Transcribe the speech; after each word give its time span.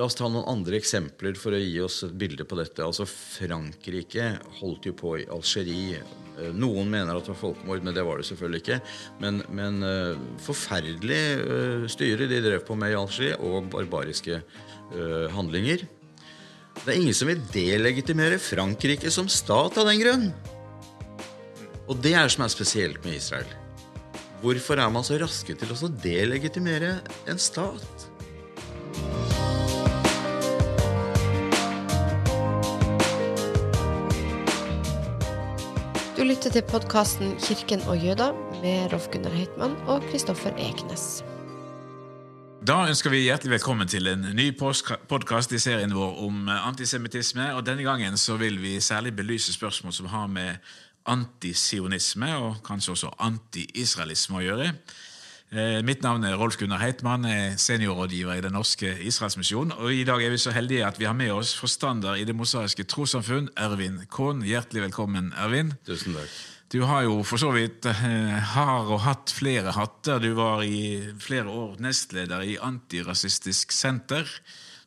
La 0.00 0.06
oss 0.08 0.16
ta 0.16 0.30
noen 0.32 0.46
andre 0.48 0.78
eksempler 0.78 1.36
for 1.36 1.52
å 1.52 1.58
gi 1.60 1.74
oss 1.84 1.98
et 2.06 2.12
bilde 2.16 2.46
på 2.48 2.56
dette. 2.56 2.80
Altså 2.80 3.04
Frankrike 3.04 4.30
holdt 4.62 4.86
jo 4.88 4.94
på 4.96 5.10
i 5.20 5.26
Algerie. 5.28 6.00
Eh, 6.40 6.54
noen 6.56 6.88
mener 6.88 7.18
at 7.18 7.26
det 7.26 7.34
var 7.34 7.40
folkemord, 7.42 7.84
men 7.84 7.92
det 7.92 8.06
var 8.06 8.16
det 8.16 8.24
selvfølgelig 8.30 8.62
ikke. 8.62 8.78
Men, 9.20 9.42
men 9.52 9.84
uh, 9.84 10.22
forferdelig 10.40 11.20
uh, 11.42 11.84
styre 11.92 12.30
de 12.32 12.40
drev 12.46 12.64
på 12.64 12.78
med 12.80 12.94
i 12.94 12.96
Algerie, 12.96 13.36
og 13.44 13.68
barbariske 13.74 14.40
handlinger. 15.30 15.84
Det 16.80 16.88
er 16.88 16.96
ingen 16.98 17.14
som 17.14 17.28
vil 17.28 17.44
delegitimere 17.52 18.40
Frankrike 18.42 19.12
som 19.14 19.28
stat 19.30 19.76
av 19.78 19.86
den 19.86 20.00
grunn. 20.00 20.24
Og 21.86 22.00
det 22.00 22.16
er 22.16 22.24
det 22.24 22.34
som 22.34 22.42
er 22.48 22.50
spesielt 22.56 23.04
med 23.04 23.20
Israel. 23.20 23.52
Hvorfor 24.40 24.80
er 24.80 24.90
man 24.90 25.06
så 25.06 25.20
raske 25.20 25.54
til 25.60 25.76
å 25.76 25.92
delegitimere 26.02 26.96
en 27.28 27.38
stat? 27.38 27.99
Lytter 36.40 36.60
til 36.60 36.70
podkasten 36.72 37.32
'Kirken 37.36 37.82
og 37.84 37.96
jøder' 38.00 38.32
med 38.62 38.92
Rolf 38.92 39.08
Gunnar 39.12 39.30
Heitmann 39.30 39.74
og 39.86 40.02
Kristoffer 40.10 40.54
Eknes. 40.56 41.20
Da 42.66 42.86
ønsker 42.88 43.10
vi 43.10 43.26
hjertelig 43.26 43.50
velkommen 43.50 43.88
til 43.88 44.08
en 44.08 44.24
ny 44.34 44.46
podkast 45.08 45.52
i 45.52 45.58
serien 45.58 45.92
vår 45.94 46.16
om 46.24 46.48
antisemittisme. 46.48 47.54
og 47.54 47.66
Denne 47.66 47.82
gangen 47.82 48.16
så 48.16 48.36
vil 48.36 48.62
vi 48.62 48.80
særlig 48.80 49.16
belyse 49.16 49.52
spørsmål 49.52 49.92
som 49.92 50.06
har 50.06 50.26
med 50.26 50.56
antisionisme 51.06 52.36
og 52.36 52.56
kanskje 52.64 52.92
også 52.92 53.10
anti-israelisme 53.18 54.36
å 54.36 54.40
gjøre. 54.40 54.72
Eh, 55.50 55.80
mitt 55.82 56.04
navn 56.06 56.22
er 56.22 56.36
Rolf 56.38 56.54
Gunnar 56.60 56.78
Heitmann, 56.78 57.24
er 57.26 57.56
seniorrådgiver 57.58 58.38
i 58.38 58.42
Den 58.44 58.52
norske 58.54 58.92
Israelsmisjonen. 59.02 59.72
Og 59.82 59.90
I 59.90 60.04
dag 60.06 60.22
er 60.22 60.30
vi 60.30 60.38
så 60.38 60.52
heldige 60.54 60.84
at 60.86 60.98
vi 61.00 61.08
har 61.08 61.16
med 61.18 61.32
oss 61.34 61.56
forstander 61.58 62.14
i 62.14 62.24
Det 62.24 62.36
mosaiske 62.38 62.84
trossamfunn, 62.86 63.48
Ervin 63.58 63.98
Kohn. 64.06 64.44
Hjertelig 64.46 64.84
velkommen, 64.84 65.32
Ervin. 65.34 65.72
Tusen 65.86 66.14
takk. 66.14 66.36
Du 66.70 66.84
har 66.86 67.02
jo 67.02 67.24
for 67.26 67.42
så 67.42 67.50
vidt 67.50 67.88
eh, 67.90 68.36
har 68.54 68.86
og 68.86 69.02
hatt 69.02 69.32
flere 69.34 69.72
hatter. 69.74 70.22
Du 70.22 70.36
var 70.38 70.62
i 70.62 71.10
flere 71.18 71.50
år 71.50 71.80
nestleder 71.82 72.46
i 72.46 72.54
Antirasistisk 72.62 73.74
Senter. 73.74 74.30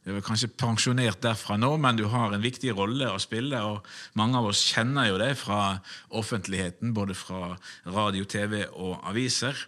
Du 0.07 0.15
er 0.15 0.23
kanskje 0.23 0.47
pensjonert 0.47 1.19
derfra 1.19 1.57
nå, 1.59 1.73
men 1.75 1.99
du 1.99 2.05
har 2.07 2.31
en 2.31 2.43
viktig 2.43 2.71
rolle 2.71 3.11
å 3.11 3.19
spille. 3.19 3.59
og 3.59 3.83
Mange 4.15 4.39
av 4.39 4.47
oss 4.53 4.63
kjenner 4.71 5.11
jo 5.11 5.19
deg 5.19 5.35
fra 5.35 5.81
offentligheten, 6.07 6.95
både 6.95 7.19
fra 7.19 7.57
radio, 7.83 8.23
TV 8.23 8.63
og 8.71 9.03
aviser. 9.11 9.59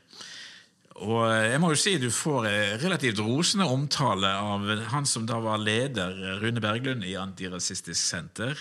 Og 0.95 1.25
jeg 1.27 1.59
må 1.59 1.73
jo 1.73 1.79
si 1.79 1.97
du 1.99 2.07
får 2.13 2.45
relativt 2.79 3.19
rosende 3.19 3.67
omtale 3.67 4.29
av 4.31 4.63
han 4.93 5.07
som 5.09 5.25
da 5.27 5.41
var 5.43 5.59
leder, 5.59 6.39
Rune 6.39 6.63
Berglund, 6.63 7.03
i 7.03 7.17
Antirasistisk 7.19 7.99
Senter. 7.99 8.55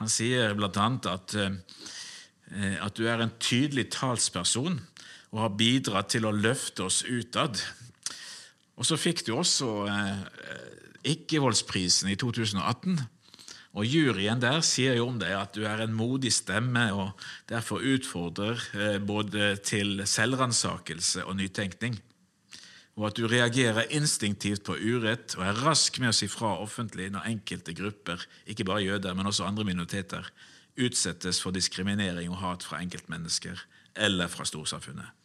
Han 0.00 0.08
sier 0.08 0.54
bl.a. 0.56 0.86
At, 1.12 1.34
eh, 1.36 2.76
at 2.80 2.96
du 2.96 3.04
er 3.04 3.20
en 3.20 3.34
tydelig 3.36 3.90
talsperson 3.92 4.80
og 5.34 5.42
har 5.42 5.56
bidratt 5.60 6.14
til 6.14 6.24
å 6.24 6.32
løfte 6.32 6.86
oss 6.86 7.02
utad. 7.04 7.60
Og 8.78 8.88
så 8.88 8.96
fikk 8.96 9.26
du 9.26 9.34
også 9.36 9.72
eh, 9.90 10.24
Ikke-voldsprisen 11.12 12.08
i 12.12 12.16
2018. 12.18 12.96
Og 13.76 13.84
Juryen 13.84 14.40
der 14.40 14.62
sier 14.64 14.96
jo 14.96 15.10
om 15.10 15.18
deg 15.20 15.34
at 15.36 15.56
du 15.56 15.66
er 15.68 15.82
en 15.84 15.94
modig 15.94 16.32
stemme 16.34 16.86
og 16.96 17.26
derfor 17.50 17.84
utfordrer 17.84 18.62
eh, 18.74 18.98
både 18.98 19.56
til 19.60 20.02
selvransakelse 20.08 21.26
og 21.28 21.36
nytenkning. 21.38 21.98
Og 22.98 23.10
at 23.10 23.18
du 23.20 23.28
reagerer 23.30 23.92
instinktivt 23.94 24.64
på 24.66 24.74
urett 24.74 25.36
og 25.38 25.44
er 25.46 25.60
rask 25.62 26.00
med 26.02 26.10
å 26.10 26.16
si 26.16 26.26
fra 26.32 26.56
offentlig 26.58 27.12
når 27.14 27.28
enkelte 27.30 27.76
grupper, 27.78 28.24
ikke 28.50 28.66
bare 28.66 28.86
jøder, 28.88 29.14
men 29.14 29.28
også 29.30 29.46
andre 29.46 29.68
minoriteter, 29.68 30.26
utsettes 30.78 31.38
for 31.42 31.54
diskriminering 31.54 32.32
og 32.32 32.40
hat 32.42 32.66
fra 32.66 32.80
enkeltmennesker 32.82 33.62
eller 33.98 34.30
fra 34.30 34.46
storsamfunnet. 34.46 35.17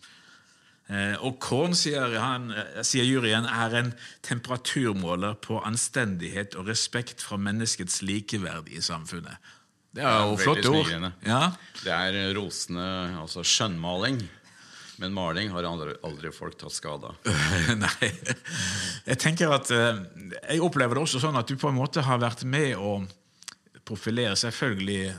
Eh, 0.92 1.16
og 1.24 1.38
Korn, 1.40 1.72
sier, 1.78 2.18
han, 2.20 2.50
eh, 2.52 2.82
sier 2.84 3.08
juryen, 3.08 3.48
er 3.48 3.76
en 3.80 3.94
temperaturmåler 4.26 5.38
på 5.40 5.62
anstendighet 5.64 6.58
og 6.60 6.68
respekt 6.68 7.24
for 7.24 7.40
menneskets 7.40 8.02
likeverd 8.04 8.68
i 8.68 8.82
samfunnet. 8.84 9.40
Det 9.94 10.04
er 10.04 10.24
jo 10.26 10.38
flotte 10.42 10.70
ord. 10.74 11.12
Ja. 11.24 11.54
Det 11.84 11.94
er 11.94 12.34
rosende 12.36 12.84
altså 13.22 13.46
skjønnmaling. 13.46 14.20
Men 15.02 15.14
maling 15.14 15.50
har 15.54 15.66
aldri, 15.66 15.96
aldri 16.06 16.32
folk 16.34 16.58
tatt 16.60 16.74
skade 16.76 17.10
av. 17.10 17.32
Nei. 17.86 18.10
Jeg 19.08 19.20
tenker 19.22 19.54
at 19.56 19.72
eh, 19.74 20.04
jeg 20.50 20.64
opplever 20.66 20.98
det 20.98 21.06
også 21.08 21.22
sånn 21.24 21.38
at 21.40 21.48
du 21.48 21.56
på 21.58 21.72
en 21.72 21.80
måte 21.80 22.04
har 22.06 22.22
vært 22.22 22.44
med 22.44 22.76
å 22.78 23.00
profilere 23.88 24.36
selvfølgelig 24.40 25.14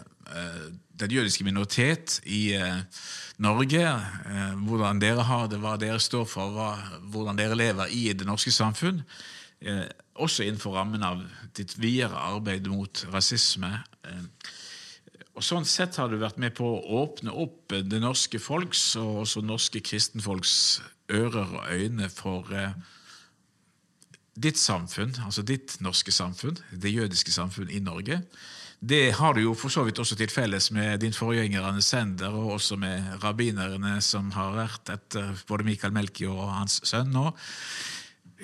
den 1.05 1.19
jødiske 1.19 1.45
minoritet 1.47 2.21
i 2.25 2.55
Norge, 3.43 3.83
eh, 3.83 4.55
hvordan 4.63 5.01
dere 5.03 5.25
har 5.27 5.49
det, 5.51 5.59
hva 5.59 5.75
dere 5.81 5.99
står 5.99 6.27
for, 6.31 6.55
hva, 6.55 6.69
hvordan 7.11 7.39
dere 7.39 7.59
lever 7.59 7.91
i 7.91 8.13
det 8.15 8.27
norske 8.29 8.53
samfunn. 8.55 9.03
Eh, 9.61 9.89
også 10.15 10.45
innenfor 10.47 10.77
rammen 10.77 11.03
av 11.03 11.25
ditt 11.57 11.75
videre 11.81 12.15
arbeid 12.15 12.69
mot 12.71 13.05
rasisme. 13.11 13.73
Eh, 14.07 14.23
og 15.35 15.43
Sånn 15.43 15.67
sett 15.67 15.97
har 15.99 16.13
du 16.13 16.21
vært 16.21 16.39
med 16.39 16.55
på 16.55 16.63
å 16.63 17.01
åpne 17.03 17.35
opp 17.35 17.75
det 17.75 17.99
norske 17.99 18.39
folks 18.39 18.93
og 19.01 19.25
også 19.25 19.43
norske 19.43 19.83
kristenfolks 19.83 20.81
ører 21.11 21.57
og 21.59 21.73
øyne 21.75 22.07
for 22.09 22.47
ditt 24.39 24.59
samfunn, 24.59 25.17
altså 25.27 25.43
ditt 25.43 25.75
norske 25.83 26.15
samfunn, 26.15 26.55
det 26.71 26.95
jødiske 26.95 27.35
samfunn 27.35 27.67
i 27.71 27.83
Norge. 27.83 28.21
Det 28.85 29.15
har 29.17 29.37
du 29.37 29.41
jo 29.41 29.55
for 29.57 29.73
så 29.73 29.85
vidt 29.87 30.01
også 30.03 30.17
til 30.19 30.33
felles 30.33 30.67
med 30.75 31.01
din 31.01 31.15
forgjenger 31.17 31.65
Anne 31.65 31.83
Sender, 31.85 32.35
og 32.37 32.59
også 32.59 32.77
med 32.81 33.07
rabbinerne 33.23 33.97
som 34.05 34.29
har 34.35 34.53
vært 34.59 34.93
etter 34.93 35.31
både 35.49 35.65
Michael 35.65 35.95
Melki 35.97 36.27
og 36.29 36.43
hans 36.51 36.83
sønn 36.85 37.15
nå. 37.15 37.31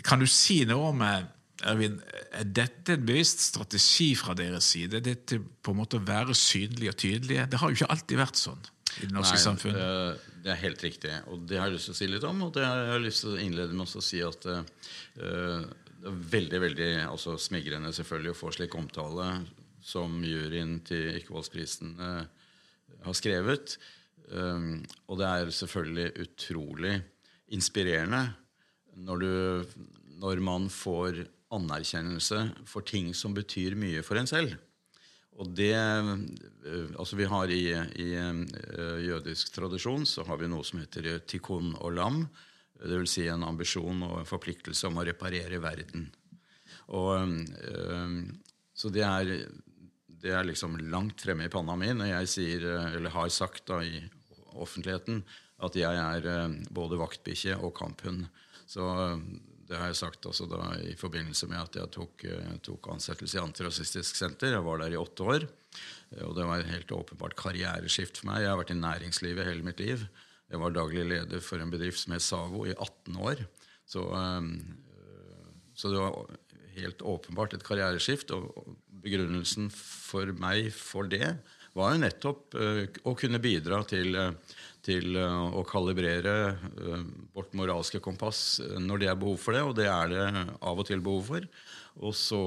Kan 0.07 0.23
du 0.23 0.29
si 0.31 0.63
noe 0.69 0.95
om 0.95 1.05
eh, 1.05 1.27
Ervin, 1.69 1.99
er 2.33 2.49
dette 2.49 2.95
en 2.97 3.05
bevisst 3.05 3.43
strategi 3.51 4.15
fra 4.17 4.33
deres 4.39 4.71
side? 4.73 5.03
Dette 5.05 5.41
på 5.41 5.75
en 5.75 5.81
måte 5.83 6.01
å 6.01 6.07
være 6.07 6.37
synlig 6.39 6.89
og 6.95 6.97
tydelig? 7.03 7.43
Det 7.51 7.61
har 7.61 7.69
jo 7.69 7.77
ikke 7.77 7.91
alltid 7.93 8.23
vært 8.23 8.41
sånn 8.41 8.63
i 8.97 9.07
det 9.11 9.13
norske 9.13 9.37
Nei, 9.37 9.45
samfunn. 9.45 9.77
Eh, 9.77 10.33
det 10.41 10.55
er 10.55 10.63
helt 10.63 10.83
riktig, 10.87 11.13
og 11.29 11.45
det 11.51 11.61
har 11.61 11.69
jeg 11.69 11.77
lyst 11.77 11.91
til 11.91 11.99
å 11.99 12.01
si 12.01 12.09
litt 12.15 12.25
om. 12.25 12.45
Og 12.47 12.57
det 12.57 12.65
har 12.65 12.95
jeg 12.95 13.05
lyst 13.05 13.27
til 13.27 13.35
å 13.37 13.41
innlede 13.45 13.77
med 13.77 13.93
å 14.01 14.05
si 14.09 14.25
at 14.25 14.49
uh, 14.49 14.63
det 15.21 16.09
er 16.09 16.21
veldig 16.33 16.61
veldig 16.65 16.93
altså, 17.11 17.37
smigrende 17.37 17.93
selvfølgelig 17.93 18.33
å 18.33 18.39
få 18.39 18.55
slik 18.57 18.77
omtale 18.81 19.35
som 19.91 20.21
juryen 20.25 20.79
til 20.87 21.17
Ikkevoldsprisen 21.19 21.97
eh, 21.99 22.23
har 23.05 23.17
skrevet. 23.17 23.77
Um, 24.31 24.83
og 25.11 25.19
det 25.19 25.27
er 25.27 25.55
selvfølgelig 25.55 26.11
utrolig 26.23 26.93
inspirerende 27.51 28.29
når, 28.95 29.25
du, 29.25 29.87
når 30.23 30.43
man 30.45 30.69
får 30.71 31.25
anerkjennelse 31.51 32.43
for 32.71 32.87
ting 32.87 33.11
som 33.17 33.35
betyr 33.35 33.75
mye 33.79 34.05
for 34.07 34.21
en 34.21 34.31
selv. 34.31 34.55
Og 35.41 35.51
det 35.57 35.75
uh, 35.75 36.15
Altså, 37.01 37.17
vi 37.17 37.27
har 37.27 37.51
i, 37.51 37.65
i 37.75 38.09
uh, 38.21 39.01
jødisk 39.03 39.55
tradisjon 39.57 40.07
så 40.07 40.27
har 40.29 40.39
vi 40.39 40.51
noe 40.53 40.67
som 40.67 40.83
heter 40.83 41.19
tikkun 41.27 41.75
og 41.81 41.97
lam. 41.99 42.23
Dvs. 42.81 43.17
Si 43.17 43.27
en 43.29 43.43
ambisjon 43.45 44.07
og 44.07 44.21
en 44.21 44.29
forpliktelse 44.29 44.89
om 44.89 45.01
å 45.01 45.05
reparere 45.05 45.59
verden. 45.61 46.07
Og, 46.97 47.45
så 48.73 48.89
det 48.91 49.03
er 49.05 49.29
det 50.21 50.33
er 50.37 50.47
liksom 50.47 50.77
langt 50.93 51.23
fremme 51.25 51.47
i 51.47 51.53
panna 51.53 51.77
mi 51.79 51.91
når 51.97 52.13
jeg 52.13 52.33
sier, 52.35 52.67
eh, 52.69 52.97
eller 52.99 53.15
har 53.15 53.31
sagt 53.33 53.67
da 53.71 53.81
i 53.85 54.03
offentligheten 54.61 55.23
at 55.65 55.77
jeg 55.77 56.01
er 56.01 56.27
eh, 56.29 56.59
både 56.73 56.99
vaktbikkje 57.01 57.57
og 57.61 57.73
kamphund. 57.79 58.27
Så 58.69 58.85
eh, 58.85 59.23
det 59.71 59.79
har 59.79 59.93
jeg 59.93 60.01
sagt 60.01 60.27
også 60.27 60.49
da 60.51 60.75
i 60.83 60.97
forbindelse 60.99 61.47
med 61.49 61.61
at 61.61 61.77
jeg 61.79 61.93
tok, 61.95 62.25
tok 62.67 62.89
ansettelse 62.91 63.39
i 63.39 63.43
Antirasistisk 63.45 64.19
Senter. 64.19 64.57
Jeg 64.57 64.65
var 64.67 64.81
der 64.83 64.97
i 64.97 64.99
åtte 64.99 65.23
år. 65.23 65.47
Og 66.27 66.33
det 66.35 66.47
var 66.49 66.59
et 66.59 66.73
helt 66.73 66.91
åpenbart 66.91 67.37
karriereskift 67.39 68.19
for 68.19 68.33
meg. 68.33 68.41
Jeg 68.43 68.51
har 68.51 68.59
vært 68.59 68.73
i 68.75 68.81
næringslivet 68.81 69.47
hele 69.47 69.63
mitt 69.63 69.79
liv. 69.79 70.03
Jeg 70.51 70.59
var 70.59 70.75
daglig 70.75 71.05
leder 71.07 71.45
for 71.47 71.63
en 71.63 71.71
bedrift 71.71 72.03
som 72.03 72.17
het 72.17 72.27
Savo 72.27 72.65
i 72.67 72.75
18 72.75 73.21
år. 73.23 73.45
Så, 73.87 74.03
så 75.79 75.95
det 75.95 76.03
var 76.03 76.19
helt 76.81 77.03
åpenbart 77.03 77.55
et 77.57 77.65
karriereskift. 77.67 78.33
Og 78.37 78.77
begrunnelsen 79.05 79.71
for 79.73 80.31
meg 80.41 80.71
for 80.77 81.09
det 81.11 81.37
var 81.77 81.95
jo 81.95 82.03
nettopp 82.03 82.57
uh, 82.59 82.83
å 83.07 83.15
kunne 83.19 83.41
bidra 83.43 83.83
til, 83.89 84.17
uh, 84.19 84.57
til 84.85 85.15
uh, 85.17 85.53
å 85.55 85.63
kalibrere 85.69 86.57
vårt 87.35 87.55
moralske 87.59 88.01
kompass 88.03 88.61
når 88.81 89.03
det 89.03 89.11
er 89.13 89.21
behov 89.21 89.39
for 89.43 89.57
det, 89.57 89.63
og 89.67 89.77
det 89.79 89.87
er 89.91 90.11
det 90.11 90.27
av 90.59 90.81
og 90.81 90.89
til 90.89 91.05
behov 91.05 91.31
for. 91.31 91.47
Og 92.01 92.15
så 92.17 92.41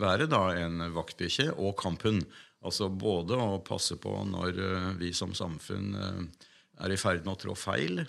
være 0.00 0.26
da 0.30 0.42
en 0.58 0.88
vaktbikkje 0.94 1.52
og 1.54 1.76
kamphund. 1.78 2.24
Altså 2.66 2.88
både 2.90 3.36
å 3.38 3.60
passe 3.62 3.94
på 4.00 4.10
når 4.26 4.56
vi 4.98 5.12
som 5.14 5.36
samfunn 5.36 5.92
er 6.78 6.94
i 6.94 6.98
ferd 7.00 7.24
med 7.24 7.34
å 7.34 7.40
trå 7.42 7.54
feil. 7.58 8.02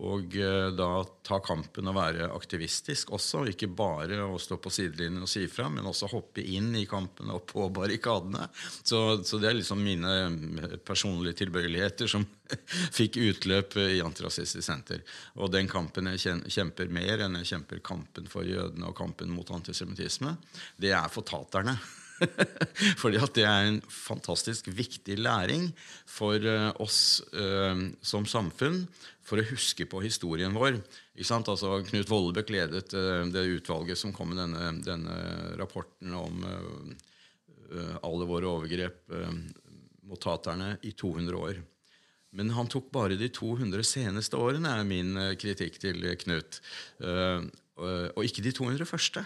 Og 0.00 0.36
eh, 0.38 0.68
da 0.76 0.88
ta 1.26 1.40
kampen 1.44 1.90
og 1.90 1.96
være 1.96 2.28
aktivistisk 2.32 3.10
også. 3.16 3.42
Ikke 3.50 3.68
bare 3.68 4.22
å 4.24 4.38
stå 4.40 4.60
på 4.62 4.72
sidelinjen 4.72 5.26
og 5.26 5.30
si 5.30 5.44
ifra, 5.44 5.68
men 5.72 5.88
også 5.88 6.08
hoppe 6.12 6.44
inn 6.44 6.70
i 6.78 6.86
kampen 6.88 7.32
og 7.34 7.42
på 7.50 7.66
barrikadene. 7.74 8.46
Så, 8.80 9.20
så 9.26 9.40
det 9.42 9.50
er 9.50 9.58
liksom 9.58 9.82
mine 9.84 10.16
eh, 10.22 10.76
personlige 10.86 11.42
tilbøyeligheter 11.42 12.10
som 12.10 12.26
fikk 12.98 13.18
utløp 13.20 13.78
i 13.82 14.02
Antirasistisk 14.04 14.64
Senter. 14.66 15.04
Og 15.40 15.52
den 15.52 15.68
kampen 15.70 16.12
jeg 16.14 16.40
kjemper 16.48 16.92
mer 16.92 17.26
enn 17.26 17.40
jeg 17.42 17.54
kjemper 17.54 17.84
kampen 17.84 18.30
for 18.30 18.46
jødene 18.46 18.88
og 18.90 18.98
kampen 18.98 19.32
mot 19.34 19.50
antisemittisme, 19.54 20.36
det 20.80 20.94
er 20.96 21.10
for 21.12 21.26
taterne. 21.26 21.78
Fordi 23.00 23.20
at 23.20 23.34
det 23.36 23.44
er 23.46 23.68
en 23.68 23.78
fantastisk 23.84 24.68
viktig 24.72 25.16
læring 25.20 25.70
for 26.08 26.36
eh, 26.36 26.70
oss 26.82 27.20
uh, 27.34 27.86
som 28.02 28.28
samfunn 28.28 28.82
for 29.24 29.40
å 29.40 29.46
huske 29.52 29.86
på 29.88 30.02
historien 30.04 30.54
vår. 30.56 30.80
Altså, 31.20 31.74
Knut 31.88 32.10
Vollebøk 32.10 32.52
ledet 32.52 32.94
uh, 32.96 33.24
det 33.30 33.46
utvalget 33.56 34.00
som 34.00 34.14
kom 34.16 34.32
med 34.32 34.42
denne, 34.42 34.72
denne 34.84 35.20
rapporten 35.60 36.16
om 36.16 36.44
alle 37.70 38.26
våre 38.26 38.48
overgrep 38.50 39.12
mot 40.10 40.18
taterne 40.18 40.72
i 40.82 40.90
200 40.90 41.36
år. 41.38 41.60
Men 42.34 42.48
han 42.56 42.66
tok 42.66 42.88
bare 42.90 43.14
de 43.14 43.28
200 43.30 43.86
seneste 43.86 44.34
årene, 44.34 44.72
er 44.74 44.88
min 44.88 45.14
kritikk 45.38 45.78
til 45.78 46.02
Knut. 46.18 46.58
Og 46.98 48.26
ikke 48.26 48.42
de 48.42 48.50
200 48.58 48.90
første. 48.90 49.22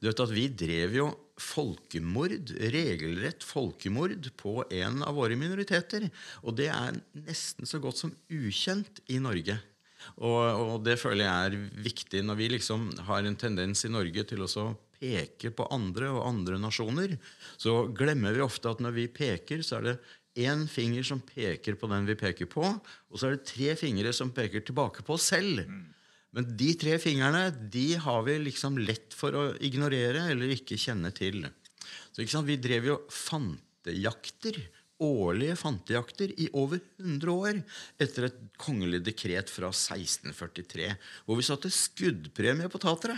Du 0.00 0.08
vet 0.08 0.22
at 0.22 0.34
Vi 0.34 0.46
drev 0.48 0.94
jo 0.96 1.08
folkemord, 1.40 2.52
regelrett 2.72 3.44
folkemord 3.46 4.28
på 4.40 4.60
en 4.66 5.02
av 5.06 5.16
våre 5.16 5.38
minoriteter. 5.40 6.08
Og 6.44 6.56
det 6.58 6.68
er 6.72 7.00
nesten 7.16 7.68
så 7.68 7.80
godt 7.82 8.02
som 8.02 8.14
ukjent 8.28 9.02
i 9.08 9.20
Norge. 9.22 9.56
Og, 10.16 10.40
og 10.40 10.76
det 10.84 10.98
føler 11.00 11.26
jeg 11.26 11.48
er 11.48 11.82
viktig 11.84 12.22
når 12.24 12.38
vi 12.38 12.52
liksom 12.56 12.88
har 13.08 13.24
en 13.24 13.36
tendens 13.40 13.84
i 13.84 13.92
Norge 13.92 14.24
til 14.28 14.44
å 14.46 14.70
peke 15.00 15.52
på 15.56 15.66
andre 15.72 16.10
og 16.12 16.26
andre 16.28 16.60
nasjoner. 16.60 17.16
Så 17.60 17.86
glemmer 17.96 18.36
vi 18.36 18.44
ofte 18.44 18.72
at 18.72 18.82
når 18.84 18.96
vi 18.96 19.06
peker, 19.12 19.64
så 19.64 19.78
er 19.78 19.88
det 19.88 19.96
én 20.40 20.66
finger 20.70 21.04
som 21.06 21.22
peker 21.24 21.76
på 21.80 21.88
den 21.90 22.06
vi 22.08 22.16
peker 22.18 22.48
på, 22.50 22.62
og 22.62 23.18
så 23.18 23.28
er 23.28 23.36
det 23.36 23.48
tre 23.50 23.74
fingre 23.78 24.12
som 24.16 24.30
peker 24.34 24.62
tilbake 24.64 25.04
på 25.06 25.16
oss 25.16 25.30
selv. 25.32 25.64
Men 26.36 26.50
de 26.58 26.68
tre 26.78 26.96
fingrene 27.02 27.48
de 27.72 27.86
har 27.98 28.20
vi 28.26 28.36
liksom 28.44 28.78
lett 28.78 29.16
for 29.16 29.34
å 29.34 29.46
ignorere 29.66 30.28
eller 30.30 30.52
ikke 30.54 30.78
kjenne 30.78 31.10
til. 31.14 31.42
Så 32.12 32.22
ikke 32.22 32.34
sant? 32.36 32.50
Vi 32.50 32.60
drev 32.62 32.86
jo 32.90 32.98
fantejakter, 33.10 34.60
årlige 35.00 35.56
fantejakter 35.56 36.34
i 36.44 36.50
over 36.60 36.82
100 37.00 37.32
år 37.32 37.60
etter 38.04 38.28
et 38.28 38.40
kongelig 38.60 39.00
dekret 39.06 39.50
fra 39.50 39.70
1643, 39.72 40.90
hvor 41.24 41.40
vi 41.40 41.46
satte 41.46 41.72
skuddpremie 41.72 42.68
på 42.70 42.82
tatere. 42.82 43.16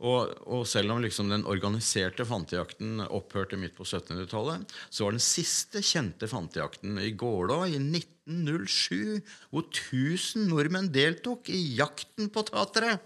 Og, 0.00 0.30
og, 0.48 0.64
selv 0.68 0.94
om 0.94 1.02
liksom 1.04 1.28
den 1.28 1.44
organiserte 1.48 2.24
fantejakten 2.24 3.02
opphørte 3.04 3.58
midt 3.60 3.74
på 3.76 3.84
1700-tallet, 3.84 4.72
så 4.88 5.04
var 5.04 5.16
den 5.16 5.24
siste 5.24 5.82
kjente 5.84 6.28
fantejakten 6.30 6.96
i 7.04 7.10
Gålå 7.20 7.58
i 7.68 7.76
1907, 7.76 9.20
hvor 9.52 9.68
1000 9.68 10.48
nordmenn 10.48 10.88
deltok 10.94 11.52
i 11.52 11.60
jakten 11.76 12.32
på 12.32 12.46
tatere. 12.48 12.96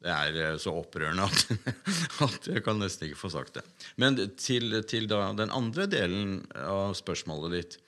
Det 0.00 0.08
er 0.14 0.38
eh, 0.40 0.56
så 0.60 0.72
opprørende 0.80 1.28
at, 1.28 1.68
at, 2.26 2.48
jeg 2.54 2.64
kan 2.64 2.80
nesten 2.80 3.10
ikke 3.10 3.20
få 3.20 3.32
sagt 3.34 3.58
det. 3.58 3.66
Men 4.00 4.16
til, 4.40 4.80
til 4.88 5.10
den 5.10 5.52
andre 5.52 5.84
delen 5.92 6.40
av 6.56 6.96
spørsmålet 6.96 7.56
ditt 7.58 7.80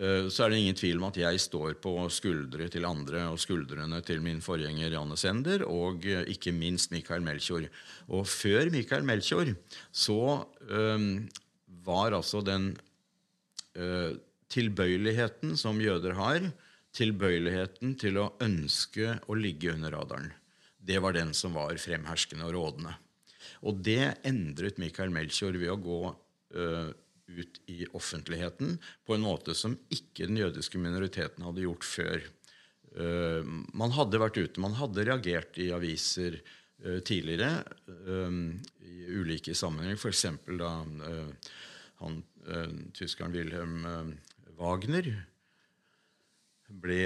så 0.00 0.46
er 0.46 0.52
det 0.52 0.60
ingen 0.62 0.78
tvil 0.78 0.96
om 0.96 1.10
at 1.10 1.18
jeg 1.20 1.40
står 1.42 1.74
på 1.84 1.92
skuldre 2.08 2.70
til 2.72 2.86
andre 2.88 3.26
og 3.28 3.40
skuldrene 3.42 3.98
til 4.06 4.22
min 4.24 4.38
forgjenger 4.40 4.94
Janne 4.94 5.18
Sender 5.20 5.66
og 5.68 6.06
eh, 6.08 6.24
ikke 6.32 6.54
minst 6.56 6.94
Michael 6.94 7.20
Melchior. 7.26 7.66
Og 8.08 8.24
før 8.24 8.70
Michael 8.72 9.04
Melchior 9.04 9.52
så 9.92 10.46
um, 10.70 11.28
var 11.84 12.16
altså 12.16 12.40
den 12.46 12.70
uh, 13.76 14.16
tilbøyeligheten 14.48 15.52
som 15.60 15.82
jøder 15.84 16.16
har, 16.16 16.48
tilbøyeligheten 16.96 17.92
til 18.00 18.22
å 18.22 18.30
ønske 18.42 19.18
å 19.28 19.36
ligge 19.36 19.74
under 19.76 19.94
radaren, 19.94 20.32
det 20.80 20.96
var 21.04 21.14
den 21.14 21.30
som 21.36 21.54
var 21.54 21.76
fremherskende 21.78 22.48
og 22.48 22.56
rådende. 22.56 22.96
Og 23.68 23.84
det 23.84 24.16
endret 24.26 24.80
Michael 24.80 25.12
Melchior 25.12 25.54
ved 25.60 25.70
å 25.76 25.78
gå 25.84 26.00
uh, 26.08 26.88
ut 27.30 27.60
i 27.70 27.86
offentligheten 27.96 28.78
på 29.06 29.14
en 29.14 29.24
måte 29.24 29.54
som 29.56 29.76
ikke 29.92 30.28
den 30.28 30.40
jødiske 30.40 30.80
minoriteten 30.82 31.44
hadde 31.46 31.64
gjort 31.64 31.86
før. 31.86 32.26
Uh, 32.90 33.46
man 33.76 33.94
hadde 33.94 34.20
vært 34.22 34.40
ute, 34.40 34.62
man 34.62 34.74
hadde 34.78 35.06
reagert 35.06 35.58
i 35.62 35.70
aviser 35.74 36.40
uh, 36.40 36.98
tidligere 37.06 37.62
uh, 37.86 38.34
i 38.82 39.06
ulike 39.14 39.54
sammenhenger. 39.54 40.00
F.eks. 40.00 40.26
da 40.58 40.72
han, 42.00 42.22
tyskeren 42.96 43.34
Wilhelm 43.36 43.82
Wagner 44.56 45.10
ble 46.80 47.02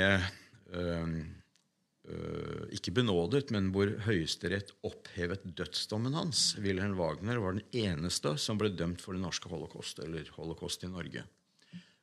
ikke 2.75 2.93
benådet, 2.99 3.49
men 3.55 3.71
hvor 3.73 3.89
Høyesterett 4.05 4.75
opphevet 4.85 5.47
dødsdommen 5.57 6.13
hans. 6.13 6.51
Wilhelm 6.61 6.99
Wagner 6.99 7.39
var 7.41 7.57
den 7.57 7.65
eneste 7.73 8.35
som 8.41 8.59
ble 8.61 8.69
dømt 8.77 9.01
for 9.01 9.17
det 9.17 9.23
norske 9.23 9.49
holocaust, 9.49 10.03
eller 10.05 10.29
holocaust 10.37 10.85
i 10.85 10.91
Norge. 10.93 11.25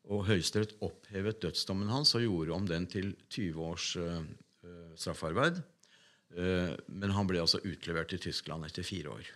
Og 0.09 0.25
Høyesterett 0.25 0.73
opphevet 0.81 1.41
dødsdommen 1.43 1.91
hans 1.91 2.15
og 2.17 2.25
gjorde 2.25 2.55
om 2.55 2.65
den 2.69 2.87
til 2.89 3.13
20 3.29 3.67
års 3.67 3.91
uh, 4.01 4.23
straffarbeid. 4.97 5.61
Uh, 6.33 6.73
men 6.89 7.13
han 7.13 7.29
ble 7.29 7.43
altså 7.43 7.61
utlevert 7.61 8.09
til 8.11 8.23
Tyskland 8.25 8.65
etter 8.65 8.87
fire 8.87 9.13
år. 9.13 9.29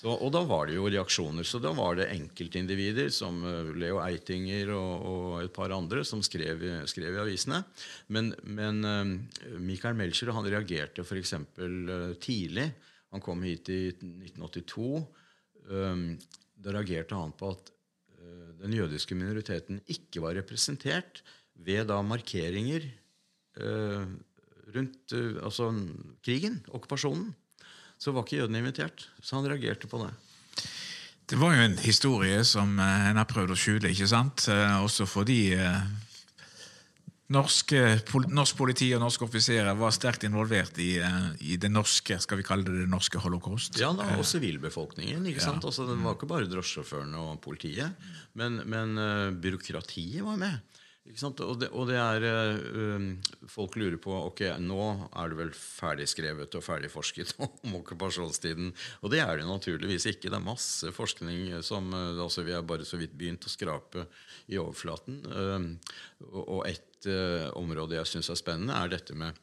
Så, 0.00 0.14
og 0.16 0.30
da 0.32 0.40
var 0.48 0.68
det 0.68 0.78
jo 0.78 0.88
reaksjoner. 0.88 1.44
Så 1.44 1.58
da 1.60 1.74
var 1.76 1.98
det 1.98 2.08
enkeltindivider 2.14 3.10
som 3.12 3.42
eh, 3.44 3.72
Leo 3.76 3.98
Eitinger 4.00 4.72
og, 4.72 4.92
og 5.10 5.34
et 5.42 5.52
par 5.52 5.74
andre 5.76 6.04
som 6.08 6.22
skrev, 6.24 6.62
skrev 6.88 7.18
i 7.18 7.20
avisene. 7.20 7.60
Men, 8.08 8.30
men 8.48 8.80
uh, 8.86 9.58
Michael 9.60 9.98
Melcher 9.98 10.32
han 10.32 10.48
reagerte 10.48 11.04
f.eks. 11.04 11.34
Eh, 11.36 12.06
tidlig. 12.22 12.70
Han 13.12 13.24
kom 13.24 13.44
hit 13.44 13.68
i 13.74 13.82
1982. 13.92 14.88
Um, 15.68 16.06
da 16.56 16.72
reagerte 16.72 17.18
han 17.18 17.36
på 17.36 17.52
at 17.52 17.76
den 18.60 18.74
jødiske 18.76 19.16
minoriteten 19.16 19.78
ikke 19.88 20.20
var 20.20 20.34
representert 20.36 21.22
ved 21.64 21.86
da 21.88 21.96
markeringer 22.04 22.84
rundt 24.76 25.14
altså 25.40 25.70
krigen, 26.20 26.58
okkupasjonen 26.68 27.30
så 28.00 28.14
var 28.16 28.24
ikke 28.24 28.40
jødene 28.40 28.62
invitert. 28.62 29.08
Så 29.20 29.36
han 29.36 29.48
reagerte 29.48 29.90
på 29.90 30.00
det. 30.00 30.10
Det 31.30 31.38
var 31.38 31.54
jo 31.54 31.64
en 31.68 31.76
historie 31.78 32.40
som 32.48 32.78
eh, 32.80 33.08
en 33.10 33.20
har 33.20 33.28
prøvd 33.28 33.54
å 33.54 33.58
skjule, 33.58 33.92
ikke 33.92 34.08
sant? 34.10 34.48
Eh, 34.50 34.76
også 34.82 35.06
fordi 35.06 35.52
norske, 37.30 37.82
norsk, 38.32 38.56
politi 38.58 38.88
og 38.96 39.04
norske 39.04 39.28
offiserer 39.28 39.76
var 39.78 39.94
sterkt 39.94 40.24
involvert 40.26 40.80
i, 40.82 40.96
i, 40.98 41.54
det 41.60 41.70
norske 41.70 42.18
skal 42.24 42.40
vi 42.40 42.46
kalle 42.48 42.66
det 42.66 42.80
det 42.80 42.88
norske 42.90 43.22
holocaust. 43.22 43.78
Ja, 43.78 43.92
da, 43.94 44.08
og 44.16 44.26
sivilbefolkningen. 44.26 45.28
ikke 45.30 45.44
sant? 45.44 45.62
Altså, 45.68 45.86
det 45.86 46.00
var 46.02 46.18
ikke 46.18 46.32
bare 46.32 46.50
drosjesjåførene 46.50 47.22
og 47.28 47.38
politiet, 47.44 48.10
men, 48.34 48.58
men 48.66 48.98
byråkratiet 49.44 50.24
var 50.26 50.40
med. 50.40 50.79
Og 51.10 51.56
det, 51.58 51.68
og 51.74 51.88
det, 51.88 51.96
er 51.98 52.24
uh, 52.24 53.06
Folk 53.50 53.76
lurer 53.80 53.98
på 54.02 54.12
ok, 54.28 54.44
nå 54.62 54.84
er 55.10 55.32
det 55.32 55.38
vel 55.40 55.52
ferdigskrevet 55.56 56.54
og 56.58 56.64
ferdigforsket 56.64 57.34
om 57.44 57.78
okkupasjonstiden. 57.80 58.70
Og 59.02 59.14
det 59.14 59.22
er 59.24 59.40
det 59.40 59.48
naturligvis 59.48 60.06
ikke. 60.12 60.28
Det 60.30 60.38
er 60.38 60.46
masse 60.46 60.92
forskning 60.94 61.50
som 61.66 61.90
uh, 61.94 62.20
altså 62.22 62.46
Vi 62.46 62.54
har 62.54 62.66
bare 62.66 62.86
så 62.86 63.00
vidt 63.00 63.16
begynt 63.18 63.48
å 63.48 63.52
skrape 63.52 64.06
i 64.50 64.60
overflaten. 64.60 65.20
Uh, 65.26 66.30
og 66.30 66.64
et 66.68 66.86
område 67.56 67.96
jeg 67.96 68.08
syns 68.10 68.28
er 68.28 68.36
spennende, 68.36 68.74
er 68.76 68.90
dette 68.92 69.14
med 69.16 69.38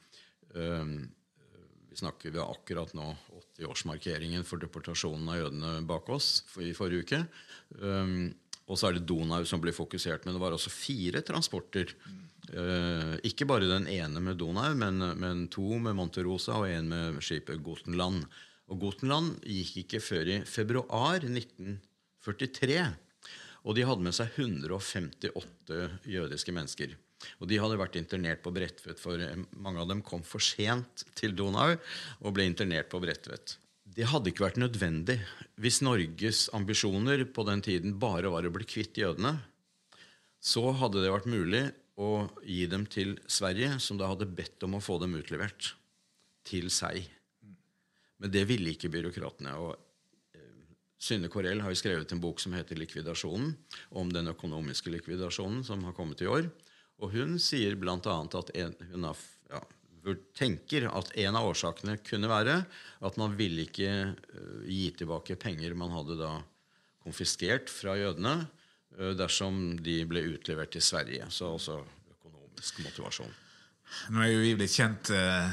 Vi 0.54 1.96
snakker 1.98 2.30
vi 2.30 2.38
akkurat 2.38 2.92
nå 2.94 3.08
80-årsmarkeringen 3.58 4.46
for 4.46 4.62
deportasjonen 4.62 5.32
av 5.34 5.40
jødene 5.40 5.72
bak 5.90 6.12
oss 6.14 6.44
i 6.62 6.70
forrige 6.78 7.02
uke. 7.08 7.24
Um, 7.82 8.30
og 8.68 8.76
så 8.76 8.90
er 8.90 8.98
det 8.98 9.06
Donau 9.08 9.46
som 9.48 9.62
blir 9.64 9.76
fokusert. 9.76 10.26
Men 10.26 10.36
det 10.36 10.42
var 10.44 10.56
også 10.56 10.72
fire 10.74 11.22
transporter. 11.26 11.94
Eh, 12.52 13.14
ikke 13.30 13.48
bare 13.48 13.70
den 13.70 13.88
ene 13.92 14.24
med 14.24 14.40
Donau, 14.42 14.74
men, 14.76 15.00
men 15.20 15.46
to 15.52 15.80
med 15.80 15.96
Monterosa 15.96 16.60
og 16.60 16.68
en 16.68 16.92
med 16.92 17.22
skipet 17.24 17.64
Gotenland. 17.64 18.26
Og 18.68 18.82
Gotenland 18.84 19.38
gikk 19.48 19.86
ikke 19.86 20.04
før 20.04 20.34
i 20.36 20.40
februar 20.44 21.24
1943. 21.24 22.82
Og 23.68 23.76
de 23.76 23.86
hadde 23.88 24.04
med 24.04 24.16
seg 24.16 24.36
158 24.36 25.80
jødiske 26.08 26.56
mennesker. 26.56 26.96
Og 27.40 27.48
de 27.50 27.60
hadde 27.60 27.80
vært 27.80 27.96
internert 28.00 28.44
på 28.44 28.52
Bredtvet, 28.54 29.00
for 29.02 29.22
mange 29.58 29.82
av 29.82 29.88
dem 29.90 30.04
kom 30.06 30.22
for 30.28 30.44
sent 30.44 31.08
til 31.18 31.34
Donau 31.36 31.72
og 31.74 32.36
ble 32.36 32.46
internert 32.48 32.92
på 32.92 33.02
Bredtvet. 33.02 33.56
Det 33.98 34.06
hadde 34.06 34.30
ikke 34.30 34.46
vært 34.46 34.60
nødvendig 34.62 35.18
hvis 35.58 35.80
Norges 35.82 36.44
ambisjoner 36.54 37.24
på 37.34 37.46
den 37.48 37.64
tiden 37.66 37.96
bare 37.98 38.30
var 38.30 38.46
å 38.46 38.54
bli 38.54 38.68
kvitt 38.70 39.00
jødene. 39.00 39.40
Så 40.38 40.62
hadde 40.78 41.02
det 41.02 41.10
vært 41.10 41.30
mulig 41.32 41.64
å 41.98 42.28
gi 42.46 42.68
dem 42.70 42.86
til 42.86 43.16
Sverige, 43.26 43.80
som 43.82 43.98
da 43.98 44.12
hadde 44.12 44.30
bedt 44.30 44.62
om 44.68 44.78
å 44.78 44.84
få 44.84 45.00
dem 45.02 45.18
utlevert 45.18 45.72
til 46.46 46.70
seg. 46.70 47.08
Men 48.22 48.34
det 48.34 48.46
ville 48.50 48.76
ikke 48.76 48.92
byråkratene. 48.94 49.56
og 49.58 49.74
eh, 50.38 50.78
Synne 51.02 51.30
Korell 51.34 51.64
har 51.66 51.74
jo 51.74 51.82
skrevet 51.82 52.14
en 52.14 52.22
bok 52.22 52.42
som 52.42 52.54
heter 52.54 52.78
'Likvidasjonen', 52.78 53.56
om 53.98 54.14
den 54.14 54.30
økonomiske 54.30 54.94
likvidasjonen 54.94 55.66
som 55.66 55.82
har 55.90 55.98
kommet 55.98 56.22
i 56.22 56.30
år. 56.30 56.52
Og 57.02 57.18
hun 57.18 57.38
sier 57.42 57.74
bl.a. 57.74 57.98
at 57.98 58.54
en, 58.54 58.78
hun 58.94 59.10
har, 59.10 59.18
ja, 59.50 59.62
tenker 60.38 60.88
at 60.90 61.12
en 61.20 61.38
av 61.38 61.48
årsakene 61.50 61.98
kunne 62.06 62.30
være 62.32 62.60
at 63.06 63.18
man 63.20 63.36
ville 63.38 63.66
ikke 63.68 63.92
uh, 64.14 64.62
gi 64.68 64.92
tilbake 64.98 65.38
penger 65.40 65.76
man 65.78 65.94
hadde 65.96 66.20
da 66.20 66.32
konfiskert 67.04 67.72
fra 67.72 67.96
jødene, 68.00 68.40
uh, 69.00 69.12
dersom 69.18 69.78
de 69.84 70.00
ble 70.10 70.26
utlevert 70.34 70.74
til 70.76 70.86
Sverige. 70.86 71.28
Så 71.30 71.54
også 71.58 71.82
økonomisk 72.18 72.82
motivasjon. 72.86 73.36
Nå 74.12 74.20
er 74.20 74.34
jo 74.34 74.44
vi 74.44 74.56
blitt 74.60 74.76
kjent 74.76 75.12
uh, 75.16 75.48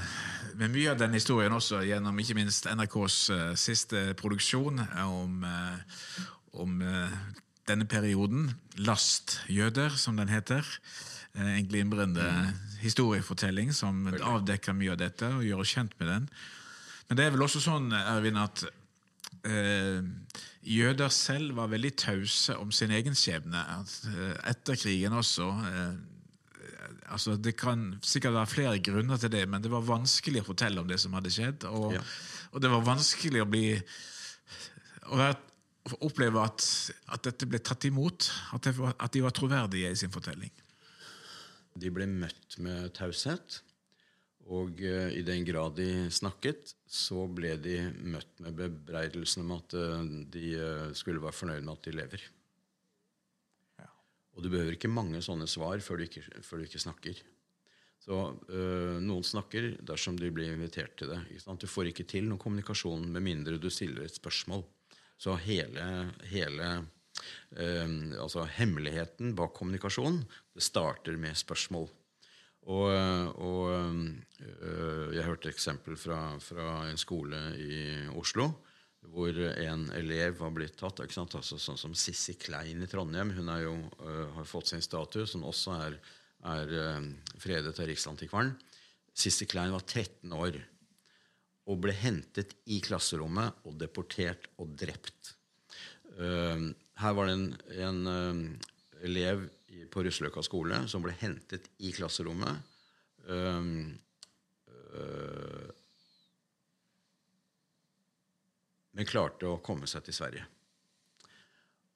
med 0.58 0.74
mye 0.74 0.92
av 0.94 1.00
den 1.00 1.14
historien 1.14 1.54
også 1.54 1.84
gjennom 1.86 2.18
ikke 2.20 2.38
minst 2.38 2.66
NRKs 2.70 3.18
siste 3.58 4.08
produksjon 4.18 4.82
om, 5.04 5.46
om 6.54 6.84
denne 7.66 7.86
perioden. 7.88 8.52
'Lastjøder', 8.76 9.96
som 9.96 10.16
den 10.16 10.28
heter. 10.28 10.66
En 11.34 11.66
glimrende 11.66 12.22
mm. 12.22 12.73
Historiefortelling 12.84 13.72
som 13.74 14.04
avdekker 14.12 14.76
mye 14.76 14.94
av 14.94 15.00
dette 15.00 15.30
og 15.32 15.44
gjør 15.46 15.64
oss 15.64 15.74
kjent 15.74 15.96
med 16.00 16.10
den. 16.10 16.30
Men 17.08 17.18
det 17.18 17.26
er 17.26 17.34
vel 17.34 17.44
også 17.44 17.62
sånn, 17.64 17.90
Ervin, 17.96 18.40
at 18.40 18.64
eh, 19.48 20.00
jøder 20.64 21.12
selv 21.12 21.58
var 21.58 21.72
veldig 21.72 21.92
tause 22.00 22.56
om 22.60 22.72
sin 22.72 22.92
egen 22.96 23.16
skjebne. 23.18 23.60
Etter 24.48 24.78
krigen 24.80 25.16
også. 25.16 25.48
Eh, 25.68 25.94
altså 27.12 27.36
Det 27.36 27.56
kan 27.60 27.94
sikkert 28.02 28.38
være 28.38 28.52
flere 28.52 28.82
grunner 28.84 29.20
til 29.20 29.32
det, 29.32 29.44
men 29.48 29.62
det 29.62 29.72
var 29.72 29.84
vanskelig 29.86 30.42
å 30.42 30.50
fortelle 30.52 30.80
om 30.80 30.88
det 30.88 31.00
som 31.02 31.16
hadde 31.16 31.32
skjedd. 31.32 31.68
Og, 31.70 31.92
ja. 31.96 32.04
og 32.52 32.64
det 32.64 32.72
var 32.72 32.86
vanskelig 32.88 33.44
å 33.44 33.50
bli 33.50 33.66
å, 33.76 35.18
være, 35.20 35.36
oppleve 36.00 36.44
at, 36.44 36.66
at, 37.12 37.24
dette 37.28 37.48
ble 37.48 37.60
tatt 37.60 37.84
imot. 37.88 38.30
At, 38.56 38.70
var, 38.78 38.96
at, 38.96 39.12
de 39.12 39.24
var 39.24 39.36
troverdige 39.36 39.92
i 39.92 39.98
sin 39.98 40.12
fortelling. 40.14 40.52
De 41.80 41.90
ble 41.94 42.06
møtt 42.10 42.58
med 42.62 42.92
taushet. 42.96 43.60
Og 44.44 44.80
uh, 44.84 45.10
i 45.14 45.24
den 45.24 45.46
grad 45.48 45.78
de 45.78 46.06
snakket, 46.12 46.74
så 46.84 47.24
ble 47.32 47.54
de 47.56 47.78
møtt 48.04 48.42
med 48.44 48.58
bebreidelsen 48.58 49.46
om 49.46 49.54
at 49.56 49.76
uh, 49.78 50.00
de 50.04 50.48
uh, 50.60 50.90
skulle 50.96 51.22
være 51.24 51.38
fornøyd 51.40 51.64
med 51.64 51.76
at 51.78 51.88
de 51.88 51.98
lever. 52.02 52.26
Og 54.34 54.42
du 54.42 54.50
behøver 54.50 54.74
ikke 54.74 54.90
mange 54.90 55.20
sånne 55.22 55.46
svar 55.50 55.78
før 55.84 56.00
du 56.00 56.08
ikke, 56.08 56.24
før 56.42 56.60
du 56.60 56.66
ikke 56.66 56.82
snakker. 56.82 57.20
Så 58.02 58.16
øh, 58.50 58.96
Noen 59.00 59.24
snakker 59.24 59.70
dersom 59.86 60.18
de 60.18 60.32
blir 60.34 60.52
invitert 60.52 60.96
til 60.98 61.12
det. 61.14 61.20
Du 61.62 61.68
får 61.70 61.92
ikke 61.92 62.06
til 62.08 62.26
noen 62.28 62.40
kommunikasjon 62.42 63.06
med 63.14 63.24
mindre 63.24 63.60
du 63.60 63.70
stiller 63.72 64.04
et 64.04 64.18
spørsmål. 64.18 64.64
Så 65.16 65.36
hele, 65.46 66.10
hele 66.28 66.68
altså 67.54 68.42
hemmeligheten 68.56 69.36
bak 69.38 69.52
kommunikasjon 69.54 70.16
det 70.54 70.62
starter 70.62 71.16
med 71.20 71.36
spørsmål. 71.38 71.86
Og, 72.64 72.88
og 73.44 73.72
øh, 74.40 75.10
jeg 75.12 75.26
hørte 75.26 75.50
eksempel 75.52 75.98
fra, 76.00 76.38
fra 76.40 76.86
en 76.88 77.00
skole 77.00 77.40
i 77.60 77.80
Oslo 78.16 78.48
hvor 79.12 79.36
en 79.36 79.90
elev 79.92 80.38
var 80.38 80.52
blitt 80.56 80.78
tatt. 80.80 81.02
Altså, 81.04 81.58
sånn 81.60 81.76
som 81.76 81.92
Sissy 81.92 82.38
Klein 82.40 82.80
i 82.80 82.88
Trondheim. 82.88 83.34
Hun 83.36 83.50
jo, 83.60 83.74
uh, 84.00 84.30
har 84.38 84.46
fått 84.48 84.70
sin 84.72 84.80
status. 84.80 85.34
Hun 85.36 85.44
også 85.44 85.74
er, 85.76 85.98
er 86.48 86.72
fredet 87.36 87.74
av 87.76 87.90
Riksantikvaren. 87.90 88.54
Sissy 89.12 89.44
Klein 89.44 89.74
var 89.74 89.84
13 89.84 90.32
år 90.32 90.56
og 91.68 91.82
ble 91.84 91.92
hentet 91.96 92.56
i 92.72 92.80
klasserommet 92.84 93.60
og 93.68 93.76
deportert 93.80 94.48
og 94.56 94.72
drept. 94.72 95.34
Uh, 96.16 96.72
her 97.00 97.14
var 97.16 97.28
det 97.28 97.34
en, 97.34 97.46
en 97.88 98.58
elev 99.04 99.48
på 99.90 100.04
Russeløkka 100.06 100.42
skole 100.46 100.84
som 100.90 101.02
ble 101.04 101.14
hentet 101.20 101.68
i 101.82 101.92
klasserommet. 101.94 102.72
Uh, 103.28 103.94
men 108.94 109.08
klarte 109.10 109.48
å 109.50 109.62
komme 109.64 109.88
seg 109.90 110.04
til 110.06 110.14
Sverige. 110.14 110.44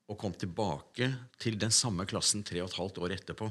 Og 0.09 0.19
kom 0.19 0.35
tilbake 0.35 1.12
til 1.38 1.59
den 1.61 1.75
samme 1.75 2.09
klassen 2.09 2.43
tre 2.47 2.62
og 2.64 2.73
et 2.73 2.78
halvt 2.81 2.99
år 3.05 3.14
etterpå. 3.19 3.47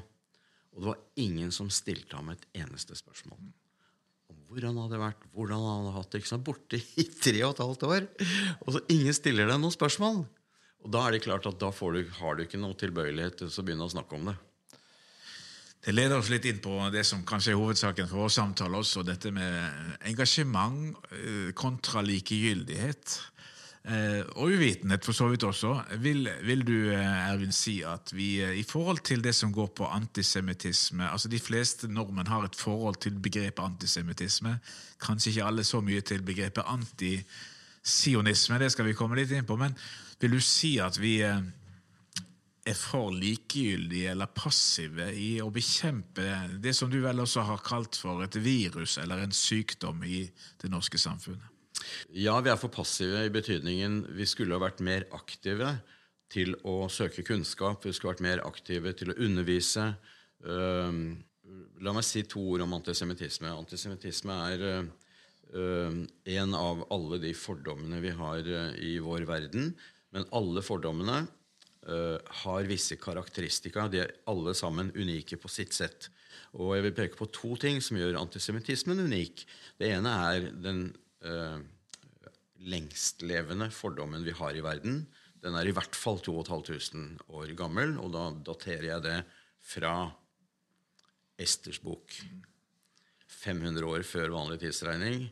Og 0.76 0.82
det 0.82 0.90
var 0.90 1.06
ingen 1.22 1.54
som 1.56 1.72
stilte 1.72 2.18
ham 2.18 2.34
et 2.34 2.44
eneste 2.58 2.98
spørsmål 2.98 3.40
om 4.28 4.42
hvor 4.48 4.64
han 4.64 4.78
hadde 4.80 5.00
vært, 5.00 5.24
hvordan 5.36 5.60
han 5.60 5.86
hadde 5.88 5.94
hatt 5.98 6.14
det. 6.16 6.40
Borte 6.44 6.80
i 6.80 7.04
tre 7.12 7.40
og 7.44 7.54
et 7.54 7.62
halvt 7.64 7.84
år. 7.88 8.06
Og 8.64 8.76
så 8.76 8.82
ingen 8.92 9.16
stiller 9.16 9.50
deg 9.50 9.60
noen 9.60 9.76
spørsmål. 9.76 10.22
Og 10.86 10.92
da 10.94 11.06
er 11.06 11.16
det 11.16 11.24
klart 11.26 11.48
at 11.50 11.58
da 11.60 11.72
du, 11.72 12.04
har 12.20 12.36
du 12.36 12.44
ikke 12.44 12.60
noe 12.62 12.78
tilbøyelighet 12.78 13.42
til 13.42 13.50
å 13.50 13.66
begynne 13.66 13.88
å 13.88 13.94
snakke 13.96 14.20
om 14.20 14.30
det. 14.30 14.36
Det 15.88 15.94
leder 15.94 16.18
oss 16.20 16.30
litt 16.32 16.46
inn 16.50 16.60
på 16.60 16.74
det 16.92 17.06
som 17.08 17.24
kanskje 17.28 17.54
er 17.54 17.60
hovedsaken 17.60 18.10
for 18.10 18.26
vår 18.26 18.32
samtale 18.34 18.80
også, 18.80 19.06
dette 19.08 19.32
med 19.32 20.00
engasjement 20.10 20.98
eh, 21.16 21.52
kontra 21.56 22.02
likegyldighet. 22.04 23.18
Eh, 23.88 24.24
og 24.36 24.52
uvitenhet, 24.52 25.06
for 25.06 25.16
så 25.16 25.30
vidt 25.32 25.46
også. 25.48 25.70
Vil, 26.04 26.28
vil, 26.44 26.66
du 26.68 26.90
eh, 26.92 27.30
Ervin, 27.30 27.54
si 27.56 27.78
at 27.88 28.12
vi 28.12 28.42
i 28.44 28.66
forhold 28.68 29.00
til 29.08 29.24
det 29.24 29.32
som 29.38 29.54
går 29.56 29.70
på 29.78 29.88
antisemittisme 29.88 31.08
altså 31.08 31.32
De 31.32 31.40
fleste 31.40 31.88
nordmenn 31.88 32.28
har 32.28 32.44
et 32.44 32.60
forhold 32.60 33.00
til 33.06 33.16
begrepet 33.16 33.64
antisemittisme. 33.64 34.58
Kanskje 35.00 35.32
ikke 35.32 35.48
alle 35.48 35.64
så 35.64 35.80
mye 35.80 36.04
til 36.04 36.26
begrepet 36.26 36.68
antisionisme, 36.68 38.60
det 38.60 38.74
skal 38.76 38.90
vi 38.90 38.98
komme 38.98 39.22
litt 39.22 39.32
inn 39.32 39.48
på. 39.48 39.56
Men 39.56 39.78
vil 40.20 40.38
du 40.38 40.42
si 40.44 40.78
at 40.82 40.98
vi 41.00 41.20
er 41.22 42.78
for 42.78 43.14
likegyldige 43.16 44.12
eller 44.12 44.32
passive 44.36 45.12
i 45.16 45.38
å 45.44 45.52
bekjempe 45.54 46.26
det 46.64 46.74
som 46.76 46.90
du 46.92 47.00
vel 47.04 47.22
også 47.24 47.46
har 47.48 47.62
kalt 47.66 47.96
for 48.00 48.26
et 48.26 48.36
virus 48.42 48.98
eller 49.02 49.24
en 49.24 49.36
sykdom 49.36 50.04
i 50.04 50.26
det 50.62 50.72
norske 50.74 51.00
samfunnet? 51.00 51.54
Ja, 52.12 52.36
vi 52.42 52.52
er 52.52 52.60
for 52.60 52.74
passive 52.74 53.24
i 53.24 53.34
betydningen 53.34 54.02
vi 54.18 54.26
skulle 54.28 54.58
ha 54.58 54.64
vært 54.66 54.84
mer 54.84 55.06
aktive 55.16 55.78
til 56.34 56.58
å 56.68 56.90
søke 56.92 57.24
kunnskap. 57.24 57.86
Vi 57.86 57.94
skulle 57.96 58.16
vært 58.16 58.26
mer 58.26 58.44
aktive 58.48 58.92
til 58.98 59.14
å 59.14 59.20
undervise. 59.24 59.94
La 60.44 61.94
meg 61.96 62.04
si 62.04 62.26
to 62.28 62.42
ord 62.56 62.66
om 62.66 62.76
antisemittisme. 62.76 63.54
Antisemittisme 63.54 64.40
er 64.52 64.66
en 66.42 66.58
av 66.58 66.84
alle 66.92 67.22
de 67.24 67.32
fordommene 67.38 68.02
vi 68.04 68.12
har 68.18 68.52
i 68.84 68.98
vår 69.04 69.28
verden. 69.30 69.72
Men 70.16 70.28
alle 70.36 70.64
fordommene 70.64 71.24
uh, 71.88 72.18
har 72.44 72.70
visse 72.70 72.98
karakteristika. 73.02 73.88
De 73.92 74.04
er 74.06 74.14
alle 74.30 74.54
sammen 74.58 74.92
unike 74.96 75.40
på 75.42 75.52
sitt 75.52 75.76
sett. 75.76 76.10
Og 76.58 76.76
jeg 76.78 76.88
vil 76.88 76.96
peke 76.96 77.20
på 77.20 77.30
to 77.34 77.56
ting 77.60 77.82
som 77.84 78.00
gjør 78.00 78.20
antisemittismen 78.22 79.04
unik. 79.08 79.44
Det 79.80 79.92
ene 79.98 80.14
er 80.32 80.50
den 80.64 80.86
uh, 81.28 81.60
lengstlevende 82.68 83.70
fordommen 83.74 84.26
vi 84.26 84.36
har 84.38 84.56
i 84.58 84.64
verden. 84.66 85.04
Den 85.44 85.58
er 85.58 85.68
i 85.70 85.76
hvert 85.76 85.96
fall 85.96 86.22
2500 86.24 87.28
år 87.38 87.52
gammel, 87.60 87.98
og 88.02 88.14
da 88.16 88.30
daterer 88.52 88.88
jeg 88.90 89.06
det 89.06 89.18
fra 89.68 89.94
Esters 91.38 91.80
bok. 91.84 92.16
500 93.38 93.86
år 93.86 94.08
før 94.08 94.34
vanlig 94.34 94.64
tidsregning. 94.64 95.28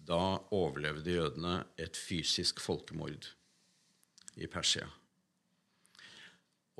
Da 0.00 0.40
overlevde 0.56 1.12
jødene 1.18 1.58
et 1.78 1.98
fysisk 1.98 2.62
folkemord 2.64 3.28
i 4.40 4.48
Persia. 4.50 4.88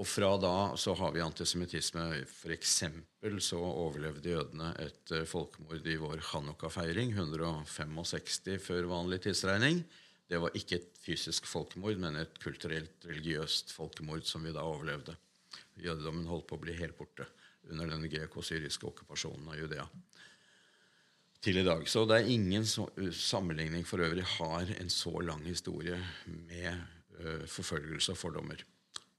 Og 0.00 0.08
fra 0.08 0.30
da 0.40 0.72
så 0.80 0.94
har 0.96 1.12
vi 1.12 1.20
antisemittisme. 1.20 2.04
F.eks. 2.24 2.76
så 3.44 3.58
overlevde 3.60 4.32
jødene 4.32 4.70
et 4.80 5.12
uh, 5.12 5.26
folkemord 5.28 5.84
i 5.84 5.98
vår 6.00 6.22
Hanukka-feiring, 6.30 7.12
165 7.12 8.56
før 8.64 8.88
vanlig 8.94 9.20
tidsregning. 9.26 9.82
Det 10.30 10.38
var 10.40 10.54
ikke 10.56 10.78
et 10.78 11.00
fysisk 11.02 11.48
folkemord, 11.50 11.98
men 12.00 12.16
et 12.16 12.38
kulturelt, 12.40 13.02
religiøst 13.04 13.74
folkemord 13.76 14.24
som 14.28 14.46
vi 14.46 14.54
da 14.56 14.64
overlevde. 14.64 15.16
Jødedommen 15.80 16.28
holdt 16.30 16.46
på 16.48 16.56
å 16.56 16.62
bli 16.62 16.76
helt 16.78 16.96
borte 16.96 17.26
under 17.68 17.90
den 17.90 18.06
greko-syriske 18.08 18.88
okkupasjonen 18.88 19.50
av 19.52 19.58
Judea. 19.58 19.84
Til 21.44 21.60
i 21.60 21.64
dag. 21.66 21.84
Så 21.88 22.06
det 22.08 22.20
er 22.20 22.32
ingen 22.32 22.64
så, 22.68 22.86
sammenligning 23.16 23.84
for 23.88 24.00
øvrig 24.04 24.24
har 24.38 24.72
en 24.78 24.92
så 24.92 25.12
lang 25.24 25.44
historie 25.48 25.98
med 26.28 26.99
forfølgelse 27.50 28.14
og 28.14 28.20
fordommer. 28.20 28.62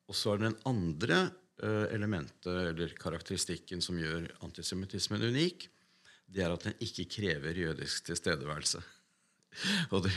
Og 0.09 0.17
så 0.17 0.33
er 0.33 0.41
det 0.41 0.49
den 0.49 0.63
andre 0.67 1.19
uh, 1.63 1.87
elementet 1.93 2.49
eller 2.51 2.95
karakteristikken 2.99 3.83
som 3.83 3.99
gjør 3.99 4.27
antisemittismen 4.45 5.23
unik, 5.31 5.69
det 6.31 6.43
er 6.45 6.53
at 6.53 6.65
den 6.67 6.75
ikke 6.83 7.09
krever 7.11 7.57
jødisk 7.65 8.07
tilstedeværelse. 8.07 8.81
Og 9.91 10.05
det, 10.05 10.11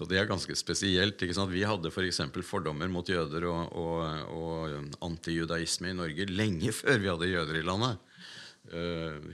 og 0.00 0.06
det, 0.08 0.16
er 0.16 0.24
ganske 0.24 0.54
spesielt. 0.56 1.20
Vi 1.20 1.64
hadde 1.68 1.90
f.eks. 1.92 2.22
For 2.32 2.46
fordommer 2.48 2.88
mot 2.88 3.04
jøder 3.04 3.44
og, 3.44 3.74
og, 3.76 4.30
og 4.32 4.94
antijudaisme 5.04 5.90
i 5.90 5.98
Norge 5.98 6.24
lenge 6.30 6.72
før 6.72 6.96
vi 7.02 7.10
hadde 7.10 7.28
jøder 7.28 7.58
i 7.60 7.66
landet. 7.66 8.00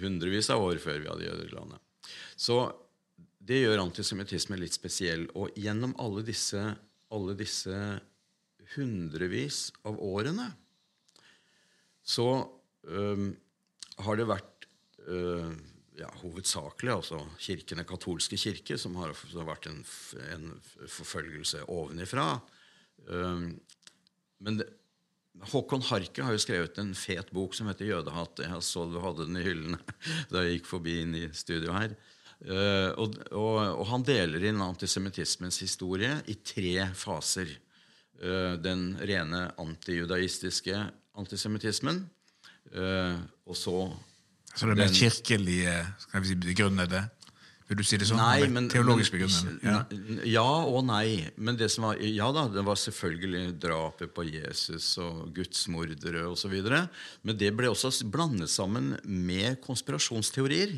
hundrevis 0.03 0.51
av 0.51 0.65
år 0.67 0.83
før 0.83 0.99
vi 0.99 1.07
hadde 1.13 1.29
jøder 1.29 1.47
i 1.47 1.55
landet. 1.55 2.11
Så 2.35 2.59
det 3.39 3.63
gjør 3.63 3.85
antisemittisme 3.85 4.59
litt 4.59 4.75
spesiell. 4.75 5.29
Og 5.39 5.55
gjennom 5.55 5.95
alle 6.03 6.27
disse, 6.27 6.65
alle 7.15 7.37
disse 7.39 7.77
hundrevis 8.75 9.69
av 9.87 9.99
årene 10.03 10.51
så 12.07 12.27
øh, 12.87 13.29
har 14.07 14.19
det 14.19 14.29
vært 14.31 14.67
øh, 15.11 15.53
ja, 15.99 16.11
hovedsakelig 16.23 16.93
altså 16.93 17.21
kirken, 17.41 17.81
den 17.81 17.89
katolske 17.89 18.39
kirke, 18.39 18.79
som 18.79 18.97
har, 19.01 19.15
har 19.15 19.49
vært 19.49 19.69
en, 19.71 19.81
en, 20.35 20.51
forfølgelse 20.93 21.65
ovenifra. 21.73 22.29
Øh, 23.09 23.49
men 24.39 24.61
det, 24.61 24.69
Håkon 25.51 25.85
Harke 25.85 26.25
har 26.25 26.33
jo 26.33 26.41
skrevet 26.41 26.79
en 26.81 26.95
fet 26.97 27.29
bok 27.35 27.55
som 27.55 27.69
heter 27.69 27.85
'Jødehat'. 27.85 28.41
Jeg 28.41 28.63
så 28.65 28.87
du 28.89 29.01
hadde 29.05 29.27
den 29.27 29.37
i 29.37 29.45
hyllene 29.45 29.79
da 30.31 30.45
jeg 30.45 30.59
gikk 30.59 30.71
forbi 30.71 31.01
inn 31.03 31.15
i 31.19 31.27
studio 31.37 31.75
her. 31.77 31.93
Uh, 32.45 32.93
og, 33.01 33.15
og, 33.33 33.55
og, 33.81 33.85
han 33.89 34.05
deler 34.05 34.45
inn 34.45 34.61
antisemittismens 34.61 35.57
historie 35.65 36.19
i 36.29 36.37
tre 36.45 36.91
faser. 36.95 37.49
Uh, 38.21 38.55
den 38.61 38.91
rene 39.01 39.47
antijudaistiske 39.61 40.77
antisemittismen. 41.17 42.05
Uh, 42.75 43.17
og 43.47 43.57
så 43.57 43.77
Så 44.57 44.67
det 44.69 44.77
mer 44.77 44.93
kirkelige 44.93 45.73
skal 45.99 46.23
vi 46.23 46.29
si, 46.29 46.35
begrunnede? 46.35 47.07
Vil 47.67 47.81
du 47.81 47.83
si 47.83 47.99
det 47.99 48.07
sånn? 48.07 48.21
Nei, 48.21 48.47
men, 48.53 48.69
Teologisk 48.71 49.17
begrunnet? 49.17 49.65
Ja. 49.67 49.81
ja. 50.29 50.45
og 50.71 50.85
nei. 50.87 51.27
Men 51.35 51.59
det 51.59 51.67
som 51.75 51.89
var, 51.89 51.99
ja 51.99 52.29
da, 52.35 52.47
det 52.53 52.63
var 52.67 52.79
selvfølgelig 52.79 53.57
drapet 53.63 54.13
på 54.15 54.27
Jesus 54.29 54.93
og 55.03 55.33
gudsmordere 55.35 56.29
osv. 56.31 56.55
Men 57.27 57.41
det 57.41 57.51
ble 57.59 57.73
også 57.73 57.91
blandet 58.13 58.53
sammen 58.53 58.95
med 59.03 59.59
konspirasjonsteorier. 59.67 60.77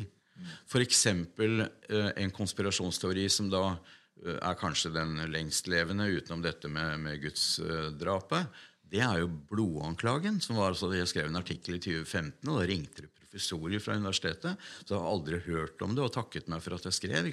F.eks. 0.69 1.05
Eh, 1.05 2.09
en 2.23 2.33
konspirasjonsteori 2.35 3.27
som 3.31 3.49
da 3.51 3.63
eh, 3.73 4.37
er 4.37 4.57
kanskje 4.59 4.93
den 4.95 5.17
lengstlevende 5.33 6.09
utenom 6.15 6.43
dette 6.45 6.71
med, 6.71 6.97
med 7.03 7.21
gudsdrapet. 7.23 8.49
Det 8.89 9.03
er 9.05 9.21
jo 9.21 9.29
blodanklagen. 9.51 10.41
som 10.41 10.57
var, 10.57 10.73
altså, 10.73 10.91
Jeg 10.93 11.11
skrev 11.11 11.29
en 11.29 11.41
artikkel 11.41 11.77
i 11.77 11.83
2015, 11.83 12.49
og 12.49 12.59
da 12.59 12.67
ringte 12.69 13.05
det 13.05 13.13
professorer 13.13 13.83
fra 13.83 13.97
universitetet. 13.99 14.57
Så 14.83 14.95
jeg 14.95 14.99
har 14.99 15.11
aldri 15.13 15.41
hørt 15.45 15.81
om 15.85 15.93
det 15.95 16.03
og 16.05 16.13
takket 16.15 16.49
meg 16.49 16.63
for 16.65 16.77
at 16.77 16.89
jeg 16.89 16.97
skrev. 16.97 17.29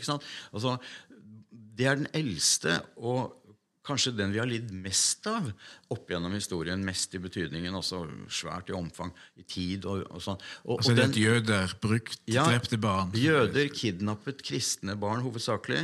Altså, 0.53 0.77
det 1.51 1.89
er 1.89 2.01
den 2.01 2.13
eldste 2.17 2.81
og 2.97 3.46
kanskje 3.87 4.13
den 4.17 4.35
vi 4.35 4.41
har 4.43 4.49
lidd 4.51 4.73
mest 4.75 5.27
av 5.31 5.49
opp 5.95 6.11
gjennom 6.11 6.35
historien. 6.37 6.83
Mest 6.87 7.15
i 7.17 7.23
betydningen, 7.23 7.77
også 7.79 8.03
svært 8.33 8.73
i 8.73 8.77
omfang, 8.77 9.13
i 9.39 9.47
tid 9.47 9.87
og, 9.89 10.05
og 10.11 10.23
sånn. 10.25 10.43
Og, 10.65 10.77
altså 10.81 10.93
og 10.95 11.01
den, 11.01 11.17
jøder 11.23 11.75
brukt, 11.83 12.21
ja, 12.31 12.47
drepte 12.51 12.81
barn? 12.83 13.15
Jøder 13.17 13.71
kidnappet 13.75 14.45
kristne 14.47 14.99
barn 15.01 15.25
hovedsakelig. 15.27 15.83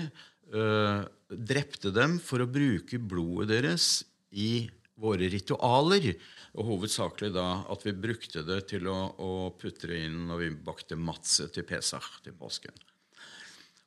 Øh, 0.52 1.02
drepte 1.32 1.92
dem 1.94 2.18
for 2.22 2.44
å 2.44 2.50
bruke 2.50 3.00
blodet 3.00 3.52
deres 3.54 3.90
i 4.30 4.68
våre 5.02 5.28
ritualer. 5.32 6.12
Og 6.52 6.68
hovedsakelig 6.74 7.32
da 7.34 7.46
at 7.72 7.84
vi 7.86 7.94
brukte 7.96 8.44
det 8.44 8.60
til 8.74 8.88
å, 8.92 8.98
å 9.16 9.30
putte 9.56 9.88
det 9.90 10.02
inn 10.06 10.26
når 10.28 10.42
vi 10.42 10.50
bakte 10.66 10.98
matse 11.00 11.48
til 11.54 11.64
Pesach, 11.68 12.18
til 12.24 12.36
påsken. 12.36 12.74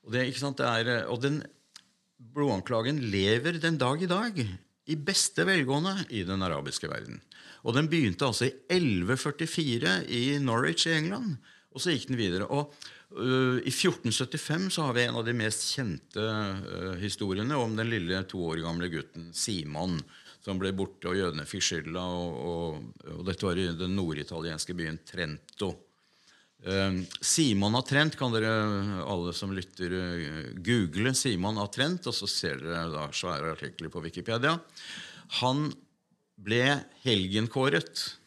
Og, 0.05 0.13
det, 0.13 0.27
sant, 0.37 0.61
det 0.61 0.69
er, 0.69 1.05
og 1.09 1.21
den 1.23 1.39
blodanklagen 2.33 3.01
lever 3.11 3.59
den 3.61 3.77
dag 3.81 4.01
i 4.03 4.09
dag 4.09 4.39
i 4.85 4.95
beste 4.95 5.45
velgående 5.47 5.95
i 6.13 6.23
den 6.27 6.43
arabiske 6.45 6.89
verden. 6.89 7.21
Og 7.65 7.73
den 7.77 7.89
begynte 7.89 8.27
altså 8.27 8.47
i 8.47 8.53
1144 8.69 9.95
i 10.13 10.23
Norwich 10.41 10.85
i 10.89 10.97
England. 10.97 11.37
Og 11.73 11.81
så 11.81 11.93
gikk 11.93 12.11
den 12.11 12.19
videre. 12.19 12.47
Og 12.47 12.73
uh, 13.17 13.57
I 13.57 13.71
1475 13.73 14.69
så 14.77 14.85
har 14.87 14.95
vi 14.95 15.07
en 15.07 15.17
av 15.19 15.25
de 15.25 15.33
mest 15.35 15.65
kjente 15.73 16.21
uh, 16.21 16.93
historiene 17.01 17.57
om 17.57 17.73
den 17.77 17.89
lille 17.91 18.21
to 18.29 18.43
år 18.51 18.61
gamle 18.63 18.91
gutten 18.93 19.31
Simon 19.35 19.97
som 20.45 20.59
ble 20.61 20.69
borte, 20.77 21.09
og 21.09 21.17
jødene 21.17 21.47
fikk 21.49 21.65
skylda. 21.65 22.05
Og, 22.05 22.37
og, 22.45 23.05
og, 23.15 23.21
dette 23.25 23.47
var 23.47 23.57
i 23.57 23.71
den 23.73 23.97
norditalienske 23.97 24.77
byen 24.77 25.01
Trento. 25.07 25.73
Eh, 26.65 26.93
Simon 27.21 27.77
har 27.77 27.83
Trent 27.85 28.15
kan 28.17 28.33
dere 28.33 28.49
alle 29.05 29.29
som 29.37 29.51
lytter, 29.53 29.91
uh, 29.93 30.49
google 30.65 31.13
Simon 31.13 31.61
har 31.61 31.69
Trent, 31.69 32.07
og 32.09 32.15
så 32.17 32.25
ser 32.29 32.57
dere 32.63 32.87
da 32.89 33.05
svære 33.13 33.51
artikler 33.53 33.89
på 33.93 34.01
Wikipedia. 34.01 34.57
Han 35.41 35.73
ble 36.41 36.81
helgenkåret. 37.05 38.17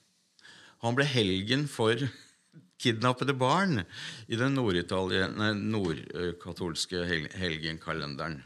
Han 0.86 0.94
ble 0.94 1.04
helgen 1.10 1.66
for 1.70 1.98
kidnappede 2.82 3.34
barn 3.34 3.82
i 4.30 4.36
den 4.38 4.54
nordkatolske 4.54 7.02
helgenkalenderen. 7.34 8.38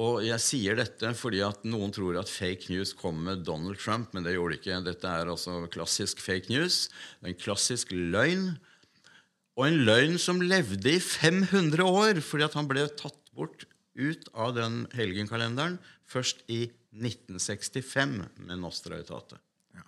Og 0.00 0.22
jeg 0.24 0.40
sier 0.40 0.72
dette 0.78 1.10
fordi 1.18 1.42
at 1.44 1.64
noen 1.68 1.90
tror 1.92 2.16
at 2.16 2.30
fake 2.32 2.72
news 2.72 2.94
kom 2.96 3.20
med 3.26 3.44
Donald 3.44 3.76
Trump, 3.82 4.14
men 4.14 4.24
det 4.24 4.32
gjorde 4.38 4.56
det 4.56 4.60
ikke. 4.62 4.80
Dette 4.86 5.12
er 5.12 5.28
altså 5.28 5.68
klassisk 5.72 6.20
fake 6.24 6.48
news. 6.48 6.88
En 7.20 7.36
klassisk 7.36 7.92
løgn. 7.92 8.56
Og 9.60 9.66
en 9.68 9.82
løgn 9.84 10.16
som 10.16 10.38
levde 10.40 10.94
i 10.94 11.00
500 11.04 11.84
år, 11.84 12.22
fordi 12.24 12.46
at 12.46 12.54
han 12.56 12.68
ble 12.68 12.86
tatt 12.96 13.18
bort 13.36 13.66
ut 14.00 14.30
av 14.32 14.54
den 14.56 14.86
helgenkalenderen 14.96 15.76
først 16.08 16.40
i 16.48 16.62
1965 16.96 18.14
med 18.46 18.56
Nostra 18.62 18.96
Etate. 19.02 19.36
Ja. 19.76 19.84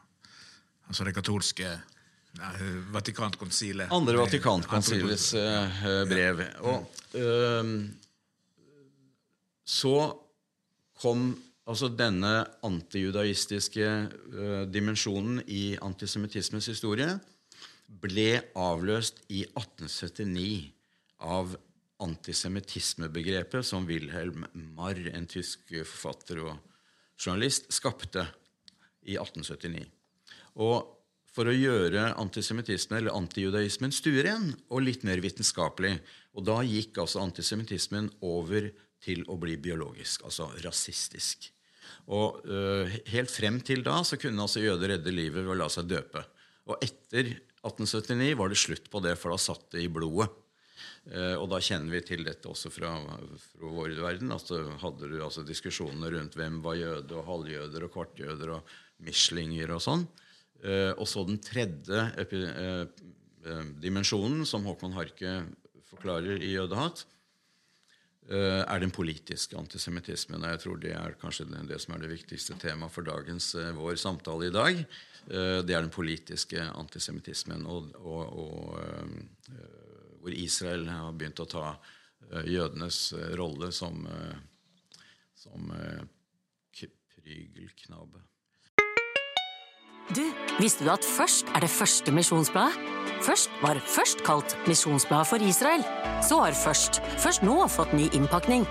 Altså 0.90 1.08
det 1.08 1.16
katolske 1.16 1.72
Vatikankonsilet. 2.92 3.88
Andre 3.92 4.20
Vatikankonsilets 4.20 5.32
uh, 5.40 6.04
brev. 6.08 6.44
Og... 6.68 7.00
Uh, 7.16 7.88
så 9.72 9.96
kom 11.00 11.30
altså 11.64 11.88
denne 11.96 12.42
antijudaistiske 12.66 13.88
uh, 13.88 14.62
dimensjonen 14.68 15.40
i 15.48 15.78
antisemittismens 15.80 16.68
historie 16.68 17.14
ble 18.00 18.40
avløst 18.56 19.20
i 19.28 19.42
1879 19.44 20.72
av 21.22 21.56
antisemittismebegrepet 22.02 23.66
som 23.66 23.86
Wilhelm 23.86 24.46
Marr, 24.74 24.98
en 25.12 25.28
tysk 25.30 25.74
forfatter 25.84 26.42
og 26.42 26.56
journalist, 27.20 27.68
skapte 27.74 28.26
i 29.06 29.18
1879. 29.18 29.84
Og 30.62 30.98
for 31.32 31.48
å 31.48 31.54
gjøre 31.54 32.10
antisemittismen 32.20 32.98
eller 32.98 33.16
antijudaismen 33.16 33.94
stueren 33.94 34.50
og 34.68 34.84
litt 34.84 35.06
mer 35.08 35.22
vitenskapelig. 35.24 35.94
Og 36.36 36.44
da 36.44 36.58
gikk 36.66 37.00
altså 37.00 37.22
antisemittismen 37.22 38.10
over 38.20 38.68
til 39.02 39.24
å 39.32 39.38
bli 39.40 39.56
biologisk, 39.60 40.26
altså 40.28 40.50
rasistisk. 40.62 41.48
Og 42.12 42.42
uh, 42.46 42.90
Helt 43.10 43.32
frem 43.32 43.58
til 43.64 43.82
da 43.86 44.02
så 44.06 44.18
kunne 44.20 44.44
altså 44.44 44.62
jøder 44.62 44.96
redde 44.96 45.14
livet 45.14 45.40
ved 45.40 45.54
å 45.54 45.58
la 45.58 45.70
seg 45.72 45.88
døpe. 45.90 46.22
Og 46.68 46.84
etter 46.84 47.32
1879 47.62 48.36
var 48.38 48.50
det 48.50 48.60
slutt 48.60 48.88
på 48.90 49.02
det, 49.04 49.16
for 49.20 49.34
da 49.34 49.40
satt 49.40 49.68
det 49.74 49.84
i 49.84 49.90
blodet. 49.92 50.30
Uh, 51.02 51.34
og 51.36 51.48
da 51.50 51.58
kjenner 51.62 51.90
vi 51.90 52.00
til 52.06 52.22
dette 52.26 52.46
også 52.50 52.70
fra, 52.70 52.92
fra 53.42 53.70
vår 53.74 53.94
verden. 53.98 54.30
at 54.30 54.40
altså, 54.40 54.60
hadde 54.82 55.10
du 55.10 55.16
altså 55.22 55.42
diskusjoner 55.46 56.14
rundt 56.14 56.38
hvem 56.38 56.60
var 56.64 56.78
jøde, 56.78 57.16
og 57.18 57.26
halvjøder 57.26 57.86
og 57.86 57.94
kvartjøder 57.94 58.54
og 58.58 58.76
mislinger 59.02 59.74
og 59.74 59.82
sånn. 59.82 60.06
Uh, 60.62 60.92
og 60.94 61.06
så 61.10 61.26
den 61.26 61.42
tredje 61.42 62.06
dimensjonen, 63.82 64.44
som 64.46 64.62
Håkon 64.68 64.94
Harke 64.94 65.40
forklarer 65.90 66.38
i 66.38 66.52
Jødehat, 66.54 67.02
Eh, 68.30 68.62
er 68.62 68.78
den 68.78 68.92
politiske 68.94 69.56
antisemittismen. 69.58 70.44
Jeg 70.46 70.60
tror 70.62 70.76
det 70.78 70.92
er 70.94 71.16
kanskje 71.18 71.48
det, 71.66 71.80
som 71.82 71.96
er 71.96 72.04
det 72.04 72.12
viktigste 72.12 72.54
temaet 72.62 72.94
for 72.94 73.02
dagens 73.02 73.50
eh, 73.58 73.72
vår 73.74 73.98
samtale 73.98 74.46
i 74.46 74.54
dag. 74.54 74.84
Eh, 75.30 75.60
det 75.66 75.76
er 75.76 75.84
den 75.84 75.92
politiske 75.94 76.62
antisemittismen, 76.62 77.66
og, 77.66 77.92
og, 78.00 78.38
og, 78.38 79.60
hvor 80.22 80.34
Israel 80.34 80.86
har 80.90 81.12
begynt 81.18 81.42
å 81.42 81.50
ta 81.50 81.76
jødenes 82.46 83.10
rolle 83.36 83.72
som, 83.74 84.06
som 85.34 85.72
prygelknabe. 87.22 88.22
Du, 90.12 90.24
visste 90.60 90.84
du 90.84 90.90
at 90.92 91.06
Først 91.06 91.48
er 91.54 91.64
det 91.64 91.70
første 91.70 92.12
misjonsbladet? 92.12 92.90
Først 93.22 93.50
var 93.62 93.78
Først 93.86 94.24
kalt 94.26 94.56
Misjonsbladet 94.66 95.30
for 95.30 95.46
Israel. 95.46 95.84
Så 96.26 96.40
har 96.42 96.56
Først 96.58 97.00
først 97.22 97.46
nå 97.46 97.56
fått 97.70 97.94
ny 97.96 98.08
innpakning. 98.12 98.66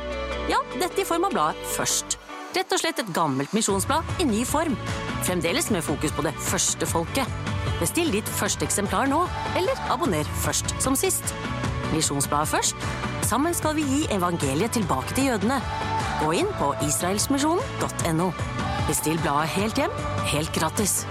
Ja, 0.51 0.59
dette 0.77 1.01
i 1.01 1.07
form 1.07 1.29
av 1.29 1.35
bladet 1.35 1.71
Først. 1.77 2.20
Rett 2.51 2.73
og 2.75 2.81
slett 2.81 2.99
et 2.99 3.11
gammelt 3.15 3.53
misjonsblad 3.55 4.19
i 4.19 4.25
ny 4.27 4.41
form. 4.47 4.73
Fremdeles 5.23 5.69
med 5.71 5.85
fokus 5.85 6.11
på 6.11 6.25
det 6.25 6.33
første 6.43 6.87
folket. 6.89 7.29
Bestill 7.79 8.11
ditt 8.11 8.27
første 8.27 8.65
eksemplar 8.67 9.07
nå, 9.07 9.21
eller 9.55 9.79
abonner 9.93 10.27
først 10.43 10.73
som 10.83 10.97
sist. 10.99 11.31
Misjonsbladet 11.93 12.51
Først. 12.51 12.87
Sammen 13.27 13.55
skal 13.55 13.77
vi 13.77 13.85
gi 13.87 14.01
evangeliet 14.11 14.75
tilbake 14.75 15.15
til 15.15 15.29
jødene. 15.29 15.61
Gå 16.19 16.33
inn 16.41 16.49
på 16.59 16.73
israelsmisjonen.no. 16.83 18.27
Bestill 18.89 19.19
bladet 19.23 19.53
helt 19.55 19.79
hjem, 19.79 19.95
helt 20.33 20.51
gratis. 20.55 21.05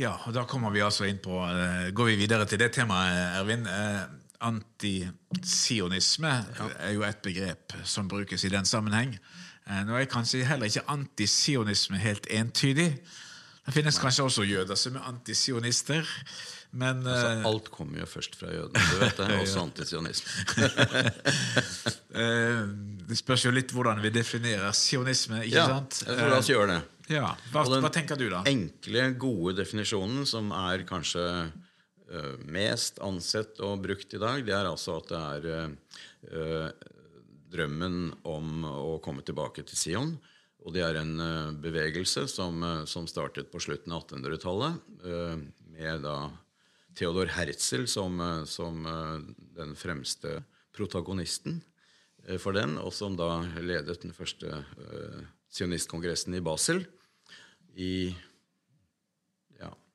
Ja, 0.00 0.16
og 0.26 0.34
da 0.34 0.42
kommer 0.50 0.74
vi 0.74 0.82
altså 0.82 1.06
inn 1.06 1.20
på 1.22 1.36
eh, 1.46 1.92
Går 1.94 2.10
vi 2.10 2.18
videre 2.24 2.48
til 2.50 2.58
det 2.58 2.72
temaet, 2.74 3.38
Ervin. 3.38 3.68
Eh, 4.42 5.08
ja. 6.58 6.68
er 6.88 6.94
jo 6.96 7.04
et 7.06 7.22
begrep 7.24 7.76
som 7.84 8.08
brukes 8.10 8.44
i 8.44 8.50
den 8.52 8.66
sammenheng. 8.68 9.16
Eh, 9.66 9.82
Nå 9.86 9.98
er 9.98 10.08
kanskje 10.10 10.44
heller 10.48 10.70
ikke 10.70 10.86
antisionisme 10.90 12.00
helt 12.02 12.26
entydig. 12.30 12.90
Det 13.62 13.74
finnes 13.76 13.98
kanskje 14.02 14.24
også 14.26 14.46
jøder 14.48 14.74
som 14.78 14.96
er 14.98 15.04
antisionister. 15.06 16.08
Men 16.72 17.04
Altså, 17.06 17.28
eh, 17.36 17.44
alt 17.46 17.68
kommer 17.70 18.00
jo 18.00 18.06
først 18.08 18.34
fra 18.40 18.48
jødene. 18.50 18.82
Du 18.90 18.96
vet 18.98 19.16
det, 19.20 19.28
også 19.44 19.62
antisionisme. 19.62 20.56
eh, 22.22 22.62
det 23.08 23.18
spørs 23.20 23.44
jo 23.46 23.52
litt 23.54 23.72
hvordan 23.74 24.00
vi 24.02 24.10
definerer 24.14 24.72
sionisme. 24.76 25.42
ikke 25.44 25.60
Ja, 25.60 25.66
sant? 25.76 26.00
tror 26.08 26.32
la 26.32 26.40
oss 26.40 26.50
gjøre 26.50 26.68
det. 26.72 26.80
Ja, 27.12 27.32
hva, 27.52 27.64
hva 27.82 27.90
tenker 27.92 28.16
du, 28.16 28.28
da? 28.30 28.40
Den 28.46 28.64
enkle, 28.66 29.08
gode 29.20 29.56
definisjonen 29.58 30.24
som 30.28 30.52
er 30.54 30.84
kanskje 30.88 31.24
mest 32.44 33.00
ansett 33.04 33.60
og 33.64 33.82
brukt 33.84 34.14
i 34.14 34.20
dag, 34.20 34.42
det 34.44 34.54
er 34.56 34.68
altså 34.68 34.98
at 35.00 35.08
det 35.12 35.20
er 35.20 35.48
eh, 35.56 35.70
eh, 36.28 36.90
drømmen 37.52 37.98
om 38.28 38.66
å 38.68 39.00
komme 39.04 39.24
tilbake 39.26 39.64
til 39.68 39.78
Sion. 39.78 40.14
Og 40.62 40.76
det 40.76 40.84
er 40.86 41.00
en 41.00 41.16
eh, 41.20 41.50
bevegelse 41.64 42.26
som, 42.30 42.62
eh, 42.62 42.84
som 42.90 43.08
startet 43.10 43.50
på 43.52 43.60
slutten 43.62 43.94
av 43.94 44.06
1800-tallet, 44.06 44.80
eh, 45.02 45.36
med 45.72 46.04
da 46.06 46.16
Theodor 46.98 47.32
Herzl 47.34 47.86
som, 47.90 48.20
eh, 48.20 48.42
som 48.48 48.86
eh, 48.86 49.14
den 49.58 49.76
fremste 49.78 50.40
protagonisten 50.76 51.60
eh, 52.26 52.38
for 52.38 52.56
den, 52.56 52.76
og 52.78 52.92
som 52.94 53.16
da 53.18 53.42
ledet 53.60 54.02
den 54.04 54.14
første 54.16 54.62
eh, 54.62 55.22
sionistkongressen 55.52 56.36
i 56.38 56.44
Basel 56.44 56.84
i 57.76 57.94
ja, 58.12 58.31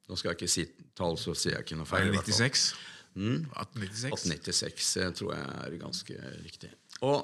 Nå 0.08 0.16
skal 0.16 0.32
jeg 0.32 0.40
ikke 0.40 0.52
si 0.52 0.66
tall, 0.98 1.18
så 1.20 1.36
sier 1.36 1.58
jeg 1.58 1.68
ikke 1.68 1.80
noe 1.80 1.90
feil. 1.90 2.08
i 2.08 2.16
hvert 2.16 2.28
fall. 2.28 2.48
1896? 2.48 2.68
1896 3.18 4.90
eh, 5.02 5.14
tror 5.18 5.34
jeg 5.34 5.48
er 5.66 5.78
ganske 5.82 6.18
riktig. 6.46 6.72
Og 7.08 7.20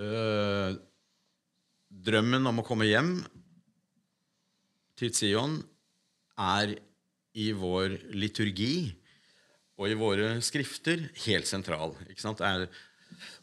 øh, 0.00 0.76
drømmen 2.06 2.52
om 2.52 2.62
å 2.62 2.66
komme 2.66 2.88
hjem 2.88 3.18
til 4.96 5.12
Sion 5.12 5.58
er 6.40 6.76
i 7.36 7.50
vår 7.52 7.98
liturgi 8.16 8.94
og 9.76 9.90
i 9.90 9.98
våre 9.98 10.36
skrifter 10.44 11.08
helt 11.26 11.48
sentral. 11.48 11.92
Ikke 12.08 12.22
sant? 12.22 12.40
Er, 12.40 12.64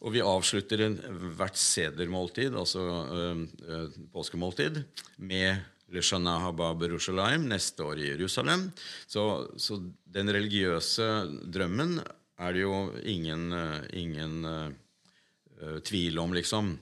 og 0.01 0.15
vi 0.15 0.23
avslutter 0.25 0.81
en, 0.87 0.97
hvert 1.37 1.59
sedermåltid, 1.59 2.55
altså 2.57 2.81
øh, 3.13 3.43
øh, 3.67 3.99
påskemåltid, 4.13 4.81
med 5.17 5.61
Le 5.93 6.01
Shana 6.01 6.39
Haba 6.41 6.71
Berushalayim, 6.73 7.45
neste 7.51 7.85
år 7.85 8.01
i 8.01 8.09
Jerusalem. 8.15 8.65
Så, 9.05 9.23
så 9.61 9.77
den 10.09 10.31
religiøse 10.33 11.09
drømmen 11.53 11.99
er 12.41 12.55
det 12.55 12.63
jo 12.65 12.79
ingen, 13.05 13.51
øh, 13.53 13.83
ingen 13.93 14.45
øh, 14.45 15.77
tvil 15.85 16.17
om, 16.19 16.33
liksom. 16.33 16.73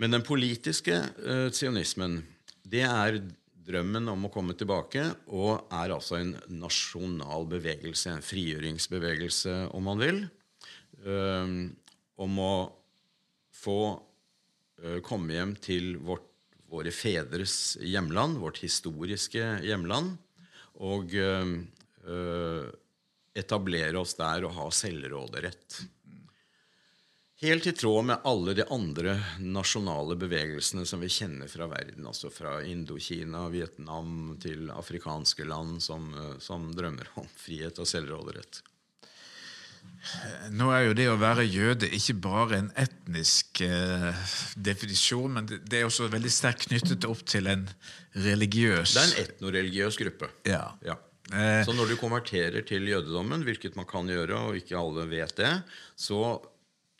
Men 0.00 0.16
den 0.16 0.24
politiske 0.24 0.96
uh, 0.96 1.50
sionismen, 1.52 2.22
det 2.64 2.86
er 2.86 3.18
drømmen 3.70 4.08
om 4.08 4.24
å 4.26 4.30
komme 4.32 4.56
tilbake, 4.56 5.02
og 5.28 5.68
er 5.76 5.92
altså 5.92 6.16
en 6.16 6.32
nasjonal 6.56 7.44
bevegelse, 7.50 8.14
en 8.14 8.24
frigjøringsbevegelse, 8.24 9.56
om 9.76 9.84
man 9.90 10.00
vil, 10.00 10.22
eh, 11.04 11.52
om 12.20 12.40
å 12.40 12.54
få 13.60 13.80
uh, 13.92 14.98
komme 15.04 15.36
hjem 15.36 15.54
til 15.60 15.92
vårt, 16.00 16.29
våre 16.70 16.90
fedres 16.94 17.76
hjemland, 17.80 18.38
vårt 18.38 18.62
historiske 18.62 19.58
hjemland, 19.66 20.16
og 20.80 21.14
eh, 21.14 21.54
eh, 22.06 22.68
etablere 23.34 23.98
oss 24.00 24.14
der 24.18 24.46
og 24.46 24.54
ha 24.56 24.68
selvråderett. 24.74 25.80
Helt 27.40 27.66
i 27.66 27.72
tråd 27.72 28.04
med 28.04 28.26
alle 28.28 28.52
de 28.52 28.66
andre 28.68 29.14
nasjonale 29.40 30.16
bevegelsene 30.20 30.84
som 30.86 31.00
vi 31.00 31.08
kjenner 31.08 31.48
fra 31.48 31.70
verden, 31.70 32.04
altså 32.06 32.28
fra 32.28 32.58
Indokina, 32.68 33.46
Vietnam 33.48 34.34
til 34.42 34.68
afrikanske 34.74 35.46
land 35.48 35.80
som, 35.82 36.12
eh, 36.14 36.36
som 36.38 36.68
drømmer 36.76 37.08
om 37.16 37.28
frihet 37.36 37.80
og 37.80 37.88
selvråderett. 37.88 38.62
Nå 40.56 40.70
er 40.72 40.86
jo 40.86 40.94
det 40.96 41.06
å 41.12 41.18
være 41.20 41.44
jøde 41.44 41.88
ikke 41.92 42.14
bare 42.24 42.56
en 42.62 42.70
etnisk 42.80 43.60
eh, 43.66 44.08
definisjon, 44.56 45.34
men 45.36 45.48
det, 45.50 45.60
det 45.68 45.82
er 45.82 45.88
også 45.88 46.08
veldig 46.12 46.32
sterkt 46.32 46.70
knyttet 46.70 47.04
opp 47.08 47.20
til 47.28 47.50
en 47.52 47.66
religiøs 48.16 48.94
Det 48.96 49.02
er 49.02 49.10
en 49.10 49.20
etnoreligiøs 49.26 50.00
gruppe. 50.00 50.30
Ja. 50.48 50.64
Ja. 50.86 50.96
Eh, 51.32 51.60
Så 51.68 51.76
når 51.76 51.92
du 51.92 51.98
konverterer 52.00 52.64
til 52.66 52.88
jødedommen, 52.88 53.44
hvilket 53.46 53.76
man 53.78 53.86
kan 53.90 54.08
gjøre, 54.10 54.40
og 54.48 54.58
ikke 54.58 54.80
alle 54.80 55.04
vet 55.10 55.36
det, 55.38 55.52
så 56.00 56.40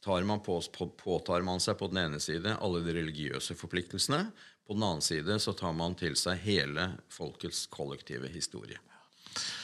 tar 0.05 0.25
man 0.29 0.45
på, 0.45 0.61
på, 0.77 0.91
påtar 1.01 1.43
man 1.45 1.61
seg 1.61 1.81
på 1.81 1.89
den 1.93 2.05
ene 2.05 2.21
side 2.23 2.55
alle 2.61 2.85
de 2.85 2.95
religiøse 3.01 3.57
forpliktelsene. 3.59 4.27
På 4.69 4.77
den 4.77 4.85
annen 4.87 5.03
side 5.05 5.41
så 5.43 5.57
tar 5.57 5.73
man 5.77 5.97
til 5.99 6.15
seg 6.21 6.39
hele 6.45 6.93
folkets 7.11 7.65
kollektive 7.73 8.31
historie. 8.31 8.79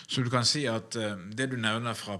Så 0.07 0.23
du 0.23 0.31
kan 0.31 0.45
si 0.49 0.65
at 0.71 0.97
eh, 0.99 1.21
det 1.37 1.53
du 1.53 1.61
nevner 1.61 1.95
fra 1.95 2.17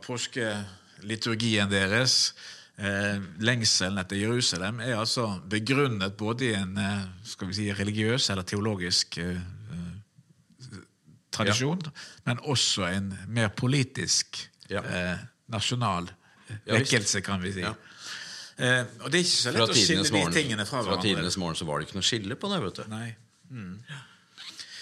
påskeliturgien 0.97 1.69
deres, 1.71 2.35
eh, 2.79 3.19
lengselen 3.41 3.99
etter 3.99 4.17
Jerusalem, 4.17 4.81
er 4.81 4.97
altså 4.97 5.41
begrunnet 5.49 6.17
både 6.17 6.45
i 6.51 6.55
en 6.55 6.77
eh, 6.79 7.05
skal 7.25 7.49
vi 7.49 7.55
si, 7.55 7.73
religiøs 7.73 8.31
eller 8.31 8.43
teologisk 8.43 9.19
eh, 9.19 9.41
tradisjon, 11.31 11.79
tradisjon, 11.81 11.83
men 12.25 12.39
også 12.45 12.87
en 12.91 13.19
mer 13.29 13.49
politisk, 13.49 14.49
Ja. 14.69 14.81
eh, 14.83 15.19
nasjonal 15.49 16.09
vekkelse, 16.67 17.21
kan 17.23 17.41
vi 17.43 17.53
si. 17.53 17.61
Ja. 17.61 17.75
Eh, 18.59 18.85
og 19.03 19.11
det 19.13 19.21
er 19.21 19.25
ikke 19.25 19.43
så 19.45 19.53
lett 19.53 19.69
å 19.71 19.75
skille 19.77 20.11
morgen, 20.11 20.33
de 20.33 20.41
tingene 20.43 20.65
fra 20.67 20.81
fra 20.83 20.97
hverandre. 20.97 21.03
tidenes 21.03 21.37
morgen 21.37 21.55
så 21.57 21.65
var 21.67 21.79
det 21.79 21.89
ikke 21.89 21.99
noe 22.01 22.03
skille 22.09 22.37
på 22.37 22.49
det. 22.51 22.63
vet 22.65 22.75
du. 22.75 22.85
Nei. 22.91 23.17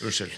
Unnskyld. 0.05 0.33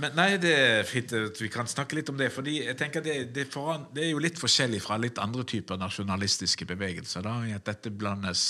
Men 0.00 0.14
nei, 0.16 0.28
det 0.40 0.52
er 0.56 0.86
fint 0.88 1.12
at 1.16 1.40
vi 1.40 1.50
kan 1.52 1.68
snakke 1.68 1.98
litt 1.98 2.10
om 2.12 2.18
det. 2.18 2.30
fordi 2.32 2.60
jeg 2.62 2.76
tenker 2.78 3.04
det, 3.04 3.16
det, 3.36 3.46
foran, 3.52 3.88
det 3.94 4.06
er 4.06 4.12
jo 4.14 4.22
litt 4.22 4.40
forskjellig 4.40 4.80
fra 4.84 4.96
litt 5.00 5.20
andre 5.20 5.44
typer 5.44 5.80
nasjonalistiske 5.80 6.68
bevegelser. 6.68 7.24
da, 7.26 7.34
i 7.48 7.56
at 7.56 7.66
dette 7.68 7.92
blandes 7.92 8.42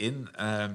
inn. 0.00 0.26
Eh, 0.38 0.68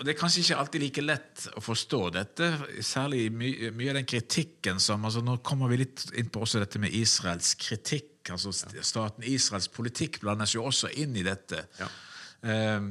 og 0.00 0.06
Det 0.06 0.14
er 0.14 0.20
kanskje 0.20 0.40
ikke 0.40 0.60
alltid 0.62 0.80
like 0.80 1.02
lett 1.04 1.42
å 1.58 1.60
forstå 1.60 1.98
dette, 2.14 2.46
særlig 2.80 3.26
my, 3.36 3.50
mye 3.76 3.90
av 3.92 3.98
den 3.98 4.08
kritikken 4.08 4.80
som 4.80 5.04
altså 5.04 5.20
Nå 5.20 5.34
kommer 5.44 5.68
vi 5.68 5.82
litt 5.82 6.06
inn 6.16 6.30
på 6.32 6.40
også 6.46 6.62
dette 6.62 6.80
med 6.80 6.94
Israels 6.96 7.52
kritikk. 7.60 8.30
altså 8.32 8.54
Staten 8.54 9.26
Israels 9.28 9.68
politikk 9.68 10.22
blandes 10.24 10.54
jo 10.56 10.64
også 10.64 10.88
inn 11.02 11.12
i 11.20 11.26
dette. 11.26 11.66
Ja. 11.76 11.90
Eh, 12.42 12.86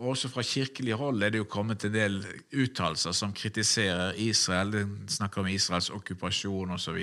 også 0.00 0.30
fra 0.32 0.42
kirkelig 0.46 0.96
hold 0.96 1.22
er 1.22 1.34
det 1.34 1.42
jo 1.42 1.48
kommet 1.50 1.84
en 1.84 1.92
del 1.92 2.20
uttalelser 2.52 3.12
som 3.16 3.34
kritiserer 3.36 4.16
Israel. 4.24 4.72
Den 4.72 4.94
snakker 5.12 5.42
om 5.42 5.50
Israels 5.52 5.90
okkupasjon 5.92 6.72
osv. 6.76 7.00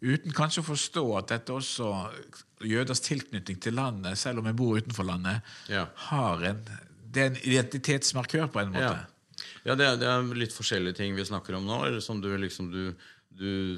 Uten 0.00 0.32
kanskje 0.32 0.62
å 0.62 0.68
forstå 0.70 1.04
at 1.18 1.32
dette 1.34 1.52
også 1.52 1.90
jøders 2.64 3.02
tilknytning 3.04 3.58
til 3.60 3.76
landet, 3.76 4.18
selv 4.18 4.40
om 4.40 4.48
jeg 4.48 4.56
bor 4.56 4.78
utenfor 4.78 5.08
landet, 5.08 5.42
Ja. 5.68 5.86
har 6.10 6.44
en 6.44 6.64
Det 7.10 7.22
er 7.22 7.26
en 7.26 7.36
identitetsmarkør 7.42 8.46
på 8.52 8.60
en 8.60 8.70
måte. 8.70 8.94
Ja, 8.94 9.42
ja 9.64 9.74
det, 9.74 9.86
er, 9.86 9.96
det 9.96 10.06
er 10.06 10.34
litt 10.38 10.52
forskjellige 10.54 10.94
ting 10.94 11.16
vi 11.16 11.24
snakker 11.24 11.56
om 11.56 11.66
nå. 11.66 11.84
Eller 11.88 12.00
som 12.00 12.20
du 12.20 12.28
liksom 12.38 12.70
du, 12.70 12.94
du 13.34 13.74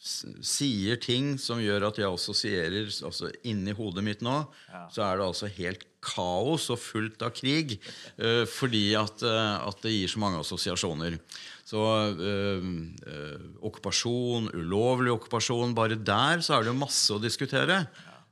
sier 0.00 0.96
ting 0.96 1.34
som 1.36 1.60
gjør 1.60 1.90
at 1.90 1.98
jeg 2.00 2.08
assosierer 2.08 2.88
altså 3.04 3.28
Inni 3.44 3.74
hodet 3.76 4.04
mitt 4.04 4.22
nå 4.24 4.38
så 4.88 5.04
er 5.04 5.20
det 5.20 5.26
altså 5.26 5.50
helt 5.58 5.84
kaos 6.00 6.70
og 6.72 6.80
fullt 6.80 7.20
av 7.24 7.34
krig. 7.36 7.76
uh, 8.16 8.44
fordi 8.48 8.94
at, 8.96 9.20
uh, 9.22 9.68
at 9.68 9.82
det 9.84 9.92
gir 9.92 10.08
så 10.08 10.22
mange 10.22 10.40
assosiasjoner. 10.40 11.18
Så 11.70 11.78
eh, 11.78 12.64
okkupasjon, 13.62 14.48
ulovlig 14.58 15.12
okkupasjon 15.12 15.70
Bare 15.76 15.94
der 15.94 16.40
så 16.42 16.56
er 16.56 16.64
det 16.64 16.72
jo 16.72 16.80
masse 16.80 17.14
å 17.14 17.20
diskutere. 17.22 17.84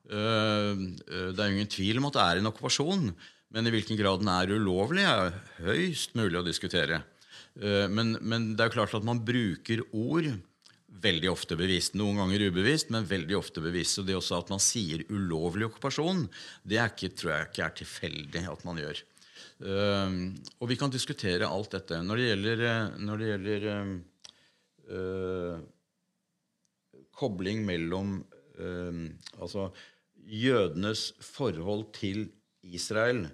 Det 0.08 0.18
er 0.18 1.44
jo 1.44 1.54
ingen 1.54 1.70
tvil 1.70 2.00
om 2.00 2.08
at 2.08 2.16
det 2.16 2.24
er 2.24 2.40
en 2.40 2.50
okkupasjon. 2.50 3.04
Men 3.54 3.70
i 3.70 3.74
hvilken 3.76 4.00
grad 4.00 4.24
den 4.24 4.32
er 4.32 4.50
ulovlig, 4.50 5.06
er 5.06 5.38
høyst 5.62 6.18
mulig 6.18 6.40
å 6.40 6.42
diskutere. 6.42 7.04
Men, 7.54 8.16
men 8.18 8.56
det 8.58 8.66
er 8.66 8.74
klart 8.74 8.98
at 8.98 9.06
man 9.06 9.22
bruker 9.22 9.86
ord 9.92 10.32
veldig 11.02 11.30
ofte 11.32 11.56
bevisst. 11.58 11.96
Noen 11.98 12.20
ganger 12.22 12.48
ubevisst, 12.48 12.90
men 12.94 13.06
veldig 13.08 13.38
ofte 13.38 13.62
bevisst. 13.64 14.00
Og 14.00 14.08
det 14.08 14.16
også 14.18 14.40
at 14.40 14.52
man 14.52 14.62
sier 14.62 15.04
ulovlig 15.12 15.68
okkupasjon, 15.68 16.26
det 16.68 16.80
ikke, 16.84 17.12
tror 17.16 17.34
jeg 17.34 17.48
ikke 17.48 17.64
er 17.66 17.78
tilfeldig 17.82 18.44
at 18.52 18.66
man 18.68 18.82
gjør. 18.82 19.02
Eh, 19.58 20.14
og 20.58 20.70
vi 20.70 20.78
kan 20.80 20.94
diskutere 20.94 21.48
alt 21.48 21.74
dette. 21.76 22.00
Når 22.04 22.20
det 22.20 22.30
gjelder, 22.30 22.64
eh, 22.68 22.96
når 23.08 23.22
det 23.22 23.30
gjelder 23.32 23.68
eh, 24.88 25.66
kobling 27.18 27.64
mellom 27.66 28.18
eh, 28.58 29.04
altså 29.38 29.70
jødenes 30.28 31.12
forhold 31.24 31.88
til 31.96 32.26
Israel 32.62 33.26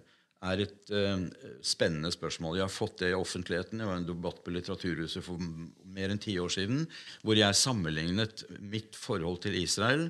er 0.44 0.62
et 0.64 0.92
uh, 0.92 1.24
spennende 1.64 2.10
spørsmål. 2.12 2.58
Jeg 2.58 2.66
har 2.66 2.72
fått 2.72 2.98
det 3.02 3.12
i 3.12 3.16
offentligheten. 3.16 3.80
Det 3.80 3.88
var 3.88 4.00
en 4.00 4.08
debatt 4.08 4.42
på 4.44 4.52
Litteraturhuset 4.54 5.24
for 5.24 5.40
mer 5.40 6.12
enn 6.12 6.22
ti 6.22 6.36
år 6.40 6.52
siden 6.52 6.84
hvor 7.24 7.38
jeg 7.38 7.60
sammenlignet 7.60 8.44
mitt 8.60 8.98
forhold 8.98 9.42
til 9.46 9.56
Israel 9.60 10.08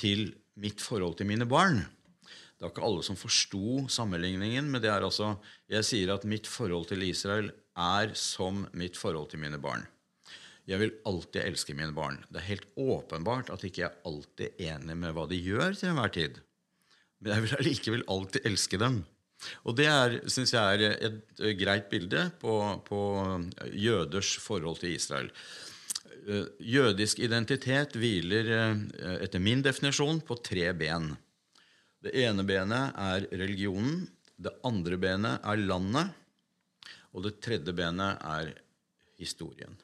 til 0.00 0.30
mitt 0.60 0.82
forhold 0.84 1.18
til 1.18 1.28
mine 1.30 1.48
barn. 1.48 1.82
Det 2.62 2.68
er 2.68 2.74
ikke 2.76 2.84
alle 2.86 3.02
som 3.02 3.18
forsto 3.18 3.88
sammenligningen, 3.90 4.68
men 4.70 4.82
det 4.82 4.90
er 4.92 5.02
altså 5.02 5.34
Jeg 5.72 5.88
sier 5.88 6.12
at 6.14 6.28
mitt 6.28 6.46
forhold 6.46 6.86
til 6.92 7.02
Israel 7.02 7.50
er 7.74 8.12
som 8.14 8.66
mitt 8.78 8.98
forhold 9.00 9.32
til 9.32 9.42
mine 9.42 9.58
barn. 9.58 9.82
Jeg 10.68 10.78
vil 10.78 10.92
alltid 11.08 11.42
elske 11.42 11.74
mine 11.74 11.94
barn. 11.96 12.20
Det 12.30 12.38
er 12.38 12.50
helt 12.52 12.68
åpenbart 12.78 13.50
at 13.50 13.64
ikke 13.66 13.82
jeg 13.82 13.98
alltid 14.06 14.60
er 14.60 14.76
enig 14.76 14.94
med 15.00 15.16
hva 15.16 15.26
de 15.26 15.40
gjør 15.42 15.74
til 15.74 15.90
enhver 15.90 16.12
tid. 16.14 16.38
Men 17.18 17.34
jeg 17.34 17.44
vil 17.44 17.56
allikevel 17.58 18.04
alltid 18.14 18.46
elske 18.46 18.78
dem. 18.78 19.02
Og 19.66 19.76
det 19.78 19.88
synes 20.30 20.54
jeg 20.54 20.86
er 20.86 20.96
et 21.08 21.42
greit 21.58 21.90
bilde 21.90 22.28
på, 22.40 22.54
på 22.86 23.00
jøders 23.74 24.36
forhold 24.42 24.78
til 24.82 24.94
Israel. 24.94 25.30
Eh, 26.22 26.46
Jødisk 26.60 27.18
identitet 27.18 27.96
hviler 27.98 28.50
eh, 28.54 29.16
etter 29.24 29.42
min 29.42 29.62
definisjon 29.64 30.20
på 30.22 30.38
tre 30.44 30.70
ben. 30.76 31.10
Det 32.02 32.14
ene 32.24 32.44
benet 32.46 32.98
er 32.98 33.26
religionen. 33.30 34.04
Det 34.38 34.54
andre 34.66 34.98
benet 34.98 35.42
er 35.42 35.64
landet. 35.66 36.12
Og 37.12 37.26
det 37.26 37.40
tredje 37.44 37.74
benet 37.76 38.22
er 38.22 38.52
historien. 39.18 39.74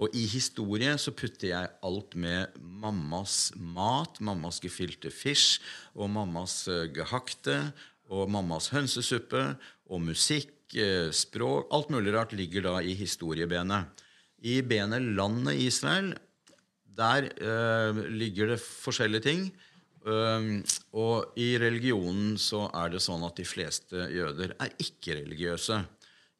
Og 0.00 0.14
i 0.16 0.22
historie 0.30 0.92
så 1.00 1.12
putter 1.12 1.50
jeg 1.50 1.72
alt 1.84 2.14
med 2.16 2.56
mammas 2.60 3.50
mat, 3.56 4.20
mammas 4.24 4.60
gefilte 4.62 5.12
fish 5.12 5.60
og 5.94 6.12
mammas 6.12 6.62
eh, 6.68 6.88
gehakte 6.92 7.72
og 8.10 8.30
mammas 8.32 8.70
hønsesuppe 8.74 9.42
og 9.90 10.02
musikk, 10.02 10.74
eh, 10.74 11.10
språk 11.14 11.70
Alt 11.74 11.90
mulig 11.90 12.14
rart 12.14 12.32
ligger 12.32 12.62
da 12.62 12.80
i 12.82 12.94
historiebenet. 12.94 13.86
I 14.42 14.60
benet 14.62 15.02
landet 15.16 15.60
Israel, 15.60 16.14
der 16.84 17.30
eh, 17.30 18.00
ligger 18.10 18.54
det 18.54 18.60
forskjellige 18.60 19.26
ting. 19.26 19.50
Um, 20.00 20.62
og 20.96 21.34
i 21.36 21.58
religionen 21.60 22.38
så 22.40 22.70
er 22.72 22.88
det 22.94 23.02
sånn 23.04 23.20
at 23.26 23.36
de 23.36 23.44
fleste 23.44 24.06
jøder 24.08 24.54
er 24.56 24.72
ikke-religiøse. 24.80 25.76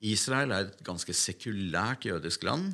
Israel 0.09 0.55
er 0.57 0.65
et 0.65 0.79
ganske 0.85 1.13
sekulært 1.13 2.07
jødisk 2.09 2.47
land. 2.49 2.73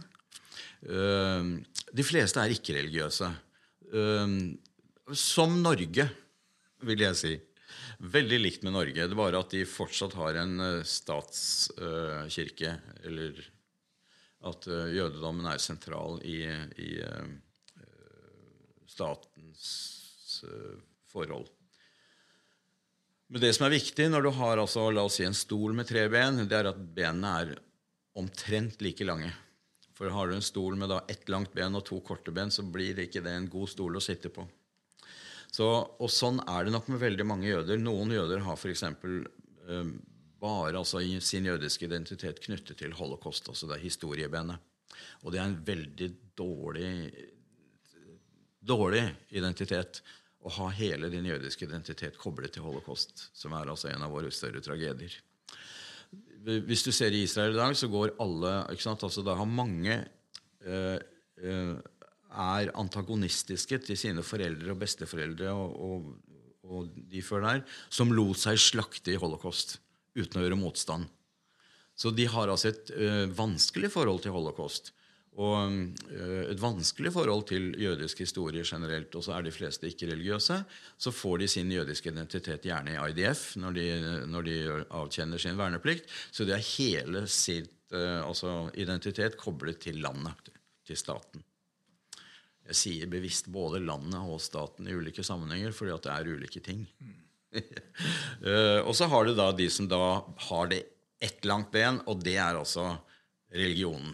Um, 0.87 1.59
de 1.90 2.06
fleste 2.06 2.38
er 2.38 2.54
ikke-religiøse. 2.54 3.32
Um, 3.90 4.54
som 5.11 5.59
Norge, 5.59 6.06
vil 6.87 7.02
jeg 7.02 7.18
si. 7.18 7.35
Veldig 7.96 8.38
likt 8.40 8.64
med 8.66 8.74
Norge. 8.76 9.06
Det 9.06 9.14
er 9.14 9.18
bare 9.18 9.40
at 9.40 9.52
de 9.54 9.62
fortsatt 9.68 10.16
har 10.18 10.37
en 10.42 10.56
uh, 10.61 10.85
statskirke. 10.85 12.76
eller 13.09 13.40
at 14.46 14.68
uh, 14.68 14.87
jødedommen 14.92 15.48
er 15.48 15.62
sentral 15.62 16.20
i, 16.24 16.42
i 16.76 16.90
statens 18.87 20.42
forhold. 21.11 21.48
Men 23.26 23.42
det 23.42 23.52
som 23.56 23.66
er 23.66 23.74
viktig 23.74 24.06
når 24.12 24.26
du 24.26 24.30
har 24.37 24.61
altså, 24.62 24.87
la 24.94 25.02
oss 25.06 25.18
si, 25.18 25.24
en 25.26 25.35
stol 25.35 25.74
med 25.74 25.88
tre 25.88 26.04
ben, 26.12 26.44
det 26.46 26.61
er 26.61 26.70
at 26.70 26.78
benene 26.78 27.32
er 27.40 27.56
omtrent 28.16 28.82
like 28.85 29.04
lange. 29.06 29.32
For 29.96 30.12
har 30.12 30.28
du 30.28 30.37
en 30.37 30.44
stol 30.44 30.76
med 30.78 30.92
da 30.92 31.00
ett 31.11 31.28
langt 31.32 31.54
ben 31.56 31.74
og 31.74 31.87
to 31.88 31.98
korte 32.04 32.35
ben, 32.35 32.52
så 32.52 32.62
blir 32.62 32.98
ikke 33.02 33.24
det 33.24 33.32
en 33.32 33.48
god 33.50 33.72
stol 33.72 33.98
å 33.98 34.04
sitte 34.04 34.30
på. 34.32 34.44
Så, 35.54 35.66
og 36.02 36.12
sånn 36.12 36.42
er 36.44 36.66
det 36.66 36.74
nok 36.74 36.90
med 36.92 37.00
veldig 37.00 37.26
mange 37.28 37.48
jøder. 37.48 37.80
Noen 37.80 38.12
jøder 38.12 38.42
har 38.44 38.59
f.eks. 38.59 38.82
Eh, 38.82 39.90
bare 40.42 40.76
altså, 40.76 41.00
sin 41.24 41.48
jødiske 41.48 41.88
identitet 41.88 42.42
knyttet 42.44 42.82
til 42.82 42.94
holocaust, 42.98 43.48
altså 43.48 43.70
det 43.70 43.78
er 43.78 43.87
historiebenet. 43.87 44.61
Og 45.24 45.32
det 45.32 45.40
er 45.40 45.48
en 45.48 45.59
veldig 45.66 46.11
dårlig, 46.38 46.90
dårlig 48.61 49.02
identitet 49.37 50.02
å 50.46 50.52
ha 50.61 50.68
hele 50.76 51.11
din 51.11 51.26
jødiske 51.26 51.66
identitet 51.66 52.18
koblet 52.20 52.54
til 52.54 52.66
holocaust, 52.66 53.28
som 53.35 53.56
er 53.56 53.72
altså 53.72 53.90
en 53.90 54.04
av 54.06 54.12
våre 54.14 54.30
større 54.35 54.62
tragedier. 54.62 55.14
Hvis 56.46 56.85
du 56.87 56.92
ser 56.94 57.14
i 57.16 57.24
Israel 57.26 57.56
i 57.56 57.59
dag, 57.59 57.74
så 57.74 57.88
går 57.90 58.14
alle 58.22 58.52
ikke 58.70 58.85
sant, 58.85 59.02
altså 59.02 59.24
Da 59.26 59.35
har 59.35 59.48
mange 59.50 59.96
eh, 60.62 60.98
eh, 61.42 61.72
er 62.37 62.72
antagonistiske 62.79 63.81
til 63.87 63.99
sine 63.99 64.25
foreldre 64.27 64.75
og 64.75 64.81
besteforeldre 64.81 65.53
og, 65.53 65.77
og, 65.88 66.38
og 66.66 66.94
de 67.11 67.22
før 67.25 67.46
der, 67.46 67.64
som 67.88 68.12
lot 68.14 68.40
seg 68.42 68.61
slakte 68.61 69.14
i 69.14 69.20
holocaust 69.20 69.79
uten 70.16 70.40
å 70.40 70.46
gjøre 70.46 70.59
motstand. 70.61 71.09
Så 71.96 72.12
de 72.12 72.27
har 72.29 72.53
altså 72.53 72.70
et 72.72 72.92
ø, 72.92 73.09
vanskelig 73.37 73.88
forhold 73.92 74.20
til 74.25 74.35
holocaust. 74.37 74.92
Og 75.37 75.72
ø, 76.12 76.27
et 76.51 76.61
vanskelig 76.61 77.12
forhold 77.14 77.46
til 77.49 77.70
jødisk 77.81 78.20
historie 78.25 78.64
generelt. 78.68 79.16
Og 79.16 79.25
så 79.25 79.37
er 79.37 79.46
de 79.46 79.55
fleste 79.55 79.88
ikke-religiøse. 79.88 80.59
Så 81.01 81.12
får 81.12 81.40
de 81.40 81.49
sin 81.49 81.72
jødiske 81.72 82.12
identitet 82.12 82.68
gjerne 82.68 82.96
i 82.96 83.01
IDF 83.12 83.49
når 83.61 83.79
de, 83.79 83.87
når 84.29 84.49
de 84.49 84.59
avtjener 85.01 85.40
sin 85.40 85.57
verneplikt. 85.61 86.12
Så 86.33 86.49
det 86.49 86.59
er 86.59 86.68
hele 86.75 87.25
sitt 87.33 87.96
eh, 87.96 88.20
altså 88.20 88.66
identitet 88.77 89.40
koblet 89.40 89.81
til 89.88 90.01
landet, 90.05 90.53
til 90.85 91.01
staten. 91.01 91.45
Jeg 92.66 92.79
sier 92.81 93.11
bevisst 93.11 93.50
både 93.52 93.83
landet 93.85 94.18
og 94.18 94.40
staten 94.42 94.88
i 94.88 94.96
ulike 94.96 95.24
sammenhenger 95.26 95.74
fordi 95.76 95.94
at 95.94 96.07
det 96.07 96.14
er 96.16 96.35
ulike 96.37 96.64
ting. 96.64 96.87
Eh, 98.44 98.83
og 98.85 98.92
så 98.92 99.07
har 99.09 99.24
du 99.24 99.31
da 99.33 99.46
de 99.57 99.64
som 99.72 99.87
da 99.88 100.18
har 100.50 100.66
det 100.68 100.83
ett 101.24 101.46
langt 101.48 101.70
ben, 101.72 102.02
og 102.05 102.20
det 102.20 102.35
er 102.37 102.59
altså 102.59 102.85
religionen. 103.48 104.12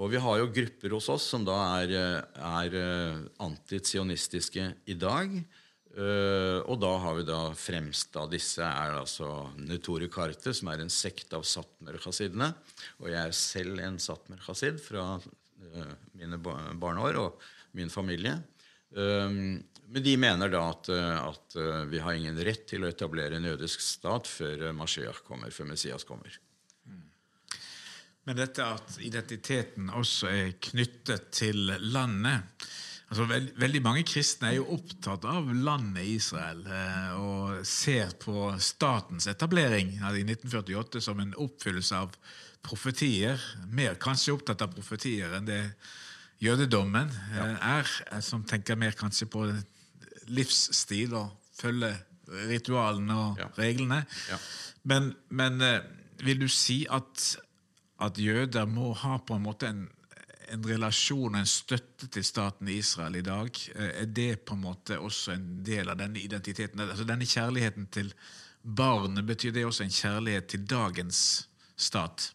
Og 0.00 0.08
vi 0.14 0.22
har 0.24 0.38
jo 0.40 0.48
grupper 0.54 0.94
hos 0.96 1.10
oss 1.12 1.26
som 1.34 1.44
da 1.44 1.58
er, 1.82 1.92
er 2.40 2.78
antizionistiske 3.44 4.64
i 4.88 4.96
dag. 4.96 5.34
Uh, 5.90 6.62
og 6.70 6.76
da 6.78 6.90
har 7.02 7.16
vi 7.18 7.24
da 7.26 7.38
fremst 7.58 8.14
av 8.14 8.28
disse 8.30 8.62
er 8.62 8.94
altså 8.94 9.48
Netore 9.58 10.06
Karte, 10.12 10.52
som 10.54 10.68
er 10.70 10.84
en 10.84 10.92
sekt 10.92 11.34
av 11.34 11.42
satmer-khasidene. 11.42 12.52
Og 13.02 13.08
jeg 13.10 13.18
er 13.18 13.34
selv 13.34 13.80
en 13.82 13.98
satmer-khasid 13.98 14.78
fra 14.84 15.16
uh, 15.18 15.94
mine 16.14 16.38
ba- 16.38 16.70
barneår 16.78 17.18
og 17.24 17.42
min 17.76 17.92
familie. 17.92 18.38
Um, 18.90 19.60
men 19.90 20.02
de 20.02 20.16
mener 20.16 20.50
da 20.52 20.62
at, 20.70 20.88
eh, 20.88 21.16
at 21.18 21.56
eh, 21.58 21.80
vi 21.90 21.98
har 21.98 22.14
ingen 22.14 22.38
rett 22.46 22.62
til 22.70 22.84
å 22.84 22.90
etablere 22.90 23.40
en 23.40 23.48
jødisk 23.48 23.82
stat 23.82 24.28
før 24.30 24.68
eh, 24.68 24.76
Mashiach 24.76 25.24
kommer, 25.26 25.50
før 25.50 25.72
Messias 25.72 26.06
kommer. 26.06 26.36
Men 28.28 28.38
dette 28.38 28.62
at 28.62 29.00
identiteten 29.02 29.88
også 29.96 30.28
er 30.30 30.52
knyttet 30.62 31.30
til 31.34 31.72
landet 31.90 32.68
altså 33.10 33.24
veld, 33.26 33.48
Veldig 33.58 33.80
mange 33.82 34.04
kristne 34.06 34.52
er 34.52 34.60
jo 34.60 34.68
opptatt 34.76 35.24
av 35.26 35.48
landet 35.50 36.06
Israel 36.06 36.60
og 37.18 37.64
ser 37.66 38.12
på 38.22 38.52
statens 38.62 39.26
etablering 39.32 39.96
i 39.96 40.22
1948 40.22 41.02
som 41.02 41.18
en 41.18 41.32
oppfyllelse 41.34 42.04
av 42.04 42.14
profetier. 42.62 43.40
Mer 43.72 43.98
kanskje 43.98 44.36
opptatt 44.36 44.62
av 44.62 44.76
profetier 44.76 45.34
enn 45.34 45.48
det 45.48 45.64
jødedommen 46.40 47.10
eh, 47.10 47.56
er, 47.76 47.90
eh, 48.12 48.20
som 48.24 48.44
tenker 48.48 48.78
mer 48.80 48.96
kanskje 48.98 49.26
på 49.30 49.44
livsstil 50.30 51.14
og 51.18 51.30
følge 51.60 51.92
ritualene 52.50 53.16
og 53.18 53.38
Ja. 53.40 53.48
reglene. 53.58 54.04
Ja. 54.30 54.38
Men, 54.84 55.14
men 55.30 55.60
eh, 55.60 55.80
vil 56.24 56.40
du 56.40 56.48
si 56.48 56.86
at, 56.90 57.36
at 58.00 58.18
jøder 58.18 58.66
må 58.66 58.92
ha 58.94 59.18
på 59.18 59.34
en 59.36 59.42
måte 59.44 59.68
en, 59.68 59.88
en 60.50 60.64
relasjon 60.66 61.34
og 61.34 61.40
en 61.40 61.46
støtte 61.46 62.08
til 62.08 62.24
staten 62.24 62.68
Israel 62.68 63.16
i 63.16 63.22
dag? 63.26 63.50
Er 63.74 64.06
det 64.06 64.40
på 64.46 64.54
en 64.54 64.62
måte 64.64 64.98
også 65.00 65.32
en 65.36 65.62
del 65.66 65.88
av 65.92 65.98
denne 66.00 66.20
identiteten? 66.22 66.80
Altså 66.80 67.04
Denne 67.08 67.26
kjærligheten 67.28 67.86
til 67.92 68.12
barnet, 68.62 69.24
betyr 69.26 69.52
det 69.56 69.64
også 69.66 69.84
en 69.86 69.90
kjærlighet 69.94 70.46
til 70.52 70.64
dagens 70.68 71.48
stat? 71.76 72.32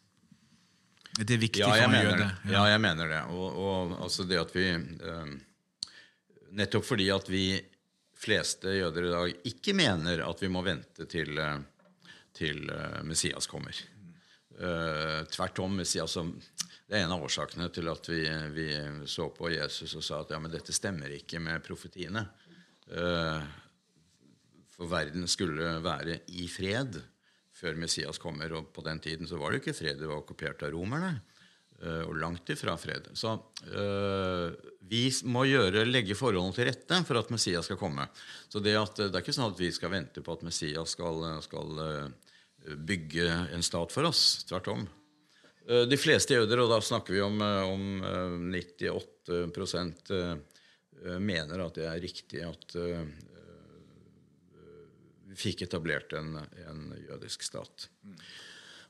Er 1.16 1.38
viktig 1.40 1.62
Ja, 1.62 1.70
for 1.70 1.80
jeg 1.80 1.88
gjøre 1.88 1.96
mener 1.96 2.18
det. 2.20 2.52
Ja, 2.52 2.64
jeg 2.68 2.82
mener 2.84 3.12
det. 3.12 3.22
Og, 3.32 3.60
og 3.62 3.96
altså 4.04 4.26
det 4.28 4.40
at 4.42 4.52
vi 4.56 4.68
eh, 4.76 5.36
Nettopp 6.56 6.86
fordi 6.88 7.08
at 7.12 7.30
vi 7.32 7.46
fleste 8.20 8.72
jøder 8.78 9.08
i 9.08 9.14
dag 9.14 9.50
ikke 9.52 9.76
mener 9.76 10.24
at 10.26 10.44
vi 10.44 10.50
må 10.52 10.64
vente 10.66 11.08
til, 11.12 11.38
eh, 11.40 11.58
til 12.36 12.70
eh, 12.72 13.02
Messias 13.08 13.48
kommer. 13.52 13.80
Eh, 14.56 15.22
tvert 15.32 15.60
om. 15.64 15.76
Messias 15.80 16.16
som, 16.16 16.34
det 16.88 17.00
er 17.00 17.06
en 17.06 17.16
av 17.16 17.24
årsakene 17.28 17.68
til 17.76 17.92
at 17.92 18.08
vi, 18.12 18.22
vi 18.56 18.70
så 19.08 19.30
på 19.36 19.52
Jesus 19.56 19.96
og 19.96 20.06
sa 20.06 20.22
at 20.24 20.36
ja, 20.36 20.40
men 20.44 20.54
dette 20.54 20.76
stemmer 20.76 21.16
ikke 21.16 21.42
med 21.44 21.64
profetiene. 21.66 22.28
Eh, 22.92 23.52
for 24.76 24.92
verden 24.92 25.28
skulle 25.32 25.78
være 25.84 26.22
i 26.36 26.48
fred 26.52 27.00
før 27.56 27.78
Messias 27.80 28.20
kommer. 28.22 28.52
Og 28.58 28.70
på 28.76 28.84
den 28.86 29.00
tiden 29.04 29.28
så 29.30 29.40
var 29.40 29.52
det 29.52 29.60
jo 29.60 29.64
ikke 29.66 29.78
fred, 29.80 30.00
det 30.02 30.10
var 30.12 30.22
okkupert 30.22 30.64
av 30.68 30.74
romerne. 30.76 31.14
eh, 31.82 32.04
Og 32.08 32.16
langt 32.20 32.50
ifra 32.54 32.76
fred. 32.80 33.10
Så 33.14 33.34
øh, 33.72 34.52
vi 34.88 35.08
må 35.28 35.46
gjøre, 35.50 35.86
legge 35.88 36.16
forholdene 36.16 36.54
til 36.56 36.68
rette 36.70 37.00
for 37.08 37.18
at 37.20 37.32
Messias 37.34 37.66
skal 37.66 37.80
komme. 37.80 38.06
Så 38.50 38.62
det, 38.64 38.76
at, 38.80 38.96
det 39.00 39.12
er 39.16 39.24
ikke 39.24 39.34
sånn 39.36 39.52
at 39.52 39.60
vi 39.60 39.72
skal 39.76 39.92
vente 39.92 40.22
på 40.24 40.36
at 40.36 40.44
Messias 40.46 40.94
skal, 40.96 41.24
skal 41.44 41.82
øh, 41.88 42.76
bygge 42.78 43.28
en 43.56 43.64
stat 43.66 43.92
for 43.92 44.08
oss. 44.12 44.44
Tvert 44.48 44.68
om. 44.72 44.86
Eh, 45.68 45.84
De 45.90 45.98
fleste 45.98 46.38
jøder, 46.38 46.62
og 46.64 46.70
da 46.72 46.80
snakker 46.82 47.14
vi 47.18 47.22
om, 47.26 47.42
eh, 47.42 47.64
om 47.72 47.86
eh, 48.04 48.36
98 49.26 50.12
eh, 50.14 50.36
eh, 51.06 51.20
mener 51.20 51.66
at 51.66 51.76
det 51.80 51.88
er 51.90 52.02
riktig 52.04 52.44
at 52.46 52.76
eh, 52.80 53.02
eh, 53.02 53.35
fikk 55.38 55.66
etablert 55.68 56.14
en, 56.18 56.36
en 56.66 56.84
jødisk 57.00 57.44
stat. 57.46 57.90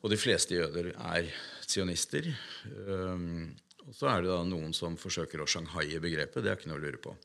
Og 0.06 0.12
de 0.14 0.20
fleste 0.22 0.58
jøder 0.58 0.92
er 0.94 1.30
sionister. 1.66 2.28
Um, 2.86 3.56
og 3.86 3.94
så 3.94 4.10
er 4.12 4.22
det 4.24 4.32
da 4.32 4.44
noen 4.46 4.74
som 4.74 4.98
forsøker 4.98 5.42
å 5.42 5.50
shanghaie 5.50 6.02
begrepet. 6.02 6.44
Det 6.44 6.52
er 6.52 6.60
ikke 6.60 6.72
noe 6.72 6.82
å 6.82 6.86
lure 6.86 7.02
på. 7.02 7.16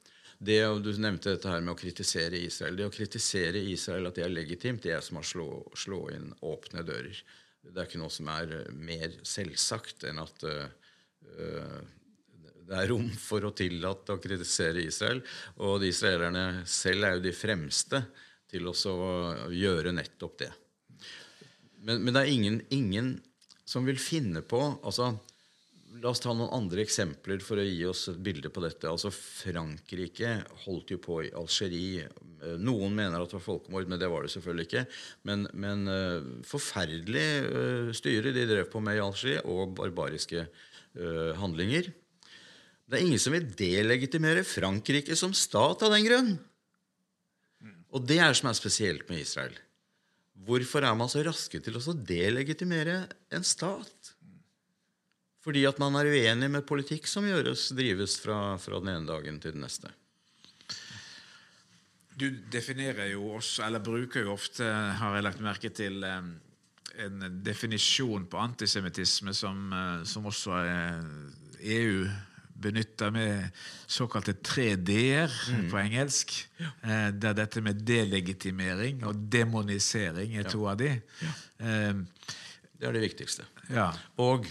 Det, 0.40 0.56
Du 0.80 0.90
nevnte 0.96 1.34
dette 1.34 1.52
her 1.52 1.60
med 1.60 1.74
å 1.74 1.80
kritisere 1.80 2.40
Israel. 2.40 2.78
Det 2.78 2.88
å 2.88 2.94
kritisere 2.94 3.60
Israel 3.60 4.08
at 4.08 4.16
det 4.16 4.24
er 4.24 4.32
legitimt, 4.32 4.82
det 4.84 4.94
er 4.96 5.04
som 5.04 5.20
å 5.20 5.24
slå, 5.26 5.48
slå 5.76 6.06
inn 6.16 6.30
åpne 6.40 6.84
dører. 6.88 7.20
Det 7.60 7.76
er 7.76 7.88
ikke 7.88 8.00
noe 8.00 8.12
som 8.12 8.28
er 8.32 8.54
mer 8.72 9.18
selvsagt 9.28 10.06
enn 10.08 10.20
at 10.22 10.44
eh, 10.48 10.70
det 12.70 12.78
er 12.78 12.88
rom 12.92 13.08
for 13.18 13.44
å 13.44 13.52
tillate 13.56 14.14
å 14.14 14.22
kritisere 14.22 14.84
Israel. 14.86 15.20
Og 15.60 15.80
de 15.82 15.90
israelerne 15.92 16.64
selv 16.64 17.04
er 17.04 17.16
jo 17.18 17.24
de 17.26 17.36
fremste 17.36 18.00
til 18.50 18.68
oss 18.70 18.84
å 18.90 18.96
gjøre 19.54 19.94
nettopp 19.94 20.38
det. 20.42 20.52
Men, 21.80 22.02
men 22.04 22.14
det 22.14 22.22
er 22.22 22.32
ingen, 22.34 22.60
ingen 22.74 23.12
som 23.68 23.86
vil 23.88 24.00
finne 24.02 24.42
på 24.44 24.60
altså, 24.82 25.14
La 26.00 26.12
oss 26.12 26.20
ta 26.22 26.30
noen 26.30 26.52
andre 26.54 26.84
eksempler 26.84 27.40
for 27.42 27.58
å 27.58 27.64
gi 27.66 27.80
oss 27.88 28.04
et 28.12 28.18
bilde 28.22 28.48
på 28.54 28.62
dette. 28.62 28.86
Altså 28.86 29.10
Frankrike 29.10 30.36
holdt 30.62 30.92
jo 30.94 31.00
på 31.02 31.16
i 31.26 31.32
Algerie. 31.34 32.04
Noen 32.62 32.94
mener 32.94 33.18
at 33.18 33.32
det 33.32 33.36
var 33.36 33.42
folkemord, 33.42 33.90
men 33.90 33.98
det 33.98 34.08
var 34.08 34.22
det 34.22 34.30
selvfølgelig 34.32 34.68
ikke. 34.68 34.84
Men, 35.26 35.48
men 35.50 35.90
eh, 35.90 36.28
forferdelig 36.46 37.24
eh, 37.26 37.90
styre 37.98 38.32
de 38.36 38.46
drev 38.48 38.70
på 38.70 38.80
med 38.86 39.00
i 39.00 39.02
Algerie, 39.02 39.42
og 39.50 39.74
barbariske 39.80 40.46
uh, 40.46 41.32
handlinger. 41.42 41.90
Det 42.86 43.00
er 43.00 43.08
ingen 43.08 43.22
som 43.22 43.34
vil 43.34 43.50
delegitimere 43.58 44.46
Frankrike 44.46 45.18
som 45.18 45.34
stat 45.36 45.82
av 45.86 45.92
den 45.94 46.06
grunn. 46.06 46.32
Og 47.90 48.06
det 48.06 48.20
er 48.20 48.30
det 48.30 48.38
som 48.38 48.50
er 48.50 48.58
spesielt 48.58 49.08
med 49.10 49.22
Israel. 49.24 49.56
Hvorfor 50.46 50.84
er 50.86 50.96
man 50.96 51.10
så 51.10 51.24
raske 51.26 51.60
til 51.60 51.76
å 51.76 51.94
delegitimere 51.94 53.02
en 53.34 53.44
stat? 53.44 54.12
Fordi 55.44 55.64
at 55.68 55.80
man 55.80 55.96
er 55.96 56.10
uenig 56.12 56.50
med 56.52 56.68
politikk 56.68 57.08
som 57.08 57.26
gjøres, 57.26 57.70
drives 57.76 58.18
fra, 58.20 58.56
fra 58.60 58.80
den 58.80 58.92
ene 58.92 59.08
dagen 59.08 59.40
til 59.40 59.56
den 59.56 59.64
neste. 59.64 59.90
Du 62.20 62.28
definerer 62.52 63.14
jo 63.14 63.30
også, 63.38 63.64
eller 63.64 63.80
bruker 63.84 64.26
jo 64.26 64.34
ofte, 64.34 64.66
har 65.00 65.16
jeg 65.16 65.24
lagt 65.24 65.44
merke 65.44 65.70
til, 65.72 66.04
en 67.00 67.22
definisjon 67.44 68.26
på 68.28 68.40
antisemittisme 68.40 69.32
som, 69.36 69.70
eh, 69.72 70.02
som 70.04 70.26
også 70.28 70.58
EU 71.60 72.04
benytter 72.60 73.12
med 73.14 73.60
såkalte 73.90 74.36
3D-er 74.36 75.34
på 75.70 75.80
engelsk. 75.80 76.34
Ja. 76.60 76.70
Der 77.12 77.36
dette 77.38 77.62
med 77.64 77.82
delegitimering 77.88 79.04
og 79.08 79.28
demonisering 79.32 80.36
er 80.40 80.48
to 80.50 80.66
av 80.70 80.80
de. 80.80 80.92
Ja. 81.24 81.34
Det 82.80 82.88
er 82.88 82.96
det 82.96 83.02
viktigste. 83.04 83.44
Ja. 83.68 83.90
Og 84.24 84.46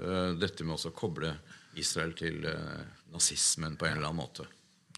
uh, 0.00 0.32
dette 0.40 0.64
med 0.64 0.80
å 0.80 0.92
koble 0.96 1.34
Israel 1.76 2.14
til 2.16 2.46
uh, 2.48 2.80
nazismen 3.12 3.76
på 3.76 3.88
en 3.88 3.98
eller 3.98 4.08
annen 4.08 4.22
måte. 4.22 4.46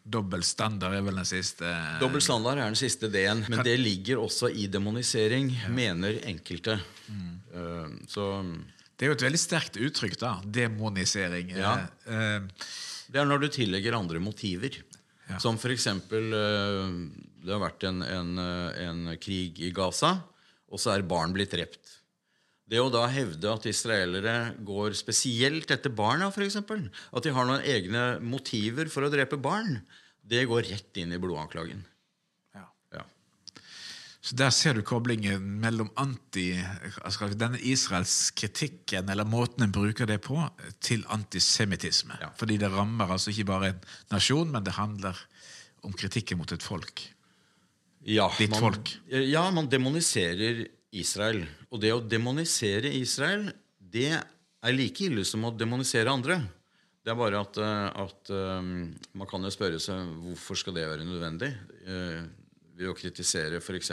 Dobbel 0.07 0.45
standard 0.47 0.95
er 0.95 1.03
vel 1.03 1.17
den 1.19 1.27
siste 1.27 1.67
Dobbel 1.99 2.23
standard 2.23 2.61
er 2.61 2.69
den 2.71 2.79
siste 2.79 3.09
D-en, 3.11 3.43
men 3.51 3.65
det 3.67 3.75
ligger 3.81 4.21
også 4.23 4.53
i 4.55 4.69
demonisering, 4.71 5.51
mener 5.75 6.21
enkelte. 6.31 6.79
Uh, 7.11 7.91
så 8.07 8.29
Det 8.97 9.07
er 9.07 9.13
jo 9.13 9.17
et 9.19 9.27
veldig 9.27 9.41
sterkt 9.41 9.77
uttrykk, 9.77 10.17
da. 10.21 10.33
Demonisering. 10.43 11.53
Ja. 11.57 11.75
Eh, 12.09 12.69
det 13.13 13.21
er 13.21 13.29
når 13.29 13.45
du 13.45 13.49
tillegger 13.53 13.99
andre 13.99 14.23
motiver. 14.23 14.81
Ja. 15.27 15.41
Som 15.43 15.59
eksempel 15.59 16.31
øh, 16.39 16.91
Det 17.43 17.51
har 17.51 17.61
vært 17.61 17.83
en, 17.89 18.03
en, 18.03 18.39
en 18.39 19.17
krig 19.19 19.59
i 19.59 19.73
Gaza, 19.75 20.13
og 20.71 20.81
så 20.81 20.95
er 20.95 21.07
barn 21.07 21.35
blitt 21.35 21.53
drept. 21.55 21.97
Det 22.67 22.81
å 22.83 22.91
da 22.91 23.05
hevde 23.07 23.51
at 23.53 23.67
israelere 23.71 24.55
går 24.67 24.97
spesielt 24.99 25.71
etter 25.71 25.93
barna, 25.95 26.33
f.eks., 26.33 26.57
at 26.59 27.23
de 27.27 27.35
har 27.35 27.47
noen 27.47 27.63
egne 27.63 28.07
motiver 28.19 28.91
for 28.91 29.07
å 29.07 29.11
drepe 29.13 29.39
barn, 29.39 29.79
det 30.27 30.49
går 30.51 30.67
rett 30.73 30.99
inn 30.99 31.15
i 31.15 31.21
blodanklagen. 31.23 31.85
Så 34.27 34.35
Der 34.35 34.51
ser 34.51 34.75
du 34.75 34.83
koblingen 34.83 35.43
mellom 35.63 35.87
anti, 35.95 36.49
altså 37.07 37.29
denne 37.39 37.61
Israels 37.63 38.33
kritikken, 38.35 39.07
eller 39.13 39.29
måten 39.29 39.63
en 39.63 39.75
bruker 39.75 40.09
det 40.11 40.19
på, 40.25 40.41
til 40.83 41.05
antisemittisme. 41.15 42.17
Ja. 42.19 42.33
Fordi 42.35 42.57
det 42.59 42.73
rammer 42.73 43.13
altså 43.15 43.31
ikke 43.31 43.47
bare 43.53 43.69
en 43.71 43.85
nasjon, 44.11 44.51
men 44.51 44.65
det 44.67 44.75
handler 44.81 45.21
om 45.87 45.95
kritikken 45.95 46.41
mot 46.41 46.51
et 46.51 46.65
folk. 46.67 47.05
Ja, 48.03 48.27
Ditt 48.35 48.51
man, 48.51 48.65
folk. 48.65 48.91
Ja, 49.07 49.45
man 49.55 49.71
demoniserer 49.71 50.65
Israel. 50.91 51.45
Og 51.71 51.85
det 51.85 51.93
å 51.95 52.03
demonisere 52.03 52.91
Israel, 52.99 53.53
det 53.79 54.11
er 54.11 54.75
like 54.75 55.07
ille 55.07 55.23
som 55.27 55.47
å 55.47 55.53
demonisere 55.55 56.11
andre. 56.11 56.41
Det 57.07 57.15
er 57.15 57.21
bare 57.21 57.45
at, 57.47 57.63
eh, 57.63 58.03
at 58.03 58.35
eh, 58.35 58.73
man 59.15 59.31
kan 59.31 59.47
jo 59.47 59.55
spørre 59.55 59.79
seg 59.83 60.11
hvorfor 60.25 60.59
skal 60.59 60.75
det 60.75 60.89
være 60.91 61.07
nødvendig. 61.07 61.53
Ved 62.77 62.91
å 62.91 62.97
kritisere 62.97 63.61
f.eks. 63.63 63.93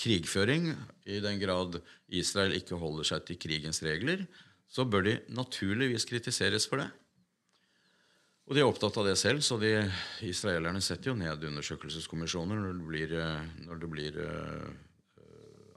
krigføring, 0.00 0.72
i 1.06 1.20
den 1.22 1.38
grad 1.38 1.78
Israel 2.08 2.56
ikke 2.56 2.78
holder 2.80 3.06
seg 3.06 3.26
til 3.28 3.38
krigens 3.38 3.82
regler, 3.86 4.24
så 4.70 4.86
bør 4.86 5.06
de 5.06 5.14
naturligvis 5.34 6.06
kritiseres 6.08 6.66
for 6.70 6.82
det. 6.82 6.90
Og 8.50 8.56
de 8.56 8.62
er 8.64 8.66
opptatt 8.66 8.96
av 8.98 9.06
det 9.06 9.16
selv, 9.18 9.44
så 9.46 9.60
de 9.62 9.76
israelerne 10.26 10.80
setter 10.82 11.12
jo 11.12 11.18
ned 11.18 11.44
undersøkelseskommisjoner 11.52 12.58
når 12.58 12.78
det 12.78 12.86
blir, 12.88 13.12
eh, 13.14 13.50
når 13.66 13.82
det 13.82 13.90
blir 13.92 14.16
eh, 14.24 14.70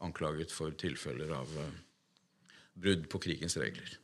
anklaget 0.01 0.53
for 0.53 0.73
tilfeller 0.73 1.35
av 1.37 1.53
eh, 1.61 1.75
brudd 2.73 3.05
på 3.13 3.21
krigens 3.27 3.59
regler. 3.61 3.99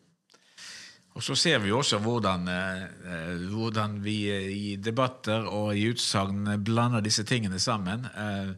Og 1.19 1.23
så 1.25 1.35
ser 1.35 1.57
vi 1.59 1.71
også 1.75 1.97
hvordan, 1.99 2.47
eh, 2.47 3.41
hvordan 3.51 3.97
vi 3.99 4.29
eh, 4.31 4.45
i 4.55 4.75
debatter 4.79 5.49
og 5.51 5.75
i 5.75 5.89
utsagn 5.91 6.47
blander 6.63 7.03
disse 7.03 7.25
tingene 7.27 7.59
sammen. 7.59 8.05
Eh, 8.07 8.53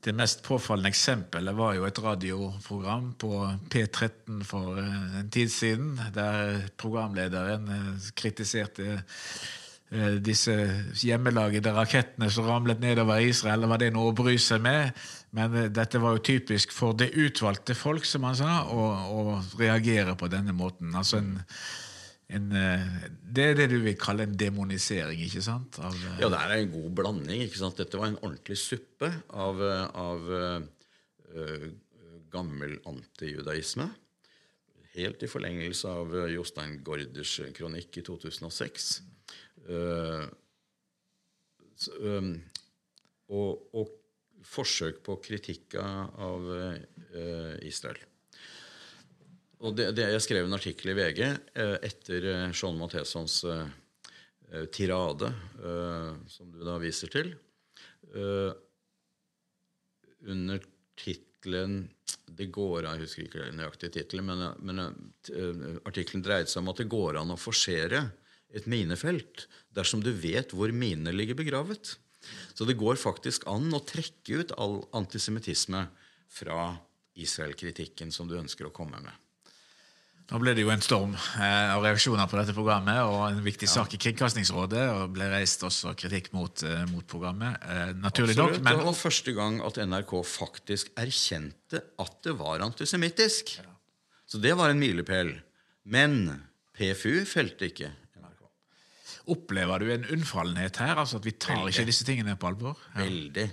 det 0.00 0.14
mest 0.16 0.40
påfallende 0.46 0.88
eksempelet 0.88 1.56
var 1.58 1.74
jo 1.76 1.84
et 1.84 1.98
radioprogram 2.00 3.10
på 3.20 3.34
P13 3.68 4.40
for 4.48 4.80
eh, 4.80 5.18
en 5.20 5.28
tid 5.28 5.52
siden, 5.52 5.90
der 6.14 6.70
programlederen 6.80 7.68
eh, 7.68 8.06
kritiserte 8.16 8.94
eh, 8.96 10.16
disse 10.24 10.56
hjemmelagede 11.02 11.74
rakettene 11.76 12.30
som 12.32 12.48
ramlet 12.48 12.80
nedover 12.80 13.20
Israel. 13.20 13.68
Var 13.68 13.84
det 13.84 13.92
noe 13.92 14.14
å 14.14 14.16
bry 14.16 14.38
seg 14.40 14.64
med? 14.64 14.96
Men 15.36 15.52
eh, 15.66 15.68
dette 15.68 16.00
var 16.00 16.16
jo 16.16 16.24
typisk 16.32 16.72
for 16.72 16.96
det 16.96 17.12
utvalgte 17.12 17.76
folk, 17.76 18.08
som 18.08 18.24
han 18.24 18.40
sa, 18.40 18.56
å, 18.72 18.88
å 18.88 19.38
reagere 19.60 20.16
på 20.16 20.32
denne 20.32 20.56
måten. 20.56 20.96
Altså 20.96 21.20
en, 21.20 21.36
en, 22.36 22.50
eh, 22.54 22.90
det 23.34 23.44
er 23.44 23.56
det 23.58 23.68
du 23.72 23.78
vil 23.82 23.96
kalle 23.98 24.24
en 24.26 24.36
demonisering, 24.38 25.18
ikke 25.26 25.42
sant? 25.42 25.78
Av, 25.82 25.94
eh, 25.94 26.20
Ja, 26.22 26.28
det 26.28 26.38
er 26.38 26.52
en 26.56 26.72
god 26.72 26.90
blanding. 26.94 27.42
ikke 27.42 27.58
sant? 27.58 27.76
Dette 27.76 27.98
var 27.98 28.08
en 28.08 28.18
ordentlig 28.22 28.56
suppe 28.58 29.10
av, 29.30 29.60
eh, 29.60 29.86
av 29.94 30.20
uh, 30.30 31.70
gammel 32.30 32.78
antijudaisme. 32.86 33.88
Helt 34.94 35.22
i 35.22 35.30
forlengelse 35.30 35.86
av 35.86 36.14
Jostein 36.30 36.82
Gaarders 36.82 37.40
kronikk 37.54 37.98
i 37.98 38.02
2006. 38.02 39.02
Uh, 39.68 40.26
um, 42.02 42.34
og, 43.30 43.68
og 43.74 43.90
forsøk 44.42 45.02
på 45.06 45.20
kritikk 45.22 45.74
av 45.78 46.46
uh, 46.50 47.56
Israel. 47.62 47.98
Og 49.60 49.76
det, 49.76 49.90
det, 49.96 50.06
jeg 50.14 50.24
skrev 50.24 50.46
en 50.46 50.56
artikkel 50.56 50.92
i 50.92 50.96
VG 50.96 51.20
eh, 51.26 51.76
etter 51.84 52.26
eh, 52.32 52.46
Sean 52.56 52.78
Mathesons 52.80 53.42
eh, 53.44 53.66
tirade, 54.72 55.28
som 56.26 56.48
du 56.50 56.64
da 56.66 56.72
viser 56.82 57.06
til, 57.12 57.28
under 60.26 60.64
tittelen 60.98 61.76
det 62.26 62.48
går 62.50 62.88
an, 62.88 62.96
Jeg 62.98 63.04
husker 63.04 63.28
ikke 63.28 63.46
nøyaktig 63.54 63.92
tittelen, 63.94 64.26
men, 64.26 64.42
men 64.66 64.82
artikkelen 65.86 66.26
dreide 66.26 66.50
seg 66.50 66.64
om 66.64 66.72
at 66.72 66.82
det 66.82 66.88
går 66.90 67.20
an 67.20 67.30
å 67.30 67.38
forsere 67.38 68.02
et 68.50 68.66
minefelt 68.66 69.46
dersom 69.70 70.02
du 70.02 70.10
vet 70.10 70.50
hvor 70.50 70.74
minene 70.74 71.14
ligger 71.14 71.38
begravet. 71.38 71.94
Så 72.50 72.66
det 72.66 72.80
går 72.80 72.98
faktisk 72.98 73.46
an 73.46 73.70
å 73.70 73.84
trekke 73.86 74.42
ut 74.42 74.58
all 74.58 74.80
antisemittisme 74.98 75.86
fra 76.26 76.72
Israel-kritikken 77.14 78.10
som 78.10 78.26
du 78.26 78.34
ønsker 78.42 78.66
å 78.66 78.74
komme 78.74 78.98
med. 78.98 79.14
Da 80.30 80.38
ble 80.38 80.52
det 80.54 80.62
jo 80.62 80.70
en 80.70 80.82
storm 80.84 81.16
eh, 81.42 81.72
av 81.74 81.82
reaksjoner 81.82 82.28
på 82.30 82.38
dette 82.38 82.52
programmet, 82.54 83.00
og 83.02 83.24
en 83.32 83.40
viktig 83.42 83.66
sak 83.70 83.96
i 83.96 83.98
Kringkastingsrådet. 83.98 84.84
Og 84.94 85.14
ble 85.16 85.26
reist 85.32 85.64
også 85.66 85.90
kritikk 85.98 86.28
mot, 86.36 86.62
eh, 86.62 86.84
mot 86.92 87.06
programmet. 87.10 87.58
Eh, 87.66 87.90
naturlig 87.98 88.36
nok. 88.38 88.60
Men 88.62 88.78
Det 88.78 88.86
var 88.86 88.94
første 89.00 89.34
gang 89.34 89.58
at 89.66 89.80
NRK 89.82 90.12
faktisk 90.30 90.92
erkjente 91.02 91.82
at 91.98 92.20
det 92.22 92.36
var 92.38 92.62
antisemittisk. 92.62 93.56
Så 94.30 94.38
det 94.40 94.54
var 94.56 94.70
en 94.70 94.78
milepæl. 94.78 95.32
Men 95.90 96.44
PFU 96.78 97.24
felte 97.26 97.66
ikke 97.66 97.90
NRK. 98.20 98.46
opplever 99.34 99.82
du 99.82 99.90
en 99.96 100.06
unnfallenhet 100.14 100.76
her? 100.78 100.94
Altså 100.94 101.18
at 101.18 101.26
vi 101.26 101.32
tar 101.32 101.56
Veldig. 101.56 101.74
ikke 101.74 101.86
disse 101.90 102.06
tingene 102.06 102.36
på 102.38 102.46
alvor? 102.52 102.78
Ja. 102.94 103.02
Veldig. 103.02 103.48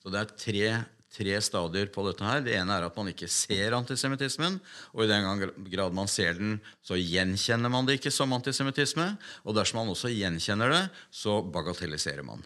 Så 0.00 0.14
det 0.14 0.20
er 0.22 0.36
tre, 0.46 0.84
tre 1.10 1.40
stadier 1.42 1.90
på 1.92 2.04
dette 2.06 2.26
her. 2.26 2.44
Det 2.44 2.54
ene 2.58 2.76
er 2.76 2.86
at 2.86 2.96
man 2.96 3.10
ikke 3.10 3.28
ser 3.30 3.74
antisemittismen. 3.76 4.60
Og 4.94 5.04
i 5.04 5.10
den 5.10 5.44
grad 5.72 5.96
man 5.96 6.10
ser 6.10 6.38
den, 6.38 6.58
så 6.86 6.98
gjenkjenner 6.98 7.72
man 7.72 7.88
det 7.88 7.98
ikke 7.98 8.14
som 8.14 8.32
antisemittisme. 8.36 9.12
Og 9.44 9.56
dersom 9.58 9.82
man 9.82 9.92
også 9.92 10.12
gjenkjenner 10.12 10.72
det, 10.72 10.84
så 11.10 11.40
bagatelliserer 11.42 12.26
man. 12.26 12.44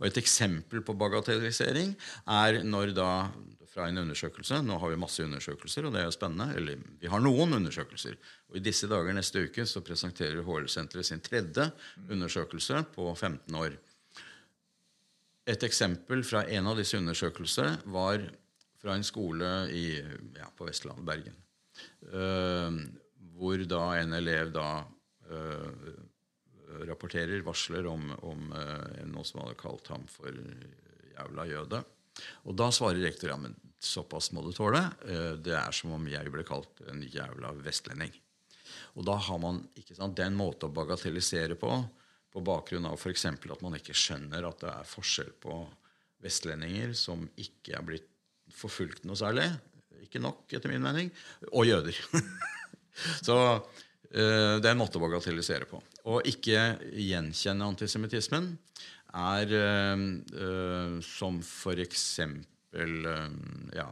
Og 0.00 0.08
Et 0.08 0.18
eksempel 0.18 0.82
på 0.82 0.96
bagatellisering 0.98 1.94
er 2.26 2.62
når 2.66 2.94
da 2.96 3.10
fra 3.72 3.86
en 3.88 4.02
undersøkelse 4.02 4.58
Nå 4.66 4.76
har 4.82 4.90
vi 4.92 4.98
masse 5.00 5.24
undersøkelser, 5.24 5.86
og 5.86 5.94
det 5.94 6.02
er 6.02 6.08
jo 6.10 6.14
spennende. 6.14 6.50
Eller 6.58 6.82
vi 7.00 7.08
har 7.08 7.22
noen 7.22 7.56
undersøkelser. 7.56 8.18
Og 8.50 8.58
I 8.58 8.64
disse 8.66 8.90
dager 8.90 9.16
neste 9.16 9.46
uke 9.46 9.64
så 9.68 9.80
presenterer 9.84 10.44
HL-senteret 10.44 11.08
sin 11.08 11.22
tredje 11.24 11.70
undersøkelse 12.10 12.84
på 12.94 13.08
15 13.14 13.62
år. 13.62 13.78
Et 15.48 15.66
eksempel 15.66 16.22
fra 16.26 16.44
en 16.54 16.70
av 16.70 16.78
disse 16.78 16.98
undersøkelsene 16.98 17.80
var 17.90 18.22
fra 18.82 18.94
en 18.94 19.06
skole 19.06 19.48
i, 19.74 19.86
ja, 20.38 20.48
på 20.54 20.68
Vestlandet, 20.68 21.06
Bergen. 21.06 21.38
Uh, 22.12 22.78
hvor 23.38 23.62
da 23.66 23.82
en 23.98 24.14
elev 24.14 24.52
da 24.54 24.66
uh, 25.32 25.88
rapporterer, 26.86 27.42
varsler 27.46 27.88
om, 27.90 28.10
om 28.22 28.52
uh, 28.54 29.02
noe 29.10 29.26
som 29.26 29.42
hadde 29.42 29.58
kalt 29.58 29.90
ham 29.90 30.06
for 30.10 30.36
jævla 31.16 31.48
jøde. 31.50 31.82
Og 32.46 32.56
da 32.58 32.68
svarer 32.74 33.02
rektor 33.02 33.32
ja, 33.32 33.38
men 33.40 33.54
såpass 33.82 34.30
må 34.32 34.44
du 34.44 34.52
tåle. 34.54 34.82
Eh, 35.08 35.32
det 35.42 35.56
er 35.58 35.74
som 35.74 35.94
om 35.96 36.04
jeg 36.10 36.32
ble 36.32 36.44
kalt 36.46 36.82
en 36.90 37.02
jævla 37.02 37.52
vestlending. 37.64 38.12
Og 38.96 39.06
da 39.08 39.16
har 39.26 39.40
man 39.40 39.62
ikke 39.78 39.96
sant, 39.96 40.16
den 40.18 40.36
måten 40.38 40.68
å 40.68 40.76
bagatellisere 40.76 41.56
på, 41.60 41.72
på 42.32 42.42
bakgrunn 42.44 42.88
av 42.88 42.96
f.eks. 42.96 43.26
at 43.28 43.62
man 43.64 43.76
ikke 43.78 43.96
skjønner 43.96 44.48
at 44.48 44.64
det 44.64 44.72
er 44.72 44.88
forskjell 44.88 45.32
på 45.42 45.58
vestlendinger 46.22 46.94
som 46.96 47.24
ikke 47.40 47.76
er 47.76 47.86
blitt 47.86 48.08
forfulgt 48.52 49.06
noe 49.08 49.18
særlig, 49.18 49.46
ikke 50.04 50.20
nok 50.22 50.50
etter 50.52 50.72
min 50.72 50.84
mening, 50.84 51.10
og 51.52 51.66
jøder. 51.68 51.96
Så 53.26 53.36
eh, 54.12 54.58
det 54.60 54.66
er 54.66 54.72
en 54.74 54.80
måte 54.82 55.00
å 55.00 55.04
bagatellisere 55.04 55.68
på. 55.70 55.80
Å 56.08 56.20
ikke 56.28 56.64
gjenkjenne 56.98 57.68
antisemittismen 57.72 58.52
er 59.22 59.56
eh, 59.56 60.04
eh, 60.46 60.98
som 61.06 61.40
eksempel 61.86 63.08
eh, 63.08 63.28
ja, 63.78 63.88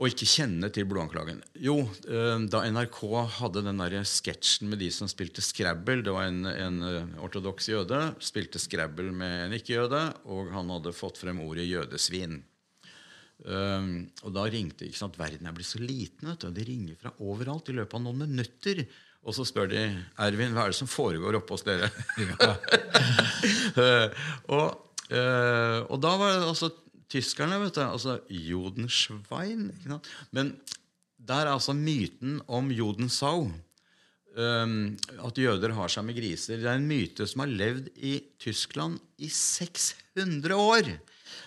å 0.00 0.08
ikke 0.08 0.26
kjenne 0.26 0.70
til 0.72 0.86
blodanklagen. 0.88 1.42
Jo, 1.60 1.76
eh, 2.08 2.38
da 2.50 2.62
NRK 2.64 3.00
hadde 3.38 3.64
den 3.66 3.82
der 3.82 3.98
sketsjen 4.08 4.70
med 4.72 4.80
de 4.80 4.88
som 4.94 5.10
spilte 5.10 5.44
Scrabble 5.44 6.00
Det 6.02 6.14
var 6.14 6.30
en, 6.30 6.46
en 6.48 6.78
eh, 6.88 7.18
ortodoks 7.22 7.68
jøde, 7.68 8.00
spilte 8.24 8.62
Scrabble 8.62 9.12
med 9.12 9.46
en 9.46 9.58
ikke-jøde, 9.58 10.02
og 10.32 10.50
han 10.56 10.72
hadde 10.72 10.96
fått 10.96 11.20
frem 11.20 11.42
ordet 11.44 11.68
jødesvin. 11.68 12.40
Um, 13.42 14.04
og 14.22 14.36
da 14.36 14.44
ringte 14.46 14.86
ikke 14.86 15.00
sant, 15.00 15.16
Verden 15.18 15.48
er 15.50 15.54
blitt 15.56 15.66
så 15.66 15.80
liten, 15.82 16.28
vet 16.28 16.44
du, 16.44 16.46
og 16.46 16.54
de 16.54 16.66
ringer 16.66 16.98
fra 17.00 17.10
overalt 17.26 17.72
i 17.72 17.74
løpet 17.74 17.96
av 17.98 18.04
noen 18.04 18.22
minutter. 18.22 18.84
Og 19.22 19.34
så 19.36 19.46
spør 19.46 19.70
de 19.70 19.82
Ervin, 20.22 20.54
hva 20.54 20.66
er 20.66 20.72
det 20.72 20.78
som 20.78 20.90
foregår 20.90 21.38
oppe 21.38 21.56
hos 21.56 21.66
dere? 21.66 21.90
Eh, 23.72 24.26
og, 24.52 24.92
eh, 25.10 25.78
og 25.80 25.96
da 26.02 26.10
var 26.20 26.34
det 26.36 26.46
altså 26.46 26.68
tyskerne, 27.12 27.60
vet 27.62 27.76
du. 27.76 27.82
Altså 27.84 28.18
Jodenschwein. 28.32 29.68
Ikke 29.76 29.94
sant? 29.96 30.08
Men 30.34 30.54
der 31.22 31.46
er 31.46 31.54
altså 31.54 31.74
myten 31.76 32.40
om 32.48 32.72
Jodensau. 32.74 33.46
Um, 34.32 34.94
at 35.20 35.36
jøder 35.36 35.74
har 35.76 35.92
seg 35.92 36.06
med 36.08 36.16
griser. 36.16 36.56
Det 36.60 36.68
er 36.68 36.78
en 36.78 36.88
myte 36.88 37.26
som 37.28 37.42
har 37.44 37.50
levd 37.52 37.90
i 38.00 38.16
Tyskland 38.40 38.96
i 39.20 39.28
600 39.28 40.56
år. 40.56 40.88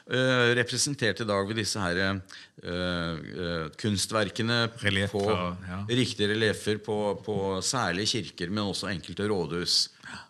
Uh, 0.06 0.54
representert 0.58 1.24
i 1.24 1.26
dag 1.26 1.48
ved 1.50 1.58
disse 1.58 1.82
her 1.82 2.00
uh, 2.06 2.20
uh, 2.62 3.66
kunstverkene 3.82 4.60
Relief, 4.84 5.16
på 5.16 5.24
ja. 5.26 5.80
riktige 5.90 6.30
reliefer 6.30 6.78
på, 6.86 7.00
på 7.26 7.38
særlig 7.66 8.06
kirker, 8.14 8.54
men 8.54 8.70
også 8.70 8.92
enkelte 8.94 9.26
rådhus. 9.34 9.80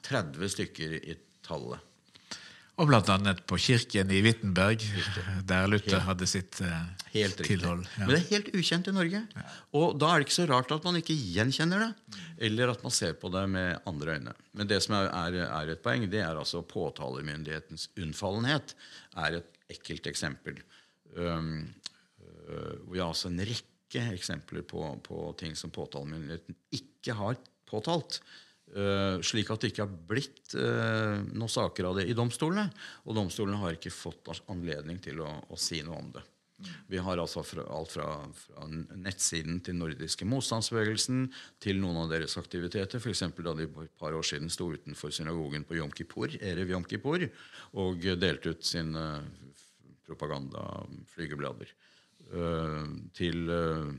30 0.07 0.55
stykker 0.55 0.95
i 1.01 1.17
tallet. 1.43 1.83
Og 2.75 2.91
annet 2.91 3.39
på 3.47 3.55
kirken 3.61 4.09
i 4.11 4.17
Wittenberg, 4.25 4.81
der 5.47 5.67
Luther 5.71 6.01
hadde 6.03 6.27
sitt 6.27 6.59
eh, 6.59 6.81
Helt 7.13 7.39
tilhold. 7.47 7.85
Ja. 7.95 8.03
Men 8.03 8.11
det 8.11 8.17
er 8.17 8.25
helt 8.33 8.49
ukjent 8.51 8.89
i 8.91 8.93
Norge. 8.95 9.21
Og 9.79 9.95
da 10.01 10.09
er 10.11 10.19
det 10.19 10.27
ikke 10.27 10.35
så 10.35 10.47
rart 10.49 10.73
at 10.75 10.83
man 10.83 10.99
ikke 10.99 11.15
gjenkjenner 11.15 11.85
det, 11.85 12.17
eller 12.49 12.73
at 12.73 12.83
man 12.83 12.91
ser 12.91 13.15
på 13.19 13.31
det 13.31 13.45
med 13.53 13.87
andre 13.87 14.17
øyne. 14.17 14.35
Men 14.59 14.67
det 14.67 14.81
som 14.83 14.97
er, 14.99 15.39
er 15.45 15.71
et 15.71 15.83
poeng, 15.85 16.03
det 16.11 16.19
er 16.25 16.35
altså 16.35 16.65
påtalemyndighetens 16.67 17.87
unnfallenhet. 18.03 18.75
er 19.23 19.39
et 19.39 19.61
ekkelt 19.71 20.11
eksempel. 20.11 20.59
Um, 21.15 21.69
uh, 22.19 22.75
vi 22.91 22.99
har 22.99 23.07
altså 23.07 23.31
en 23.31 23.39
rekke 23.39 24.03
eksempler 24.11 24.67
på, 24.67 24.83
på 25.05 25.29
ting 25.39 25.55
som 25.55 25.71
påtalemyndigheten 25.71 26.59
ikke 26.75 27.15
har 27.15 27.39
påtalt. 27.71 28.19
Uh, 28.75 29.21
slik 29.23 29.47
at 29.53 29.63
det 29.63 29.69
ikke 29.71 29.85
har 29.85 29.99
blitt 30.09 30.51
uh, 30.59 31.21
noen 31.31 31.51
saker 31.51 31.87
av 31.87 31.99
det 31.99 32.09
i 32.11 32.15
domstolene. 32.17 32.67
Og 33.07 33.15
domstolene 33.15 33.61
har 33.61 33.77
ikke 33.77 33.93
fått 33.93 34.27
anledning 34.51 34.99
til 35.03 35.21
å, 35.23 35.29
å 35.47 35.59
si 35.59 35.79
noe 35.85 35.99
om 36.01 36.09
det. 36.11 36.23
Vi 36.87 36.99
har 37.03 37.19
altså 37.19 37.41
fra, 37.43 37.65
alt 37.75 37.91
fra, 37.91 38.07
fra 38.39 38.67
nettsiden 38.67 39.57
til 39.63 39.75
nordiske 39.75 40.27
motstandsbevegelsen 40.27 41.25
til 41.63 41.81
noen 41.81 42.05
av 42.05 42.13
deres 42.13 42.37
aktiviteter. 42.39 43.01
F.eks. 43.01 43.25
da 43.43 43.55
de 43.57 43.67
for 43.71 43.87
et 43.87 43.99
par 43.99 44.15
år 44.15 44.23
siden 44.27 44.51
sto 44.51 44.69
utenfor 44.71 45.11
synagogen 45.15 45.67
på 45.67 45.75
Jom 45.79 45.91
Kippur, 45.95 46.31
Erev 46.39 46.71
Jom 46.71 46.87
Kippur 46.87 47.27
og 47.79 48.07
delte 48.19 48.55
ut 48.55 48.67
sine 48.67 49.03
propagandaflygeblader. 50.07 51.75
Uh, 52.25 52.87
til 53.13 53.51
uh, 53.51 53.91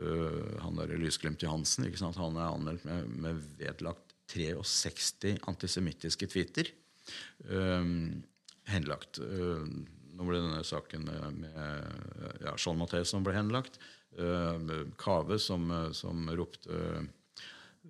uh, 0.00 0.56
han 0.62 0.78
der 0.80 0.94
Lysglimt 1.00 1.42
Johansen. 1.44 1.86
Ikke 1.88 2.00
sant? 2.00 2.18
Han 2.20 2.38
er 2.38 2.52
anmeldt 2.52 2.86
med, 2.88 3.12
med 3.26 3.44
vedlagt 3.58 4.16
63 4.32 5.38
antisemittiske 5.48 6.28
tweeter. 6.30 6.72
Um, 7.48 8.24
henlagt. 8.68 9.20
Uh, 9.20 9.64
nå 10.18 10.26
ble 10.26 10.40
denne 10.42 10.64
saken 10.66 11.06
med, 11.06 11.44
med 11.44 12.42
ja, 12.44 12.56
Jean 12.58 12.82
som 13.08 13.24
ble 13.26 13.36
henlagt. 13.36 13.78
Uh, 14.18 14.88
Kave 14.98 15.38
som, 15.40 15.70
som 15.94 16.26
ropte 16.34 16.74
uh, 16.74 17.06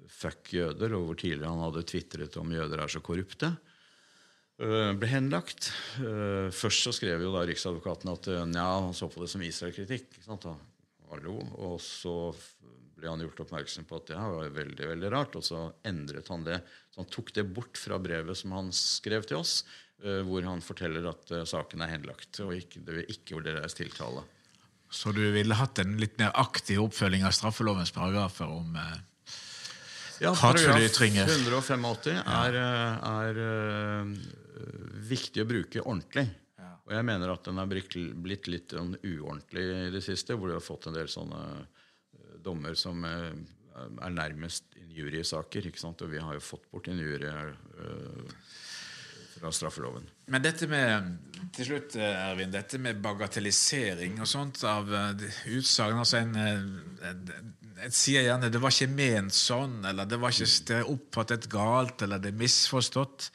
'fuck 0.08 0.52
jøder', 0.54 0.94
og 0.96 1.08
hvor 1.08 1.18
tidligere 1.18 1.50
han 1.50 1.64
hadde 1.66 1.86
tvitret 1.88 2.36
om 2.40 2.52
jøder 2.52 2.82
er 2.82 2.92
så 2.92 3.02
korrupte. 3.04 3.52
Uh, 4.58 4.90
ble 4.98 5.10
henlagt. 5.10 5.70
Uh, 6.02 6.50
først 6.54 6.86
så 6.86 6.94
skrev 6.96 7.22
jo 7.22 7.30
da 7.34 7.44
Riksadvokaten 7.46 8.10
at 8.10 8.30
uh, 8.32 8.42
ja, 8.42 8.68
han 8.82 8.96
så 8.96 9.06
på 9.10 9.22
det 9.22 9.30
som 9.30 9.44
Israel-kritikk. 9.46 10.18
Hallo. 11.12 11.38
Og 11.64 11.76
så 11.82 12.14
ble 12.98 13.10
han 13.10 13.22
gjort 13.22 13.44
oppmerksom 13.44 13.86
på 13.88 13.98
at 14.00 14.08
det 14.10 14.18
her 14.18 14.32
var 14.34 14.54
veldig 14.56 14.88
veldig 14.92 15.10
rart. 15.14 15.36
Og 15.38 15.46
så 15.46 15.66
endret 15.88 16.30
han 16.32 16.46
det. 16.46 16.60
Så 16.92 17.02
han 17.02 17.12
tok 17.12 17.34
det 17.36 17.46
bort 17.56 17.80
fra 17.80 18.00
brevet 18.02 18.38
som 18.38 18.56
han 18.56 18.72
skrev 18.74 19.28
til 19.28 19.40
oss, 19.40 19.60
eh, 20.04 20.22
hvor 20.26 20.46
han 20.46 20.64
forteller 20.64 21.06
at 21.12 21.34
eh, 21.34 21.46
saken 21.48 21.84
er 21.84 21.94
henlagt, 21.94 22.42
og 22.44 22.56
ikke, 22.56 22.82
det 22.84 22.98
vil 22.98 23.14
ikke 23.14 23.38
vurderes 23.38 23.78
tiltale. 23.78 24.24
Så 24.90 25.12
du 25.12 25.20
ville 25.34 25.56
hatt 25.56 25.78
en 25.82 25.98
litt 26.00 26.16
mer 26.20 26.32
aktiv 26.40 26.80
oppfølging 26.86 27.26
av 27.28 27.34
straffelovens 27.36 27.92
paragrafer 27.92 28.48
om 28.48 28.76
eh, 28.80 28.96
Ja, 30.18 30.32
Hatefulle 30.32 30.72
paragraf 30.74 30.86
ytringer. 30.88 31.28
185 31.30 32.16
er, 32.18 32.56
er, 32.58 33.02
er 33.12 33.42
eh, 33.44 34.14
viktig 35.12 35.44
å 35.44 35.48
bruke 35.48 35.84
ordentlig. 35.84 36.26
Og 36.88 36.94
jeg 36.96 37.04
mener 37.04 37.34
at 37.34 37.44
den 37.44 37.60
er 37.60 37.68
blitt 37.68 38.48
litt 38.48 38.72
sånn 38.72 38.94
uordentlig 39.02 39.64
i 39.68 39.92
det 39.92 40.00
siste, 40.04 40.38
hvor 40.38 40.48
du 40.48 40.56
har 40.56 40.64
fått 40.64 40.88
en 40.88 40.96
del 40.96 41.10
sånne 41.12 41.40
eh, 41.52 42.38
dommer 42.44 42.78
som 42.80 43.04
eh, 43.04 43.34
er 43.76 44.14
nærmest 44.14 44.72
injuriesaker. 44.80 45.68
ikke 45.68 45.82
sant? 45.82 46.00
Og 46.00 46.14
vi 46.14 46.22
har 46.24 46.38
jo 46.38 46.46
fått 46.46 46.64
bort 46.72 46.88
injurier 46.88 47.52
eh, 47.52 48.46
fra 49.36 49.52
straffeloven. 49.52 50.08
Men 50.32 50.46
dette 50.46 50.66
med 50.70 51.12
til 51.54 51.68
slutt, 51.68 51.98
Ervin, 52.00 52.56
dette 52.56 52.80
med 52.80 53.04
bagatellisering 53.04 54.16
og 54.24 54.30
sånt 54.30 54.64
av 54.66 54.88
utsagn 54.88 56.00
altså 56.00 56.22
en, 56.22 56.34
en, 56.40 57.22
en 57.84 57.94
sier 57.94 58.24
gjerne 58.24 58.48
'det 58.50 58.64
var 58.64 58.74
ikke 58.74 58.96
ment 58.96 59.36
sånn', 59.36 59.84
eller 59.92 60.08
'det 60.08 60.18
var 60.24 60.32
ikke 60.32 60.80
oppfattet 60.88 61.52
galt', 61.52 62.02
eller 62.02 62.18
'det 62.18 62.32
er 62.32 62.42
misforstått'. 62.42 63.30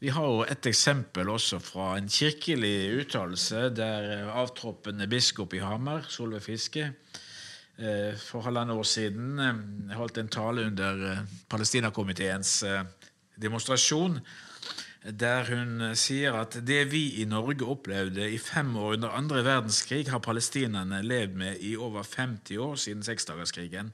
Vi 0.00 0.08
har 0.08 0.24
jo 0.24 0.44
et 0.48 0.64
eksempel 0.64 1.28
også 1.28 1.58
fra 1.60 1.90
en 1.98 2.06
kirkelig 2.08 3.02
uttalelse 3.02 3.66
der 3.76 4.30
avtroppende 4.32 5.04
biskop 5.10 5.52
i 5.52 5.60
Hamar, 5.60 6.06
Solveig 6.08 6.40
Fiske, 6.40 6.86
eh, 7.76 8.14
for 8.16 8.40
halvannet 8.46 8.80
år 8.80 8.86
siden 8.88 9.42
eh, 9.44 9.98
holdt 9.98 10.22
en 10.22 10.30
tale 10.32 10.64
under 10.70 11.02
eh, 11.10 11.18
Palestinakomiteens 11.52 12.62
eh, 12.62 12.86
demonstrasjon, 13.36 14.16
der 15.04 15.44
hun 15.50 15.90
eh, 15.90 15.92
sier 16.00 16.38
at 16.40 16.56
det 16.64 16.86
vi 16.94 17.02
i 17.20 17.26
Norge 17.28 17.68
opplevde 17.68 18.24
i 18.32 18.38
fem 18.40 18.72
år 18.76 18.94
under 18.94 19.12
andre 19.18 19.44
verdenskrig, 19.44 20.06
har 20.08 20.24
palestinerne 20.24 21.02
levd 21.04 21.36
med 21.42 21.60
i 21.60 21.74
over 21.76 22.08
50 22.08 22.56
år 22.56 22.80
siden 22.80 23.04
seksdagerskrigen, 23.04 23.92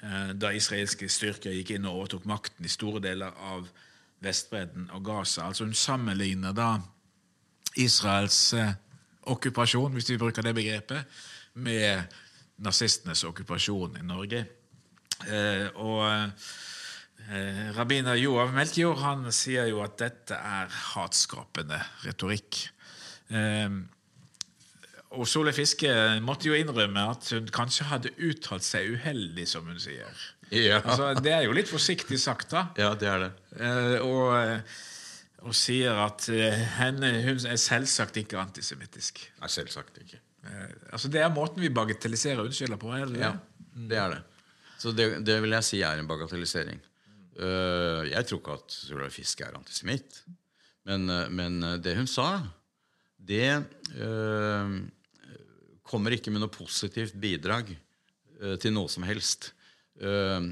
eh, 0.00 0.32
da 0.32 0.54
israelske 0.56 1.08
styrker 1.12 1.52
gikk 1.52 1.74
inn 1.76 1.84
og 1.84 2.00
overtok 2.00 2.24
makten 2.24 2.64
i 2.64 2.72
store 2.72 3.04
deler 3.04 3.36
av 3.52 3.68
Vestbredden 4.24 4.90
og 4.94 5.04
Gaza. 5.04 5.46
Altså 5.46 5.64
Hun 5.64 5.74
sammenligner 5.74 6.52
da 6.52 6.76
Israels 7.76 8.52
eh, 8.54 8.72
okkupasjon, 9.28 9.92
hvis 9.92 10.10
vi 10.10 10.18
bruker 10.18 10.42
det 10.42 10.54
begrepet, 10.54 11.04
med 11.54 12.02
nazistenes 12.64 13.24
okkupasjon 13.28 13.98
i 14.00 14.06
Norge. 14.06 14.44
Eh, 15.26 15.66
og 15.74 16.02
eh, 16.06 17.68
rabbiner 17.76 18.18
Joav 18.18 18.54
Melchior 18.54 18.98
han 19.02 19.26
sier 19.34 19.68
jo 19.70 19.82
at 19.84 19.98
dette 20.00 20.38
er 20.38 20.72
hatskapende 20.94 21.80
retorikk. 22.06 22.64
Eh, 23.28 23.78
og 25.16 25.24
Sole 25.28 25.54
Fiske 25.56 25.90
måtte 26.20 26.50
jo 26.50 26.56
innrømme 26.58 27.06
at 27.14 27.30
hun 27.32 27.48
kanskje 27.52 27.88
hadde 27.88 28.12
uttalt 28.28 28.66
seg 28.66 28.92
uheldig, 28.92 29.46
som 29.48 29.64
hun 29.70 29.80
sier. 29.80 30.26
Ja. 30.54 30.78
Altså, 30.80 31.10
det 31.20 31.32
er 31.34 31.44
jo 31.44 31.54
litt 31.56 31.68
forsiktig 31.70 32.18
sagt, 32.20 32.50
da. 32.54 32.68
Ja, 32.78 32.92
det 32.98 33.08
er 33.10 33.24
det. 33.26 33.30
Eh, 33.60 33.96
og, 34.04 34.32
eh, 34.38 34.78
og 35.44 35.56
sier 35.56 35.98
at 36.06 36.28
eh, 36.32 36.64
henne, 36.78 37.12
hun 37.26 37.42
er 37.50 37.60
selvsagt 37.60 38.16
ikke 38.22 38.40
antisemittisk. 38.40 39.20
Nei, 39.42 39.50
selvsagt 39.52 40.00
ikke. 40.02 40.20
Eh, 40.48 40.74
altså, 40.92 41.10
det 41.12 41.22
er 41.24 41.34
måten 41.34 41.62
vi 41.64 41.72
bagatelliserer 41.74 42.44
unnskylder 42.46 42.80
på. 42.80 42.92
Er 42.96 43.12
det? 43.12 43.22
Ja, 43.22 43.34
det 43.92 44.00
er 44.00 44.16
det. 44.16 44.22
Så 44.78 44.94
det, 44.94 45.10
det 45.26 45.40
vil 45.44 45.56
jeg 45.58 45.66
si 45.66 45.82
er 45.82 46.00
en 46.00 46.08
bagatellisering. 46.08 46.80
Uh, 47.38 48.02
jeg 48.08 48.26
tror 48.26 48.40
ikke 48.40 48.54
at 48.58 48.74
Solveig 48.74 49.12
Fiske 49.14 49.44
er 49.46 49.54
antisemitt. 49.54 50.22
Men, 50.88 51.04
men 51.34 51.60
det 51.82 51.92
hun 51.98 52.08
sa, 52.10 52.40
det 53.18 53.60
uh, 53.98 54.70
kommer 55.86 56.16
ikke 56.16 56.32
med 56.32 56.42
noe 56.42 56.50
positivt 56.50 57.14
bidrag 57.20 57.70
uh, 57.74 58.54
til 58.58 58.74
noe 58.74 58.90
som 58.90 59.06
helst. 59.06 59.52
Eh, 59.98 60.48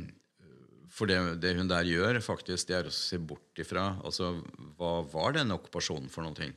for 0.97 1.11
det, 1.11 1.19
det 1.43 1.57
hun 1.59 1.69
der 1.69 1.89
gjør, 1.89 2.21
faktisk, 2.25 2.71
det 2.71 2.79
er 2.79 2.89
å 2.89 2.95
se 2.95 3.19
bort 3.21 3.61
ifra 3.61 3.99
altså, 4.07 4.39
Hva 4.79 5.03
var 5.13 5.37
denne 5.37 5.59
okkupasjonen 5.59 6.09
for 6.13 6.25
noen 6.25 6.39
ting? 6.39 6.57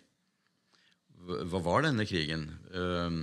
Hva 1.20 1.60
var 1.62 1.84
denne 1.84 2.06
krigen? 2.08 2.48
Eh, 2.72 3.20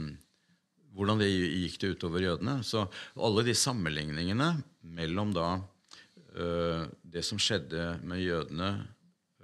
hvordan 0.96 1.20
det 1.20 1.28
gikk 1.28 1.78
det 1.80 1.92
utover 1.96 2.24
jødene. 2.24 2.60
Så 2.64 2.86
alle 3.20 3.44
de 3.46 3.54
sammenligningene 3.56 4.50
mellom 4.96 5.34
da 5.36 5.48
eh, 6.36 6.86
det 7.04 7.24
som 7.26 7.40
skjedde 7.40 7.98
med 8.06 8.24
jødene 8.24 8.70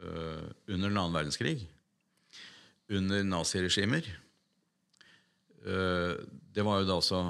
eh, 0.00 0.48
under 0.72 0.88
den 0.88 0.96
annen 0.96 1.16
verdenskrig, 1.16 1.66
under 2.92 3.22
naziregimer 3.24 4.04
eh, 5.64 6.14
Det 6.52 6.64
var 6.66 6.82
jo 6.82 6.88
da 6.88 6.96
altså 6.98 7.20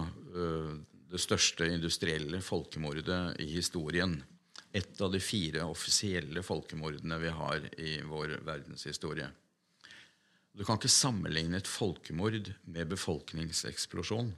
det 1.13 1.21
største 1.21 1.67
industrielle 1.69 2.41
folkemordet 2.41 3.37
i 3.45 3.51
historien. 3.53 4.17
Et 4.73 5.01
av 5.05 5.13
de 5.13 5.21
fire 5.21 5.67
offisielle 5.69 6.41
folkemordene 6.45 7.19
vi 7.21 7.33
har 7.37 7.67
i 7.77 7.99
vår 8.09 8.39
verdenshistorie. 8.47 9.29
Du 10.53 10.65
kan 10.65 10.79
ikke 10.81 10.93
sammenligne 10.93 11.61
et 11.61 11.69
folkemord 11.69 12.49
med 12.65 12.89
befolkningseksplosjon. 12.89 14.33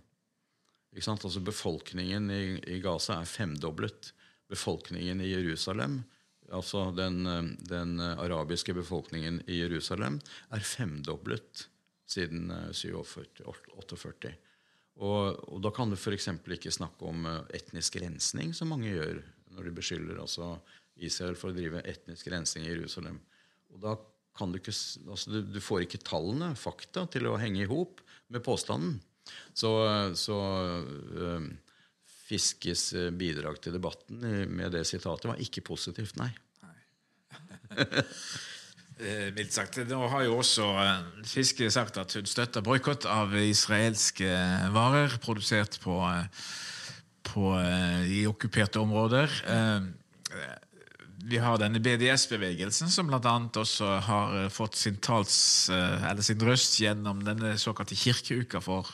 Altså 0.94 1.42
Befolkningen 1.42 2.30
i, 2.30 2.42
i 2.70 2.80
Gaza 2.82 3.20
er 3.20 3.30
femdoblet. 3.30 4.12
Befolkningen 4.50 5.22
i 5.24 5.30
Jerusalem, 5.32 6.02
altså 6.52 6.90
den, 6.94 7.26
eh, 7.26 7.48
den 7.70 7.98
arabiske 7.98 8.74
befolkningen 8.76 9.40
i 9.50 9.62
Jerusalem, 9.62 10.20
er 10.52 10.60
femdoblet 10.62 11.66
siden 12.06 12.50
eh, 12.50 12.70
47-48. 12.70 14.34
Og, 15.02 15.38
og 15.50 15.62
da 15.64 15.72
kan 15.74 15.90
du 15.90 15.96
f.eks. 15.98 16.28
ikke 16.54 16.72
snakke 16.74 17.08
om 17.08 17.26
eh, 17.26 17.40
etnisk 17.58 17.98
rensning, 18.02 18.52
som 18.54 18.70
mange 18.70 18.92
gjør 18.92 19.22
når 19.54 19.68
de 19.68 19.74
beskylder 19.74 20.20
altså 20.22 20.54
Israel 21.02 21.38
for 21.38 21.50
å 21.50 21.56
drive 21.56 21.82
etnisk 21.90 22.28
rensning 22.30 22.66
i 22.66 22.72
Jerusalem. 22.72 23.18
Og 23.74 23.82
da 23.82 23.96
kan 24.38 24.50
du 24.50 24.58
ikke, 24.58 24.74
altså 24.74 25.30
du, 25.30 25.40
du 25.54 25.60
får 25.62 25.84
ikke 25.84 26.02
tallene, 26.06 26.54
fakta, 26.58 27.06
til 27.10 27.28
å 27.30 27.38
henge 27.38 27.62
i 27.62 27.70
hop 27.70 28.02
med 28.34 28.42
påstanden. 28.46 28.96
Så, 29.56 29.70
så 30.18 30.38
øh, 31.14 31.46
Fiskes 32.24 32.88
øh, 32.96 33.10
bidrag 33.14 33.60
til 33.62 33.76
debatten 33.76 34.22
med 34.50 34.74
det 34.74 34.84
sitatet 34.88 35.30
var 35.30 35.40
ikke 35.42 35.64
positivt, 35.66 36.18
nei. 36.20 36.30
Eh, 37.74 38.02
mildt 39.34 39.54
sagt. 39.54 39.78
Nå 39.88 40.06
har 40.12 40.24
jo 40.26 40.38
også 40.40 40.66
eh, 40.80 41.24
Fiske 41.28 41.68
sagt 41.72 41.98
at 42.00 42.14
hun 42.16 42.28
støtter 42.28 42.64
boikott 42.64 43.06
av 43.10 43.34
israelske 43.38 44.28
varer 44.74 45.18
produsert 45.24 45.78
på, 45.82 45.98
eh, 46.08 46.46
på, 47.28 47.50
eh, 47.60 48.04
i 48.20 48.22
okkuperte 48.30 48.82
områder. 48.82 49.40
Eh, 49.48 49.90
Vi 51.24 51.38
har 51.40 51.56
denne 51.56 51.80
BDS-bevegelsen, 51.80 52.90
som 52.92 53.06
bl.a. 53.08 53.34
også 53.56 53.86
har 54.04 54.34
eh, 54.42 54.48
fått 54.52 54.76
sin, 54.76 54.96
tals, 55.00 55.70
eh, 55.72 56.20
sin 56.20 56.40
røst 56.44 56.80
gjennom 56.80 57.22
denne 57.24 57.54
såkalte 57.56 57.96
kirkeuka 57.96 58.60
for 58.60 58.90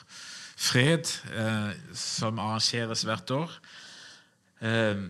fred, 0.61 1.11
eh, 1.35 1.73
som 1.95 2.39
arrangeres 2.39 3.03
hvert 3.09 3.31
år. 3.31 3.57
Eh, 4.61 5.09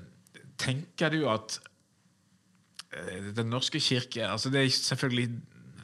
Tenker 0.61 1.09
du 1.09 1.23
at 1.25 1.57
Eh, 1.57 1.70
Den 2.91 3.53
norske 3.53 3.79
kirke 3.79 4.25
altså 4.27 4.51
det 4.51 4.65
er 4.65 4.71
selvfølgelig, 4.75 5.29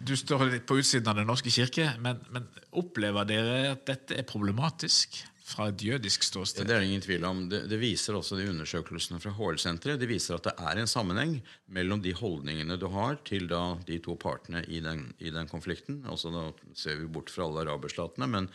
Du 0.06 0.16
står 0.18 0.42
litt 0.50 0.66
på 0.66 0.76
utsiden 0.80 1.08
av 1.08 1.16
Den 1.18 1.26
norske 1.26 1.50
kirke, 1.50 1.88
men, 2.02 2.18
men 2.34 2.46
opplever 2.76 3.26
dere 3.28 3.72
at 3.72 3.86
dette 3.88 4.18
er 4.18 4.26
problematisk 4.28 5.20
fra 5.46 5.68
et 5.70 5.82
jødisk 5.86 6.24
ståsted? 6.26 6.66
Det 6.66 6.74
er 6.74 6.84
ingen 6.84 7.02
tvil 7.04 7.24
om. 7.26 7.44
Det, 7.50 7.62
det 7.70 7.78
viser 7.78 8.18
også 8.18 8.38
de 8.38 8.48
undersøkelsene 8.50 9.20
fra 9.22 9.32
HL-senteret. 9.36 10.00
Det 10.02 10.08
viser 10.10 10.36
at 10.36 10.48
det 10.48 10.54
er 10.58 10.80
en 10.82 10.90
sammenheng 10.90 11.36
mellom 11.72 12.02
de 12.02 12.14
holdningene 12.18 12.78
du 12.80 12.88
har 12.94 13.20
til 13.26 13.46
da 13.50 13.62
de 13.86 14.00
to 14.02 14.16
partene 14.20 14.64
i 14.66 14.82
den, 14.82 15.08
i 15.22 15.30
den 15.34 15.48
konflikten. 15.50 16.02
Altså 16.10 16.34
Da 16.34 16.48
ser 16.74 16.98
vi 16.98 17.06
bort 17.06 17.30
fra 17.30 17.46
alle 17.46 17.62
araberstatene, 17.66 18.28
men 18.30 18.50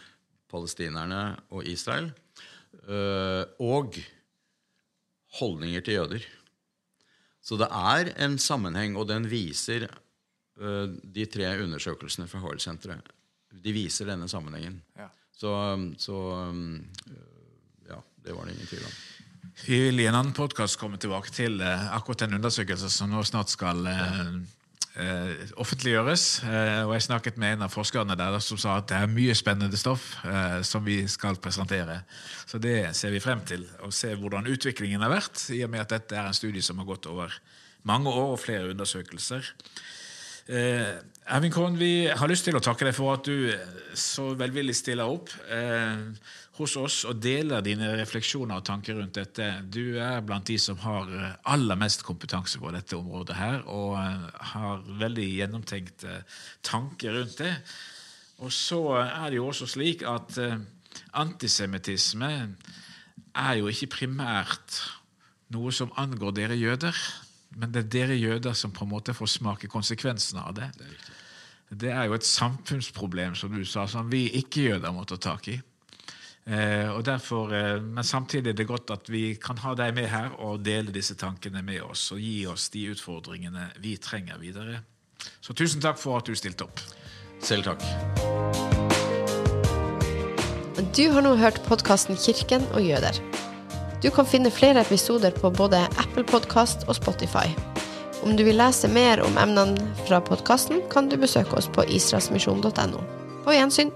palestinerne 0.51 1.39
og 1.49 1.63
Israel. 1.67 2.11
øh, 2.87 3.45
og 3.59 3.95
holdninger 5.39 5.81
til 5.81 5.93
jøder. 5.93 6.27
Så 7.41 7.57
det 7.57 7.67
er 7.73 8.11
en 8.21 8.37
sammenheng, 8.41 8.97
og 8.99 9.07
den 9.09 9.25
viser 9.29 9.87
uh, 10.61 10.85
de 10.87 11.25
tre 11.25 11.55
undersøkelsene 11.63 12.29
fra 12.29 12.43
HL-senteret. 12.43 13.09
De 13.51 13.73
viser 13.75 14.07
denne 14.07 14.29
sammenhengen. 14.31 14.77
Ja. 14.97 15.09
Så, 15.35 15.51
så 15.97 16.17
um, 16.51 16.77
ja, 17.89 17.97
det 18.23 18.35
var 18.37 18.45
det 18.45 18.53
ingen 18.55 18.69
tvil 18.69 18.85
om. 18.85 18.95
Vi 19.65 19.79
vil 19.87 19.99
i 19.99 20.07
en 20.09 20.15
annen 20.15 20.35
podkast 20.37 20.77
komme 20.79 20.99
tilbake 21.01 21.33
til 21.33 21.59
uh, 21.61 21.89
akkurat 21.95 22.27
den 22.27 22.37
undersøkelsen 22.37 22.93
som 22.93 23.11
nå 23.11 23.23
snart 23.27 23.51
skal 23.51 23.81
uh, 23.89 24.03
eh, 24.05 24.35
offentliggjøres. 25.59 26.25
Eh, 26.43 26.81
og 26.85 26.93
Jeg 26.95 27.05
snakket 27.07 27.37
med 27.41 27.55
en 27.55 27.65
av 27.67 27.73
forskerne 27.73 28.17
der 28.17 28.37
som 28.43 28.59
sa 28.61 28.77
at 28.79 28.89
det 28.91 28.97
er 28.97 29.11
mye 29.11 29.35
spennende 29.37 29.79
stoff 29.79 30.13
eh, 30.25 30.59
som 30.67 30.85
vi 30.85 31.01
skal 31.07 31.39
presentere. 31.41 32.01
Så 32.45 32.59
det 32.61 32.95
ser 32.97 33.13
vi 33.15 33.23
frem 33.23 33.41
til, 33.47 33.65
å 33.81 33.91
se 33.91 34.13
hvordan 34.15 34.49
utviklingen 34.51 35.01
har 35.01 35.13
vært, 35.13 35.47
i 35.55 35.63
og 35.65 35.73
med 35.73 35.85
at 35.85 35.95
dette 35.97 36.17
er 36.17 36.29
en 36.29 36.37
studie 36.37 36.63
som 36.65 36.81
har 36.81 36.89
gått 36.89 37.09
over 37.11 37.33
mange 37.87 38.11
år 38.11 38.35
og 38.35 38.41
flere 38.41 38.69
undersøkelser. 38.73 39.53
Eivind 40.51 41.09
Ervin 41.31 41.51
Kohn, 41.53 41.77
vi 41.79 42.09
har 42.09 42.27
lyst 42.27 42.47
til 42.47 42.57
å 42.57 42.63
takke 42.63 42.87
deg 42.87 42.95
for 42.97 43.13
at 43.13 43.27
du 43.27 43.51
eh, 43.53 43.75
så 43.95 44.31
velvillig 44.35 44.73
stiller 44.75 45.07
opp 45.07 45.29
eh, 45.47 46.01
hos 46.61 46.75
oss 46.79 46.97
og 47.09 47.19
deler 47.21 47.63
dine 47.65 47.91
refleksjoner 47.99 48.61
og 48.61 48.65
tanker 48.67 48.97
rundt 48.99 49.17
dette. 49.17 49.47
Du 49.67 49.97
er 50.01 50.21
blant 50.25 50.47
de 50.47 50.57
som 50.61 50.79
har 50.83 51.09
eh, 51.11 51.33
aller 51.53 51.79
mest 51.79 52.05
kompetanse 52.07 52.61
på 52.61 52.71
dette 52.73 52.97
området 52.97 53.37
her, 53.37 53.63
og 53.69 53.97
eh, 53.99 54.27
har 54.53 54.85
veldig 55.01 55.27
gjennomtenkte 55.39 56.21
tanker 56.65 57.17
rundt 57.19 57.41
det. 57.41 57.55
Og 58.41 58.53
så 58.53 58.81
er 59.03 59.29
det 59.29 59.41
jo 59.41 59.49
også 59.49 59.69
slik 59.69 60.05
at 60.07 60.37
eh, 60.41 60.59
antisemittisme 61.21 62.31
er 63.31 63.53
jo 63.59 63.71
ikke 63.71 63.95
primært 63.97 64.81
noe 65.51 65.71
som 65.75 65.91
angår 65.99 66.35
dere 66.37 66.59
jøder, 66.59 66.97
men 67.59 67.73
det 67.73 67.85
er 67.85 67.91
dere 67.95 68.19
jøder 68.19 68.55
som 68.55 68.71
på 68.71 68.85
en 68.85 68.93
måte 68.93 69.15
får 69.15 69.33
smake 69.35 69.71
konsekvensene 69.71 70.43
av 70.47 70.55
det. 70.55 70.69
Det 71.71 71.91
er 71.91 72.07
jo 72.07 72.15
et 72.15 72.27
samfunnsproblem, 72.27 73.35
som 73.35 73.51
du 73.55 73.63
sa, 73.67 73.85
som 73.87 74.09
vi 74.11 74.25
ikke-jøder 74.41 74.91
må 74.95 75.05
ta 75.07 75.19
tak 75.19 75.47
i. 75.51 75.57
Eh, 76.45 76.89
og 76.89 77.03
derfor, 77.05 77.53
eh, 77.53 77.81
men 77.81 78.03
samtidig 78.03 78.49
er 78.49 78.57
det 78.57 78.67
godt 78.67 78.89
at 78.91 79.09
vi 79.09 79.35
kan 79.37 79.59
ha 79.61 79.75
deg 79.77 79.93
med 79.93 80.09
her 80.09 80.33
og 80.41 80.63
dele 80.65 80.93
disse 80.93 81.13
tankene 81.15 81.61
med 81.61 81.83
oss 81.85 82.07
og 82.11 82.19
gi 82.19 82.47
oss 82.49 82.69
de 82.73 82.87
utfordringene 82.95 83.69
vi 83.83 83.97
trenger 84.01 84.41
videre. 84.41 84.81
Så 85.41 85.53
tusen 85.53 85.81
takk 85.81 85.99
for 86.01 86.17
at 86.17 86.25
du 86.25 86.33
stilte 86.35 86.65
opp. 86.65 86.81
Selv 87.41 87.69
takk. 87.69 87.85
Du 90.97 91.05
har 91.13 91.21
nå 91.21 91.35
hørt 91.37 91.61
podkasten 91.67 92.17
Kirken 92.17 92.65
og 92.73 92.81
jøder. 92.81 93.21
Du 94.01 94.09
kan 94.09 94.25
finne 94.25 94.49
flere 94.49 94.81
episoder 94.81 95.29
på 95.35 95.53
både 95.53 95.83
Apple 96.01 96.25
Podkast 96.25 96.87
og 96.89 96.97
Spotify. 96.97 97.53
Om 98.25 98.33
du 98.37 98.43
vil 98.45 98.57
lese 98.57 98.89
mer 98.89 99.21
om 99.21 99.37
emnene 99.37 99.93
fra 100.07 100.21
podkasten, 100.25 100.81
kan 100.89 101.09
du 101.09 101.19
besøke 101.21 101.53
oss 101.57 101.69
på 101.69 101.85
israelsmisjon.no. 101.85 103.05
På 103.45 103.53
gjensyn. 103.53 103.93